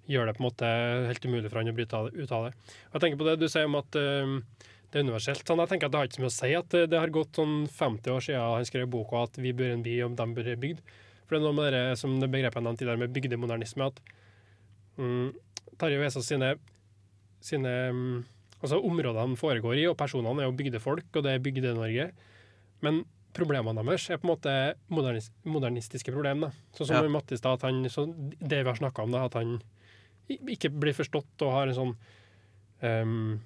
Gjør 0.08 0.26
det 0.28 0.38
på 0.38 0.44
en 0.46 0.50
måte 0.50 0.70
helt 1.12 1.26
umulig 1.26 1.50
for 1.50 1.60
han 1.60 1.68
å 1.68 1.76
bryte 1.76 2.00
ut 2.24 2.32
av 2.32 2.46
det. 2.48 2.54
Og 2.94 2.94
jeg 2.94 3.02
tenker 3.02 3.18
på 3.20 3.26
det 3.28 3.40
du 3.42 3.48
sier 3.50 3.66
om 3.66 3.76
at 3.76 3.96
eh, 4.00 4.40
det 4.92 5.02
er 5.02 5.04
universelt. 5.04 5.44
Sånn, 5.44 5.58
jeg 5.60 5.68
tenker 5.74 5.86
at 5.88 5.92
Det 5.92 5.98
har 6.00 6.08
ikke 6.08 6.16
så 6.16 6.24
mye 6.24 6.32
å 6.32 6.40
si 6.40 6.54
at 6.56 6.70
det, 6.70 6.90
det 6.90 7.00
har 7.00 7.10
gått 7.10 7.34
sånn 7.36 7.68
50 7.68 8.12
år 8.16 8.22
siden 8.24 8.40
han 8.40 8.66
skrev 8.70 8.88
boka 8.88 9.24
at 9.28 9.36
vi 9.36 9.52
bør 9.52 9.74
en 9.74 9.84
by 9.84 9.96
og 10.06 10.16
de 10.16 10.28
bør 10.38 10.48
en 10.54 10.62
bygd. 10.62 10.80
For 11.26 11.36
det 11.36 11.42
er 11.42 11.46
noe 11.48 11.58
med 11.58 11.74
det 11.74 11.84
som 12.00 12.14
det 12.22 12.30
begrepet 12.32 12.60
jeg 12.60 12.66
nevnte 12.68 12.84
tidligere 12.84 13.02
med 13.02 13.14
bygdemodernisme, 13.16 13.90
at 13.90 14.00
mm, 15.02 15.28
Tarjei 15.82 16.00
Vesaas 16.00 16.30
sine, 16.30 16.54
sine 17.44 17.74
mm, 17.92 18.16
altså 18.62 18.80
områdene 18.80 19.40
foregår 19.40 19.82
i, 19.82 19.88
og 19.90 19.98
personene 20.00 20.44
er 20.44 20.50
jo 20.50 20.58
bygdefolk, 20.58 21.10
og 21.14 21.26
det 21.26 21.34
er 21.34 21.44
Bygde-Norge. 21.44 22.10
Men 22.86 23.04
problemene 23.36 23.84
deres 23.84 24.10
er 24.10 24.20
på 24.22 24.30
en 24.30 24.34
måte 24.34 24.54
modernis 24.94 25.32
modernistiske 25.44 26.14
problem. 26.14 26.46
da. 26.48 26.52
Sånn 26.78 26.88
som 26.88 27.04
Ja. 27.04 27.10
Mattis, 27.12 27.42
da, 27.44 27.54
at 27.54 27.66
han, 27.68 27.84
så 27.90 28.06
det 28.40 28.62
vi 28.64 28.70
har 28.70 28.78
snakka 28.80 29.04
om, 29.04 29.12
da, 29.12 29.26
at 29.26 29.34
han 29.34 29.58
ikke 30.30 30.72
blir 30.74 30.96
forstått 30.96 31.44
og 31.46 31.52
har 31.52 31.68
en 31.68 31.76
sånn 31.76 31.96
um, 32.82 33.42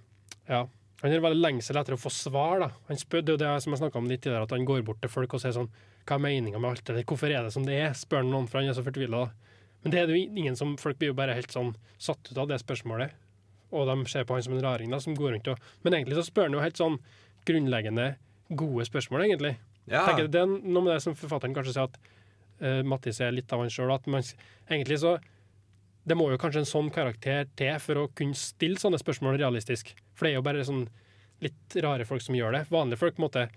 Ja. 0.48 0.68
Han 0.99 1.13
har 1.13 1.21
veldig 1.23 1.39
lengsel 1.39 1.77
etter 1.79 1.95
å 1.95 1.99
få 1.99 2.12
svar. 2.12 2.59
da. 2.59 2.69
Han 2.89 2.99
spør, 2.99 3.21
det 3.23 3.31
er 3.31 3.38
jo 3.38 3.43
det 3.43 3.51
som 3.63 3.75
jeg 3.75 3.81
snakka 3.81 4.01
om 4.01 4.09
litt 4.09 4.21
tidligere, 4.25 4.47
at 4.49 4.55
han 4.55 4.67
går 4.67 4.81
bort 4.88 4.99
til 5.03 5.12
folk 5.12 5.33
og 5.33 5.43
sier 5.43 5.55
sånn 5.55 5.69
Hva 6.03 6.17
er 6.17 6.25
meninga 6.25 6.59
med 6.59 6.73
alt 6.73 6.83
det 6.88 6.97
der? 6.97 7.07
Hvorfor 7.07 7.31
er 7.31 7.45
det 7.45 7.53
som 7.55 7.67
det 7.67 7.77
er? 7.79 7.95
Spør 7.95 8.23
han 8.23 8.33
noen, 8.33 8.49
for 8.49 8.59
han 8.59 8.71
er 8.71 8.75
så 8.75 8.83
fortvila. 8.83 9.29
Men 9.83 9.93
det 9.93 10.01
er 10.01 10.09
det 10.09 10.17
jo 10.17 10.27
ingen 10.41 10.59
som 10.59 10.75
Folk 10.81 10.99
blir 10.99 11.13
jo 11.13 11.17
bare 11.17 11.38
helt 11.38 11.53
sånn 11.55 11.71
satt 12.01 12.31
ut 12.31 12.38
av 12.38 12.49
det 12.51 12.59
spørsmålet. 12.59 13.15
Og 13.71 13.85
de 13.88 13.95
ser 14.12 14.25
på 14.27 14.35
han 14.35 14.43
som 14.43 14.57
en 14.57 14.63
raring, 14.65 14.91
da, 14.91 14.99
som 14.99 15.15
går 15.15 15.38
rundt 15.38 15.51
og 15.53 15.65
Men 15.85 15.99
egentlig 15.99 16.19
så 16.19 16.25
spør 16.27 16.49
han 16.49 16.57
jo 16.57 16.63
helt 16.63 16.79
sånn 16.79 16.99
grunnleggende 17.47 18.13
gode 18.59 18.85
spørsmål, 18.89 19.27
egentlig. 19.27 19.55
Ja. 19.89 20.03
Tenker, 20.07 20.27
det 20.27 20.41
er 20.41 20.49
noe 20.49 20.83
med 20.83 20.93
det 20.95 21.03
som 21.05 21.15
forfatteren 21.17 21.53
kanskje 21.55 21.75
sier 21.75 21.88
at 21.88 21.99
uh, 22.62 22.81
Mattis 22.85 23.21
er 23.23 23.33
litt 23.33 23.51
av 23.53 23.62
han 23.63 23.71
sjøl. 23.73 23.93
At 23.93 24.09
man 24.09 24.25
egentlig 24.67 24.99
så 25.01 25.15
Det 26.10 26.17
må 26.17 26.32
jo 26.32 26.39
kanskje 26.41 26.63
en 26.63 26.69
sånn 26.69 26.89
karakter 26.93 27.45
til 27.60 27.76
for 27.84 28.02
å 28.02 28.10
kunne 28.17 28.38
stille 28.38 28.82
sånne 28.82 28.98
spørsmål 29.02 29.38
realistisk. 29.38 29.93
For 30.17 30.26
det 30.26 30.34
er 30.34 30.39
jo 30.39 30.45
bare 30.48 30.65
sånn 30.65 30.88
litt 31.43 31.76
rare 31.86 32.08
folk 32.10 32.24
som 32.26 32.38
gjør 32.38 32.58
det. 32.58 32.63
Vanlige 32.74 33.00
folk 33.04 33.15
på 33.15 33.22
en 33.22 33.28
måte 33.28 33.50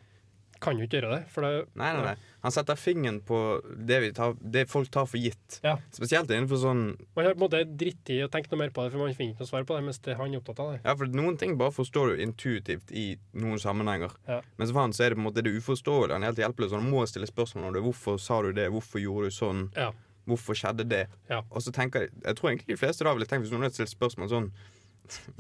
kan 0.63 0.79
jo 0.79 0.87
ikke 0.87 1.01
gjøre 1.01 1.17
det. 1.17 1.23
Det 1.33 1.51
Nei, 1.81 1.89
nei, 1.97 2.03
nei. 2.07 2.15
Han 2.43 2.55
setter 2.55 2.79
fingeren 2.79 3.21
på 3.27 3.39
det, 3.63 3.99
vi 4.03 4.11
tar, 4.15 4.37
det 4.39 4.65
folk 4.71 4.91
tar 4.95 5.09
for 5.11 5.19
gitt. 5.19 5.59
Ja. 5.65 5.77
Spesielt 5.95 6.31
innenfor 6.31 6.61
sånn 6.63 6.83
Man 7.17 7.27
har 7.27 7.35
på 7.35 7.41
en 7.41 7.45
måte 7.45 7.63
dritt 7.67 8.13
i 8.15 8.21
å 8.25 8.29
tenke 8.31 8.51
noe 8.53 8.65
mer 8.65 8.75
på 8.75 8.85
det, 8.85 8.93
for 8.95 9.03
man 9.03 9.17
finner 9.17 9.35
ikke 9.35 9.47
noe 9.47 9.51
svar 9.51 9.67
på 9.67 9.79
det, 9.79 9.85
mens 9.89 10.03
det 10.07 10.17
han 10.19 10.31
er 10.35 10.43
opptatt 10.43 10.63
av 10.63 10.73
det. 10.75 10.81
Ja, 10.85 10.95
for 10.99 11.19
noen 11.19 11.39
ting 11.41 11.57
bare 11.61 11.75
forstår 11.75 12.13
du 12.13 12.23
intuitivt 12.27 12.95
i 12.95 13.07
noen 13.39 13.63
sammenhenger. 13.63 14.15
Ja. 14.29 14.41
Mens 14.61 14.75
for 14.75 14.83
han 14.85 14.95
så 14.97 15.07
er 15.07 15.13
det 15.13 15.19
på 15.19 15.25
en 15.25 15.29
måte 15.31 15.47
det 15.47 15.55
uforståelige. 15.57 16.19
Han 16.19 16.27
er 16.27 16.33
helt 16.33 16.45
hjelpeløs. 16.45 16.77
Han 16.79 16.91
må 16.91 17.05
stille 17.11 17.31
spørsmål 17.31 17.71
om 17.71 17.77
det. 17.79 17.85
Hvorfor 17.89 18.23
sa 18.23 18.43
du 18.47 18.53
det? 18.57 18.71
Hvorfor 18.75 19.03
gjorde 19.03 19.31
du 19.31 19.39
sånn? 19.39 19.67
Ja. 19.79 19.91
Hvorfor 20.27 20.55
skjedde 20.55 20.85
det? 20.89 21.07
Ja. 21.29 21.41
Og 21.51 21.63
så 21.65 21.73
tenker 21.75 22.05
jeg 22.07 22.11
Jeg 22.25 22.37
tror 22.39 22.51
egentlig 22.53 22.69
de 22.69 22.77
fleste 22.79 23.05
da 23.05 23.13
ville 23.15 23.27
tenkt 23.27 23.43
hvis 23.47 23.53
noen 23.55 23.63
hadde 23.67 23.75
stilt 23.75 23.91
spørsmål 23.91 24.29
sånn 24.31 24.51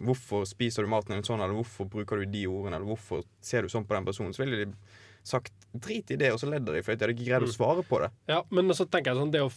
Hvorfor 0.03 0.43
spiser 0.49 0.83
du 0.85 0.91
maten 0.91 1.15
din 1.15 1.23
sånn, 1.25 1.41
eller 1.41 1.55
hvorfor 1.55 1.87
bruker 1.89 2.19
du 2.19 2.27
de 2.27 2.43
ordene, 2.51 2.77
eller 2.77 2.89
hvorfor 2.91 3.23
ser 3.41 3.63
du 3.63 3.71
sånn 3.73 3.87
på 3.87 3.95
den 3.95 4.05
personen? 4.09 4.35
Så 4.35 4.43
ville 4.43 4.65
de 4.65 4.73
sagt 5.25 5.53
drit 5.73 6.11
i 6.11 6.17
det, 6.19 6.33
og 6.35 6.41
så 6.43 6.49
ledder 6.51 6.75
de, 6.75 6.83
for 6.83 6.93
de 6.99 7.05
hadde 7.07 7.15
ikke 7.15 7.29
greid 7.29 7.47
å 7.47 7.49
Mm. 7.49 7.55
svare 7.55 7.85
på 7.87 8.01
det. 8.03 8.11
Ja, 8.29 8.43
men 8.51 8.69
så 8.75 8.85
tenker 8.91 9.13
jeg 9.15 9.21
sånn, 9.23 9.31
det 9.31 9.39
er 9.41 9.47
jo 9.47 9.53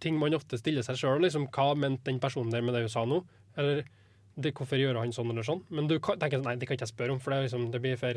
ting 0.00 0.18
man 0.18 0.32
ofte 0.34 0.56
stiller 0.58 0.82
seg 0.82 0.96
sjøl. 0.96 1.20
Liksom, 1.20 1.46
hva 1.52 1.74
mente 1.76 2.04
den 2.08 2.18
personen 2.18 2.50
der 2.50 2.62
med 2.62 2.72
det 2.74 2.80
hun 2.88 2.88
sa 2.88 3.04
nå? 3.04 3.20
Eller 3.56 3.84
det, 4.40 4.54
hvorfor 4.54 4.80
gjør 4.80 4.98
han 4.98 5.12
sånn 5.12 5.30
eller 5.30 5.42
sånn? 5.44 5.62
Men 5.68 5.86
du 5.86 5.98
kan, 6.00 6.18
tenker 6.18 6.38
sånn, 6.40 6.48
nei, 6.48 6.56
det 6.56 6.66
kan 6.66 6.76
ikke 6.78 6.88
jeg 6.88 6.94
spørre 6.96 7.12
om, 7.12 7.20
for 7.20 7.30
det, 7.36 7.42
liksom, 7.50 7.70
det 7.70 7.82
blir 7.84 7.98
for 8.00 8.14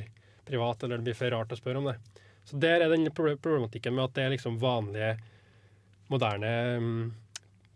privat 0.48 0.84
eller 0.84 0.98
det 0.98 1.04
blir 1.12 1.14
for 1.20 1.30
rart 1.30 1.52
å 1.52 1.60
spørre 1.60 1.78
om 1.84 1.92
det. 1.92 1.98
Så 2.48 2.58
der 2.60 2.80
er 2.82 2.90
den 2.90 3.06
problematikken 3.12 3.94
med 3.94 4.06
at 4.06 4.14
det 4.16 4.24
er 4.24 4.30
liksom 4.38 4.58
vanlige, 4.64 5.18
moderne 6.12 6.52
problemene 6.80 7.22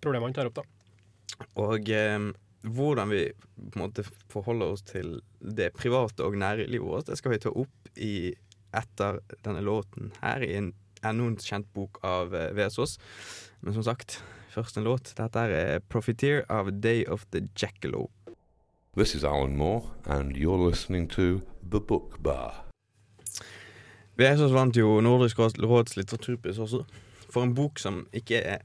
problemer 0.01 0.27
han 0.27 0.35
tar 0.37 0.49
opp. 0.49 0.59
da. 0.59 1.45
Og 1.61 1.89
eh, 1.89 2.27
hvordan 2.67 3.09
vi 3.09 3.23
på 3.33 3.79
en 3.79 3.85
måte 3.85 4.05
forholder 4.31 4.73
oss 4.73 4.83
til 4.87 5.19
det 5.39 5.71
private 5.77 6.25
og 6.25 6.37
nære 6.37 6.67
livet 6.67 6.87
vårt, 6.87 7.07
det 7.07 7.17
skal 7.19 7.33
vi 7.33 7.41
ta 7.41 7.53
opp 7.53 7.91
i 7.95 8.33
etter 8.75 9.21
denne 9.45 9.63
låten 9.65 10.11
her 10.21 10.43
i 10.45 10.53
en 10.57 10.73
enda 11.05 11.27
en 11.29 11.37
kjent 11.37 11.67
bok 11.73 11.99
av 12.05 12.35
eh, 12.35 12.53
Vesaas. 12.57 12.97
Men 13.61 13.73
som 13.73 13.85
sagt, 13.85 14.21
først 14.53 14.77
en 14.77 14.83
låt. 14.83 15.13
Dette 15.17 15.39
er 15.39 15.79
'Profiteer' 15.79 16.45
av 16.49 16.71
Day 16.81 17.05
of 17.05 17.25
the 17.31 17.47
Jackalope. 17.55 18.13
This 18.95 19.15
is 19.15 19.23
Alan 19.23 19.55
Moore, 19.57 19.83
and 20.05 20.35
you're 20.35 20.69
listening 20.69 21.07
to 21.09 21.41
The 21.61 21.79
Book 21.79 22.17
Bar. 22.19 22.65
Vesaas 24.17 24.51
vant 24.51 24.75
jo 24.75 25.01
Nordisk 25.01 25.37
råds 25.39 25.95
litteraturpris 25.97 26.57
også, 26.57 26.85
for 27.29 27.43
en 27.43 27.53
bok 27.57 27.79
som 27.79 28.05
ikke 28.15 28.39
er 28.43 28.61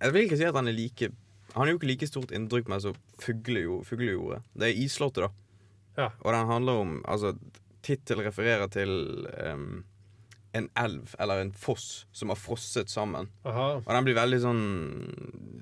Jeg 0.00 0.12
vil 0.14 0.24
ikke 0.26 0.38
si 0.40 0.44
at 0.48 0.54
han 0.56 0.68
er 0.68 0.72
like 0.76 1.10
Han 1.54 1.66
er 1.66 1.72
jo 1.74 1.78
ikke 1.80 1.90
like 1.90 2.06
stort 2.08 2.30
inntrykk 2.32 2.68
med 2.68 2.80
som 2.82 2.94
Fuglejord- 3.20 3.84
Fuglejordet. 3.84 4.42
Det 4.54 4.68
er 4.70 4.82
Islottet, 4.84 5.26
da. 5.26 5.30
Ja. 5.98 6.08
Og 6.22 6.32
den 6.32 6.46
handler 6.46 6.72
om 6.84 6.92
Altså, 7.04 7.34
tittel 7.82 8.22
refererer 8.22 8.68
til 8.70 9.26
um, 9.52 9.84
en 10.54 10.68
elv, 10.76 11.14
eller 11.18 11.40
en 11.42 11.52
foss, 11.52 12.06
som 12.12 12.28
har 12.32 12.36
frosset 12.36 12.88
sammen. 12.90 13.28
Aha. 13.44 13.80
Og 13.86 13.90
den 13.94 14.04
blir 14.08 14.16
veldig 14.18 14.40
sånn 14.42 14.62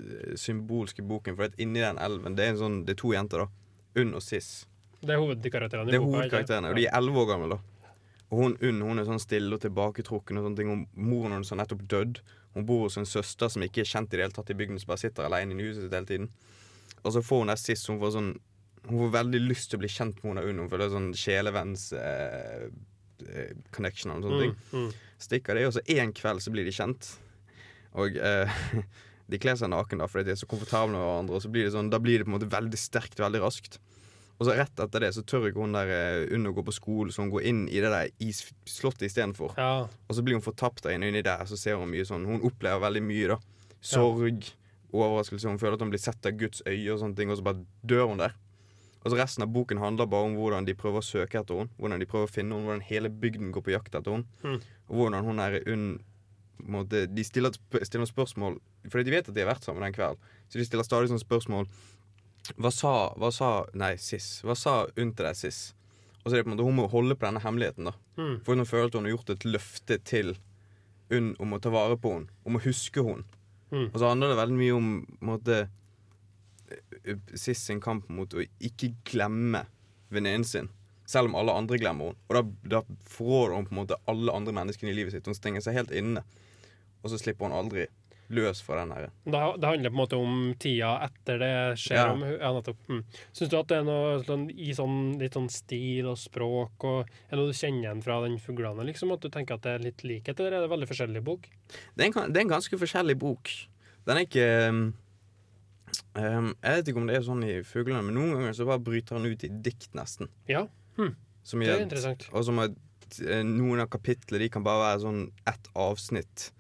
eh, 0.00 0.36
symbolsk 0.40 0.98
i 1.02 1.04
boken, 1.04 1.36
for 1.36 1.44
at 1.50 1.58
inni 1.60 1.82
den 1.82 1.98
elven 2.00 2.36
Det 2.38 2.46
er, 2.46 2.54
en 2.54 2.60
sånn, 2.62 2.78
det 2.86 2.94
er 2.96 3.00
to 3.02 3.12
jenter, 3.12 3.44
da. 3.44 4.00
Unn 4.00 4.14
og 4.16 4.22
Sis. 4.24 4.66
Det 5.02 5.12
er 5.14 5.20
hovedkarakterene 5.20 5.88
i 5.88 5.92
Det 5.92 5.98
er 6.00 6.04
boka, 6.06 6.16
hovedkarakterene, 6.22 6.70
og 6.72 6.76
de 6.80 6.86
er 6.88 6.96
elleve 6.98 7.20
år 7.24 7.28
gamle. 7.34 7.50
da 7.56 7.58
Og 8.28 8.42
hun 8.42 8.56
Unn 8.64 8.82
hun 8.84 9.00
er 9.00 9.08
sånn 9.08 9.22
stille 9.22 9.56
og 9.56 9.62
tilbaketrukken. 9.64 10.38
Og 10.38 10.48
sånne 10.48 10.60
ting 10.60 10.72
Hun, 10.72 10.84
Moren 10.92 11.36
hennes 11.36 11.52
har 11.52 11.60
nettopp 11.62 11.86
dødd. 11.88 12.20
Hun 12.56 12.66
bor 12.68 12.84
hos 12.86 12.98
en 13.00 13.08
søster 13.08 13.50
som 13.52 13.64
ikke 13.64 13.84
er 13.84 13.88
kjent 13.88 14.12
i 14.12 14.18
det 14.18 14.26
hele 14.26 14.36
tatt 14.36 14.52
i 14.52 14.58
bygden, 14.58 14.80
som 14.80 14.90
bare 14.90 15.04
sitter 15.04 15.28
alene 15.28 15.56
i 15.56 15.68
huset 15.68 15.86
sitt 15.86 15.96
hele 15.96 16.08
tiden. 16.08 16.28
Og 17.04 17.14
så 17.14 17.22
får 17.24 17.44
hun 17.44 17.52
der 17.52 17.60
sist 17.60 17.88
Hun 17.88 18.00
får 18.02 18.14
sånn 18.16 18.30
Hun 18.88 19.02
får 19.04 19.16
veldig 19.16 19.42
lyst 19.44 19.70
til 19.70 19.78
å 19.78 19.84
bli 19.84 19.92
kjent 19.92 20.20
med 20.20 20.30
Mona 20.30 20.46
Unn. 20.48 20.62
Hun 20.64 20.70
føler 20.72 20.92
sånn 20.92 21.10
sjelevenns 21.16 21.90
eh, 21.96 22.68
eh, 23.26 23.50
connection 23.74 24.14
og 24.14 24.24
sånne 24.24 24.44
ting. 24.44 24.54
Mm, 24.70 24.84
mm. 24.84 25.08
Stikker 25.28 25.58
det, 25.58 25.66
og 25.68 25.74
så 25.76 25.82
en 25.98 26.14
kveld 26.16 26.44
så 26.44 26.52
blir 26.54 26.68
de 26.68 26.72
kjent. 26.76 27.10
Og 27.98 28.16
eh, 28.16 28.60
de 29.32 29.40
kler 29.42 29.58
seg 29.60 29.72
naken 29.72 30.00
da 30.00 30.08
fordi 30.08 30.28
de 30.28 30.36
er 30.36 30.40
så 30.40 30.48
komfortable 30.48 30.94
med 30.94 31.04
hverandre, 31.04 31.36
og 31.36 31.44
så 31.44 31.52
blir 31.52 31.66
det 31.66 31.74
sånn, 31.74 31.90
da 31.92 32.00
blir 32.00 32.20
det 32.20 32.28
på 32.28 32.32
en 32.32 32.38
måte 32.38 32.50
veldig 32.52 32.80
sterkt 32.80 33.20
veldig 33.20 33.42
raskt. 33.44 33.80
Og 34.38 34.46
så 34.46 34.54
rett 34.54 34.80
etter 34.80 35.02
det 35.02 35.10
så 35.16 35.24
tør 35.26 35.48
ikke 35.48 35.64
hun 35.64 35.74
der 35.74 35.90
eh, 35.90 36.34
Unn 36.36 36.46
å 36.46 36.54
gå 36.54 36.62
på 36.66 36.74
skolen, 36.74 37.10
så 37.14 37.24
hun 37.24 37.32
går 37.32 37.46
inn 37.50 37.64
i 37.66 37.80
det 37.82 37.90
der 37.90 38.10
isslottet 38.22 39.08
istedenfor. 39.08 39.56
Ja. 39.58 39.88
Og 39.88 40.14
så 40.14 40.22
blir 40.22 40.38
hun 40.38 40.44
fortapt 40.44 40.84
der 40.86 40.94
inne 40.94 41.10
inni 41.10 41.24
der, 41.26 41.42
så 41.50 41.58
ser 41.58 41.80
hun 41.80 41.90
mye 41.90 42.06
sånn 42.06 42.26
Hun 42.28 42.44
opplever 42.46 42.84
veldig 42.86 43.02
mye, 43.02 43.34
da. 43.34 43.38
Sorg, 43.82 44.52
overraskelse. 44.94 45.50
Hun 45.50 45.58
føler 45.58 45.74
at 45.74 45.82
hun 45.82 45.90
blir 45.90 46.02
sett 46.02 46.26
av 46.26 46.38
Guds 46.38 46.62
øye, 46.66 46.86
og 46.94 47.02
sånne 47.02 47.18
ting, 47.18 47.32
og 47.34 47.40
så 47.40 47.48
bare 47.50 47.66
dør 47.82 48.12
hun 48.12 48.22
der. 48.22 48.36
Og 49.02 49.12
så 49.12 49.18
Resten 49.18 49.44
av 49.46 49.50
boken 49.54 49.80
handler 49.82 50.08
bare 50.10 50.28
om 50.28 50.36
hvordan 50.38 50.66
de 50.66 50.74
prøver 50.78 51.00
å 51.00 51.06
søke 51.06 51.40
etter 51.40 51.60
henne. 51.60 51.74
Hvordan 51.78 52.02
de 52.02 52.08
prøver 52.10 52.28
å 52.28 52.32
finne 52.32 52.54
henne, 52.54 52.66
hvordan 52.66 52.86
hele 52.88 53.10
bygden 53.10 53.52
går 53.54 53.64
på 53.64 53.74
jakt 53.74 53.94
etter 53.94 54.16
henne. 54.16 54.26
Mm. 54.42 54.58
Og 54.90 55.02
hvordan 55.02 55.28
hun 55.28 55.42
er 55.42 55.58
Unn 55.70 55.88
De 56.90 57.22
stiller, 57.22 57.54
stiller 57.86 58.08
spørsmål 58.08 58.56
Fordi 58.90 59.04
de 59.06 59.12
vet 59.12 59.28
at 59.30 59.34
de 59.36 59.44
har 59.44 59.52
vært 59.52 59.66
sammen 59.66 59.84
den 59.86 59.94
kvelden. 59.94 60.18
Så 60.50 60.58
de 60.58 60.66
stiller 60.66 60.86
stadig 60.86 61.10
sånne 61.12 61.22
spørsmål. 61.22 61.68
Hva 62.56 62.70
sa, 62.72 62.92
hva 63.18 63.30
sa 63.34 63.48
Nei, 63.76 63.96
sis. 64.00 64.40
Hva 64.46 64.56
sa 64.56 64.86
Unn 64.96 65.12
til 65.12 65.26
deg, 65.26 65.36
sis? 65.36 65.74
Og 66.22 66.30
så 66.30 66.36
er 66.36 66.40
det 66.40 66.46
på 66.46 66.52
en 66.52 66.56
måte 66.56 66.66
Hun 66.66 66.78
må 66.78 66.86
holde 66.92 67.16
på 67.16 67.26
denne 67.28 67.42
hemmeligheten. 67.44 67.90
da 67.90 67.96
Mm. 68.18 68.40
For 68.42 68.56
hun 68.56 68.66
føler 68.66 68.86
at 68.88 68.94
hun 68.94 69.04
har 69.06 69.12
gjort 69.14 69.30
et 69.30 69.44
løfte 69.46 69.98
til 70.02 70.32
Unn 71.14 71.36
om 71.38 71.52
å 71.54 71.60
ta 71.62 71.70
vare 71.70 71.96
på 71.96 72.10
henne. 72.16 72.32
Om 72.44 72.58
å 72.58 72.62
huske 72.64 73.04
henne. 73.04 73.24
Mm. 73.70 73.92
Og 73.92 73.98
så 74.00 74.08
handler 74.08 74.32
det 74.32 74.40
veldig 74.40 74.58
mye 74.58 74.74
om 74.74 74.88
måte, 75.20 75.68
eh, 76.68 77.14
Sis 77.34 77.62
sin 77.62 77.80
kamp 77.80 78.08
mot 78.08 78.34
å 78.34 78.42
ikke 78.60 78.94
glemme 79.04 79.66
venninnen 80.10 80.44
sin. 80.44 80.68
Selv 81.06 81.30
om 81.30 81.36
alle 81.36 81.54
andre 81.54 81.78
glemmer 81.78 82.10
henne. 82.10 82.18
Og 82.28 82.34
da, 82.34 82.42
da 82.80 82.82
forråder 83.06 83.54
hun 83.54 83.66
på 83.66 83.72
en 83.76 83.82
måte 83.86 84.00
alle 84.08 84.34
andre 84.34 84.52
menneskene 84.52 84.90
i 84.90 84.98
livet 84.98 85.12
sitt. 85.12 85.26
Hun 85.26 85.34
stenger 85.38 85.60
seg 85.64 85.78
helt 85.78 85.94
inne. 85.94 86.24
Og 87.04 87.12
så 87.12 87.20
slipper 87.20 87.46
hun 87.46 87.56
aldri 87.56 87.86
løs 88.28 88.60
for 88.64 88.76
den 88.76 88.92
her. 88.92 89.08
Det, 89.24 89.40
det 89.60 89.70
handler 89.70 89.90
på 89.90 89.94
en 89.94 90.00
måte 90.02 90.18
om 90.20 90.36
tida 90.60 90.90
etter 91.06 91.40
det 91.40 91.52
skjer. 91.80 92.00
Ja. 92.00 92.12
Om, 92.12 92.24
ja, 92.28 92.50
nettopp. 92.56 92.80
Mm. 92.90 93.00
Syns 93.32 93.52
du 93.52 93.56
at 93.58 93.70
det 93.70 93.78
er 93.80 93.88
noe 93.88 94.18
sånn, 94.26 94.44
i 94.52 94.68
sånn, 94.76 94.98
litt 95.20 95.38
sånn 95.38 95.48
stil 95.52 96.10
og 96.10 96.18
språk 96.20 96.86
og 96.88 96.98
Er 97.08 97.34
det 97.34 97.40
noe 97.40 97.52
du 97.52 97.56
kjenner 97.56 97.86
igjen 97.86 98.04
fra 98.04 98.20
den 98.26 98.38
fuglene? 98.42 98.86
Liksom, 98.88 99.14
at 99.14 99.24
du 99.24 99.30
tenker 99.32 99.56
at 99.56 99.64
det 99.64 99.74
er 99.76 99.86
litt 99.88 100.04
likhet, 100.04 100.36
eller 100.36 100.58
er 100.58 100.66
det 100.66 100.72
veldig 100.74 100.90
forskjellig 100.90 101.24
bok? 101.24 101.48
Det 101.94 102.04
er, 102.04 102.10
en, 102.10 102.32
det 102.32 102.42
er 102.42 102.46
en 102.46 102.54
ganske 102.56 102.80
forskjellig 102.80 103.16
bok. 103.20 103.52
Den 104.08 104.20
er 104.20 104.26
ikke 104.26 104.48
um, 104.68 104.82
Jeg 106.16 106.82
vet 106.82 106.92
ikke 106.92 107.02
om 107.02 107.08
det 107.08 107.16
er 107.18 107.24
sånn 107.26 107.46
i 107.46 107.54
fuglene, 107.66 108.04
men 108.04 108.16
noen 108.18 108.36
ganger 108.36 108.60
så 108.60 108.68
bare 108.68 108.84
bryter 108.84 109.18
han 109.18 109.28
ut 109.28 109.48
i 109.48 109.52
dikt, 109.52 109.90
nesten. 109.96 110.30
Ja, 110.50 110.66
Som 111.48 111.64
det 111.64 111.72
er 111.72 111.86
interessant. 111.86 112.28
Og 112.36 112.44
som 112.44 112.60
at 112.60 113.20
eh, 113.24 113.40
noen 113.46 113.80
av 113.80 113.88
kapitlene 113.92 114.42
de 114.42 114.52
kan 114.52 114.64
bare 114.66 114.84
være 114.84 115.04
sånn 115.06 115.20
ett 115.48 115.70
avsnitt 115.78 116.50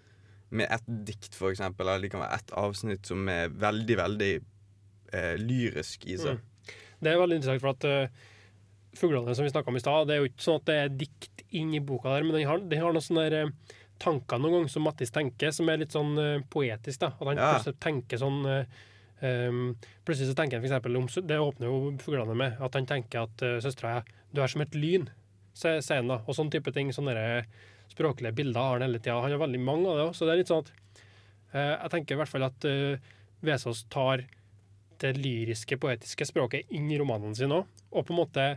med 0.50 0.70
ett 0.70 0.86
dikt, 0.86 1.34
for 1.36 1.52
eksempel. 1.52 1.86
Eller 1.88 2.06
det 2.06 2.12
kan 2.14 2.24
være 2.24 2.38
ett 2.40 2.54
avsnitt 2.56 3.08
som 3.08 3.28
er 3.32 3.52
veldig, 3.52 3.96
veldig 4.00 4.32
eh, 5.12 5.34
lyrisk 5.40 6.06
i 6.08 6.18
seg. 6.20 6.40
Det 6.98 7.12
er 7.12 7.20
veldig 7.20 7.38
interessant, 7.38 7.62
for 7.62 7.74
at 7.76 7.84
uh, 7.86 8.28
fuglene 8.98 9.34
som 9.36 9.46
vi 9.46 9.52
snakka 9.52 9.70
om 9.70 9.78
i 9.78 9.82
stad, 9.82 10.08
det 10.08 10.16
er 10.16 10.24
jo 10.24 10.30
ikke 10.32 10.46
sånn 10.48 10.58
at 10.58 10.70
det 10.70 10.78
er 10.82 10.96
dikt 11.04 11.44
inn 11.56 11.74
i 11.76 11.82
boka 11.84 12.12
der, 12.12 12.26
men 12.26 12.34
den 12.34 12.48
har, 12.48 12.62
den 12.70 12.82
har 12.82 12.94
noen 12.94 13.04
sånne 13.04 13.28
der, 13.28 13.46
eh, 13.46 13.76
tanker 14.02 14.38
noen 14.38 14.58
ganger 14.58 14.72
som 14.72 14.84
Mattis 14.86 15.14
tenker, 15.14 15.50
som 15.54 15.70
er 15.70 15.80
litt 15.82 15.94
sånn 15.94 16.12
uh, 16.18 16.44
poetisk. 16.50 17.00
da. 17.02 17.12
At 17.18 17.26
han 17.26 17.40
Ja. 17.40 17.48
plutselig 17.54 17.80
tenker 17.82 18.20
sånn 18.20 18.44
uh, 18.46 18.82
um, 19.22 19.72
Plutselig 20.06 20.30
så 20.30 20.36
tenker 20.38 20.60
han 20.60 20.82
for 20.82 20.96
om 20.96 21.08
Det 21.26 21.38
åpner 21.42 21.66
jo 21.66 21.96
fuglene 21.98 22.36
med. 22.38 22.60
At 22.62 22.74
han 22.78 22.86
tenker 22.86 23.26
at 23.26 23.42
uh, 23.42 23.58
søstera 23.58 24.04
du 24.32 24.42
er 24.42 24.46
som 24.46 24.62
et 24.62 24.74
lyn, 24.76 25.08
sier 25.56 25.82
han 25.96 26.12
da. 26.12 26.20
Og 26.28 26.36
sånn 26.36 26.50
type 26.52 26.70
ting. 26.72 26.92
Sånne 26.92 27.14
der, 27.16 27.46
språklige 27.98 28.34
bilder 28.38 28.62
har 28.62 28.78
han 28.78 28.86
hele 28.86 29.02
tida. 29.02 29.18
Han 29.20 29.34
har 29.34 29.42
veldig 29.42 29.60
mange 29.66 29.90
av 29.90 29.98
det 29.98 30.08
òg, 30.08 30.16
så 30.16 30.26
det 30.26 30.34
er 30.34 30.42
litt 30.42 30.52
sånn 30.52 30.64
at 30.64 30.72
eh, 31.52 31.74
Jeg 31.74 31.92
tenker 31.94 32.14
i 32.16 32.20
hvert 32.22 32.32
fall 32.32 32.46
at 32.46 32.68
eh, 32.68 33.14
Vesaas 33.44 33.84
tar 33.92 34.24
det 34.98 35.12
lyriske, 35.18 35.78
poetiske 35.78 36.26
språket 36.26 36.70
inn 36.74 36.88
i 36.90 36.98
romanene 36.98 37.36
sine 37.38 37.60
òg. 37.60 37.78
Og 37.92 38.06
på 38.06 38.14
en 38.14 38.20
måte 38.20 38.48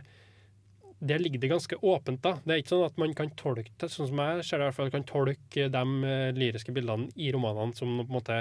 Der 1.02 1.18
ligger 1.18 1.40
det 1.42 1.50
ganske 1.50 1.76
åpent. 1.82 2.22
da. 2.22 2.36
Det 2.44 2.54
er 2.54 2.62
ikke 2.62 2.74
sånn 2.76 2.86
at 2.86 2.98
man 3.02 3.14
kan 3.18 3.30
tolke 3.34 3.70
det, 3.78 3.88
sånn 3.90 4.10
som 4.10 4.20
jeg 4.22 4.44
ser 4.46 4.60
det 4.60 4.66
i 4.66 4.70
hvert 4.70 4.76
fall, 4.78 4.92
kan 4.94 5.06
tolke 5.08 5.68
de 5.74 5.82
eh, 6.06 6.32
lyriske 6.36 6.74
bildene 6.74 7.10
i 7.18 7.32
romanene 7.34 7.74
som 7.74 7.96
på 7.98 8.06
en 8.06 8.18
måte 8.20 8.38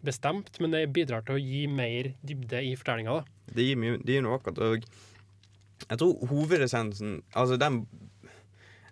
bestemt, 0.00 0.54
men 0.64 0.72
det 0.72 0.86
bidrar 0.96 1.26
til 1.26 1.36
å 1.36 1.42
gi 1.42 1.66
mer 1.68 2.14
dybde 2.24 2.62
i 2.64 2.72
fortellinga. 2.72 3.18
Det 3.52 3.66
gir, 3.66 3.98
det 4.00 4.14
gir 4.16 4.24
noe 4.24 4.38
Og 4.40 4.86
jeg 5.90 5.98
tror 6.00 6.30
hovedessensen 6.30 7.18
Altså, 7.34 7.58
den, 7.60 7.82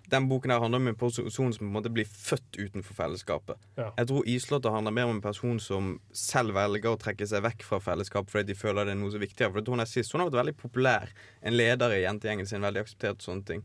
den 0.09 0.29
boken 0.29 0.51
her 0.51 0.63
handler 0.63 0.81
om 0.81 0.89
en 0.89 0.97
person 0.97 1.31
som 1.31 1.51
på 1.53 1.65
en 1.67 1.75
måte 1.75 1.91
blir 1.93 2.09
født 2.09 2.57
utenfor 2.57 2.97
fellesskapet. 2.97 3.61
Ja. 3.77 3.91
Jeg 3.99 4.09
tror 4.09 4.29
Islåtter 4.33 4.73
handler 4.73 4.95
mer 4.97 5.11
om 5.11 5.19
en 5.19 5.25
person 5.25 5.59
som 5.61 5.91
selv 6.17 6.57
velger 6.57 6.95
å 6.95 7.01
trekke 7.01 7.29
seg 7.29 7.45
vekk 7.45 7.67
fra 7.67 7.81
fellesskap 7.85 8.31
fordi 8.33 8.53
de 8.53 8.57
føler 8.59 8.89
det 8.89 8.95
er 8.97 9.01
noe 9.03 9.13
så 9.13 9.21
viktigere. 9.21 9.53
For 9.53 9.75
Hun 9.75 9.85
er 9.85 9.91
sist, 9.91 10.15
hun 10.15 10.25
har 10.25 10.31
vært 10.31 10.41
veldig 10.41 10.57
populær. 10.63 11.13
En 11.45 11.57
leder 11.57 11.97
i 11.97 12.03
jentegjengen 12.07 12.49
sin, 12.49 12.65
veldig 12.65 12.87
akseptert 12.87 13.21
og 13.21 13.29
sånne 13.29 13.49
ting. 13.53 13.65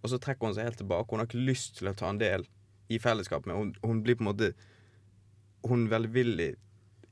Og 0.00 0.12
så 0.12 0.20
trekker 0.22 0.46
hun 0.46 0.56
seg 0.56 0.70
helt 0.70 0.80
tilbake. 0.80 1.10
Hun 1.10 1.24
har 1.24 1.30
ikke 1.30 1.48
lyst 1.50 1.80
til 1.80 1.90
å 1.90 1.96
ta 1.98 2.12
en 2.12 2.20
del 2.22 2.46
i 2.90 3.00
fellesskapet. 3.02 3.50
Men 3.50 3.58
hun, 3.58 3.72
hun 3.82 4.04
blir 4.06 4.18
på 4.18 4.26
en 4.26 4.32
måte 4.32 4.52
Hun 5.66 5.90
velvillig 5.92 6.54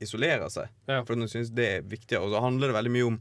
isolerer 0.01 0.49
seg. 0.49 0.71
Ja. 0.89 1.03
For 1.05 1.13
hun 1.13 1.29
syns 1.29 1.51
det 1.53 1.67
er 1.67 1.83
viktigere. 1.85 2.23
Og 2.25 2.31
så 2.33 2.41
handler 2.41 2.71
det 2.71 2.77
veldig 2.79 2.93
mye 2.95 3.09
om 3.11 3.19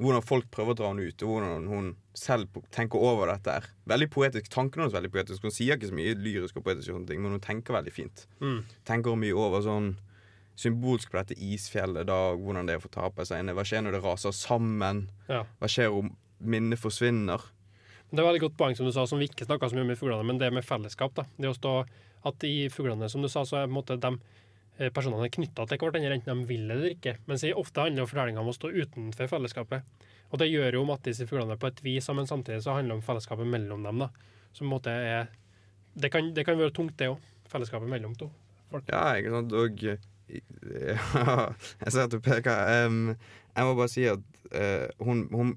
hvordan 0.00 0.24
folk 0.24 0.46
prøver 0.54 0.72
å 0.72 0.78
dra 0.78 0.90
henne 0.92 1.08
ut, 1.08 1.24
og 1.24 1.34
hvordan 1.34 1.66
hun 1.68 1.90
selv 2.16 2.62
tenker 2.72 3.02
over 3.02 3.28
dette. 3.32 3.58
her 3.58 3.68
Veldig 3.92 4.08
poetisk. 4.12 4.48
Tankene 4.52 4.84
hennes 4.84 4.94
er 4.94 5.00
veldig 5.00 5.12
poetisk. 5.12 5.44
Hun 5.44 5.54
sier 5.54 5.76
ikke 5.76 5.90
så 5.90 5.98
mye 5.98 6.14
lyrisk 6.16 6.58
og 6.58 6.64
poetisk, 6.66 6.88
og 6.90 7.00
sånne 7.00 7.10
ting 7.10 7.20
men 7.24 7.36
hun 7.36 7.44
tenker 7.44 7.76
veldig 7.76 7.92
fint. 7.92 8.24
Mm. 8.40 8.62
Tenker 8.88 9.18
mye 9.20 9.36
over 9.36 9.64
sånn 9.64 9.94
symbolsk 10.58 11.12
på 11.12 11.18
dette 11.20 11.36
isfjellet, 11.40 12.06
da, 12.08 12.18
hvordan 12.36 12.68
det 12.68 12.76
er 12.76 12.82
å 12.82 12.84
få 12.84 12.92
ta 12.92 13.08
på 13.12 13.24
seg 13.28 13.42
inne. 13.42 13.56
Hva 13.56 13.64
skjer 13.68 13.84
når 13.84 13.96
det 13.96 14.04
raser 14.04 14.36
sammen? 14.36 15.06
Ja. 15.28 15.44
Hva 15.60 15.70
skjer 15.70 15.96
om 15.96 16.12
minnet 16.42 16.80
forsvinner? 16.80 17.44
Det 18.12 18.20
er 18.20 18.28
veldig 18.28 18.42
godt 18.44 18.58
poeng 18.60 18.76
som 18.76 18.88
du 18.88 18.92
sa, 18.92 19.06
som 19.08 19.20
vi 19.20 19.30
ikke 19.30 19.46
snakka 19.48 19.70
så 19.70 19.78
mye 19.78 19.86
om 19.86 19.94
i 19.94 19.96
fuglene, 19.96 20.26
men 20.28 20.40
det 20.40 20.52
med 20.52 20.66
fellesskap. 20.68 21.14
da. 21.16 21.24
Det 21.40 21.48
å 21.48 21.56
stå 21.56 21.74
at 22.28 22.44
i 22.44 22.68
fuglene, 22.72 23.08
som 23.08 23.24
du 23.24 23.28
sa, 23.32 23.46
så 23.48 23.62
er 23.62 23.68
på 23.68 23.72
en 23.72 23.78
måte 23.78 23.96
de 24.00 24.12
eh, 24.78 24.88
er 24.88 25.34
knytta 25.36 25.66
til 25.66 25.78
hverandre, 25.78 26.14
enten 26.16 26.42
de 26.42 26.48
vil 26.48 26.70
eller 26.70 26.94
ikke. 26.94 27.16
Mens 27.26 27.44
ofte 27.54 27.84
handler 27.86 28.08
fortellinga 28.08 28.40
om 28.40 28.50
å 28.52 28.56
stå 28.56 28.72
utenfor 28.72 29.30
fellesskapet. 29.30 29.82
Og 30.32 30.40
det 30.40 30.48
gjør 30.48 30.78
jo 30.78 30.84
Mattis 30.88 31.20
i 31.20 31.28
fuglene 31.28 31.58
på 31.60 31.68
et 31.68 31.82
vis, 31.84 32.08
men 32.16 32.26
samtidig 32.26 32.62
så 32.64 32.78
handler 32.78 32.94
det 32.94 33.00
om 33.00 33.06
fellesskapet 33.06 33.46
mellom 33.46 33.82
dem. 33.84 33.98
da. 33.98 34.08
Som 34.52 34.66
på 34.66 34.70
en 34.70 34.74
måte 34.76 34.90
er 34.90 35.30
Det 35.94 36.08
kan, 36.08 36.32
det 36.32 36.46
kan 36.46 36.56
være 36.56 36.72
tungt, 36.72 36.96
det 36.96 37.10
òg. 37.12 37.18
Fellesskapet 37.52 37.88
mellom 37.88 38.14
to. 38.16 38.30
Ja, 38.88 39.12
ikke 39.20 39.30
sant. 39.30 39.52
Og 39.52 39.82
eh, 39.84 39.98
ja, 40.32 41.52
Jeg 41.84 41.92
ser 41.92 42.06
at 42.06 42.14
du 42.14 42.20
peker. 42.20 42.86
Um, 42.86 43.12
jeg 43.52 43.68
må 43.68 43.74
bare 43.76 43.92
si 43.92 44.06
at 44.08 44.22
uh, 44.56 44.88
hun, 45.04 45.26
hun, 45.28 45.52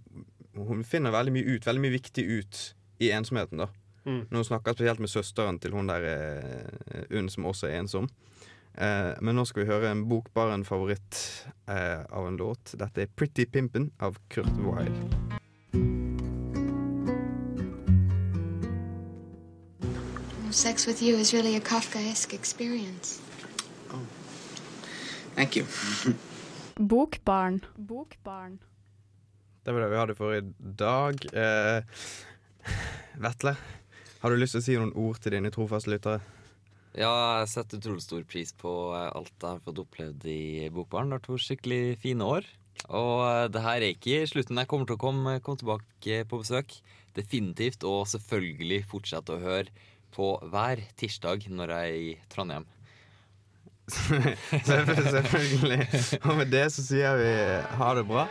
hun 0.59 0.83
finner 0.83 1.15
veldig 1.15 1.31
mye 1.31 1.55
ut, 1.55 1.65
veldig 1.65 1.85
mye 1.85 1.95
viktig 1.95 2.27
ut 2.27 2.61
i 2.99 3.13
ensomheten. 3.15 3.63
da 3.63 3.71
Mm. 4.05 4.27
Når 4.29 4.37
hun 4.37 4.45
snakker 4.45 4.75
spesielt 4.75 4.99
med 5.01 5.09
søsteren 5.09 5.57
til 5.59 5.73
hun 5.73 5.87
der 5.89 6.03
uh, 6.05 7.17
Unn, 7.17 7.29
som 7.29 7.47
også 7.49 7.71
er 7.71 7.79
ensom. 7.79 8.09
Eh, 8.77 9.13
men 9.21 9.37
nå 9.37 9.45
skal 9.47 9.63
vi 9.63 9.69
høre 9.71 9.91
en 9.91 10.03
bokbaren 10.09 10.65
favoritt 10.67 11.19
eh, 11.71 12.01
av 12.11 12.27
en 12.27 12.37
låt. 12.39 12.75
Dette 12.75 13.05
er 13.05 13.07
'Pretty 13.07 13.45
Pimpin' 13.45 13.91
av 13.99 14.17
Kurt 14.29 14.51
Wilde. 14.59 15.25
Sex 20.51 20.87
with 20.87 21.03
you 21.03 21.19
is 21.19 21.33
really 21.33 21.55
a 21.55 21.59
Kafkaesque 21.59 22.33
experience. 22.33 23.21
Thank 25.35 25.57
you. 25.57 25.65
Bokbarn. 26.89 27.65
Bokbarn. 27.75 28.59
Det 29.65 29.73
var 29.73 29.81
det 29.81 29.89
vi 29.89 29.97
hadde 29.97 30.15
for 30.15 30.33
i 30.33 30.41
dag. 30.79 31.15
Eh, 31.33 31.83
Vetle, 33.15 33.55
har 34.19 34.29
du 34.29 34.35
lyst 34.35 34.55
til 34.55 34.61
å 34.61 34.65
si 34.65 34.77
noen 34.79 34.93
ord 34.95 35.19
til 35.19 35.35
dine 35.35 35.51
trofaste 35.51 35.91
lyttere? 35.91 36.19
Ja, 36.95 37.11
jeg 37.41 37.49
setter 37.51 37.81
utrolig 37.81 38.03
stor 38.05 38.21
pris 38.27 38.53
på 38.55 38.71
eh, 38.95 39.09
alt 39.11 39.33
jeg 39.35 39.49
har 39.49 39.63
fått 39.65 39.81
opplevd 39.83 40.27
i 40.31 40.69
Bokbaren. 40.71 41.09
Det 41.09 41.17
har 41.17 41.19
vært 41.19 41.27
to 41.27 41.39
skikkelig 41.43 41.97
fine 41.99 42.27
år. 42.37 42.47
Og 42.87 43.17
eh, 43.27 43.47
det 43.51 43.63
her 43.65 43.81
er 43.81 43.95
ikke 43.95 44.21
slutten. 44.31 44.61
Jeg 44.61 44.69
kommer 44.71 44.87
til 44.87 44.95
å 44.95 45.01
komme, 45.01 45.33
komme 45.43 45.59
tilbake 45.59 46.21
på 46.31 46.39
besøk. 46.39 46.77
Definitivt. 47.17 47.83
Og 47.83 48.07
selvfølgelig 48.13 48.85
fortsette 48.91 49.35
å 49.35 49.43
høre 49.43 49.75
på 50.15 50.31
hver 50.47 50.85
tirsdag 50.95 51.49
når 51.51 51.75
jeg 51.75 51.91
er 51.91 51.99
i 51.99 52.15
Trondheim. 52.31 52.69
Selvfølgelig. 53.91 55.81
Og 56.23 56.31
med 56.39 56.47
det 56.55 56.65
så 56.73 56.85
sier 56.85 57.19
vi 57.19 57.31
ha 57.81 57.91
det 57.99 58.07
bra. 58.07 58.23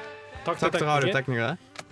Takk, 0.44 0.56
Takk 0.64 0.78
til 0.78 0.88
radioteknikere. 0.88 1.83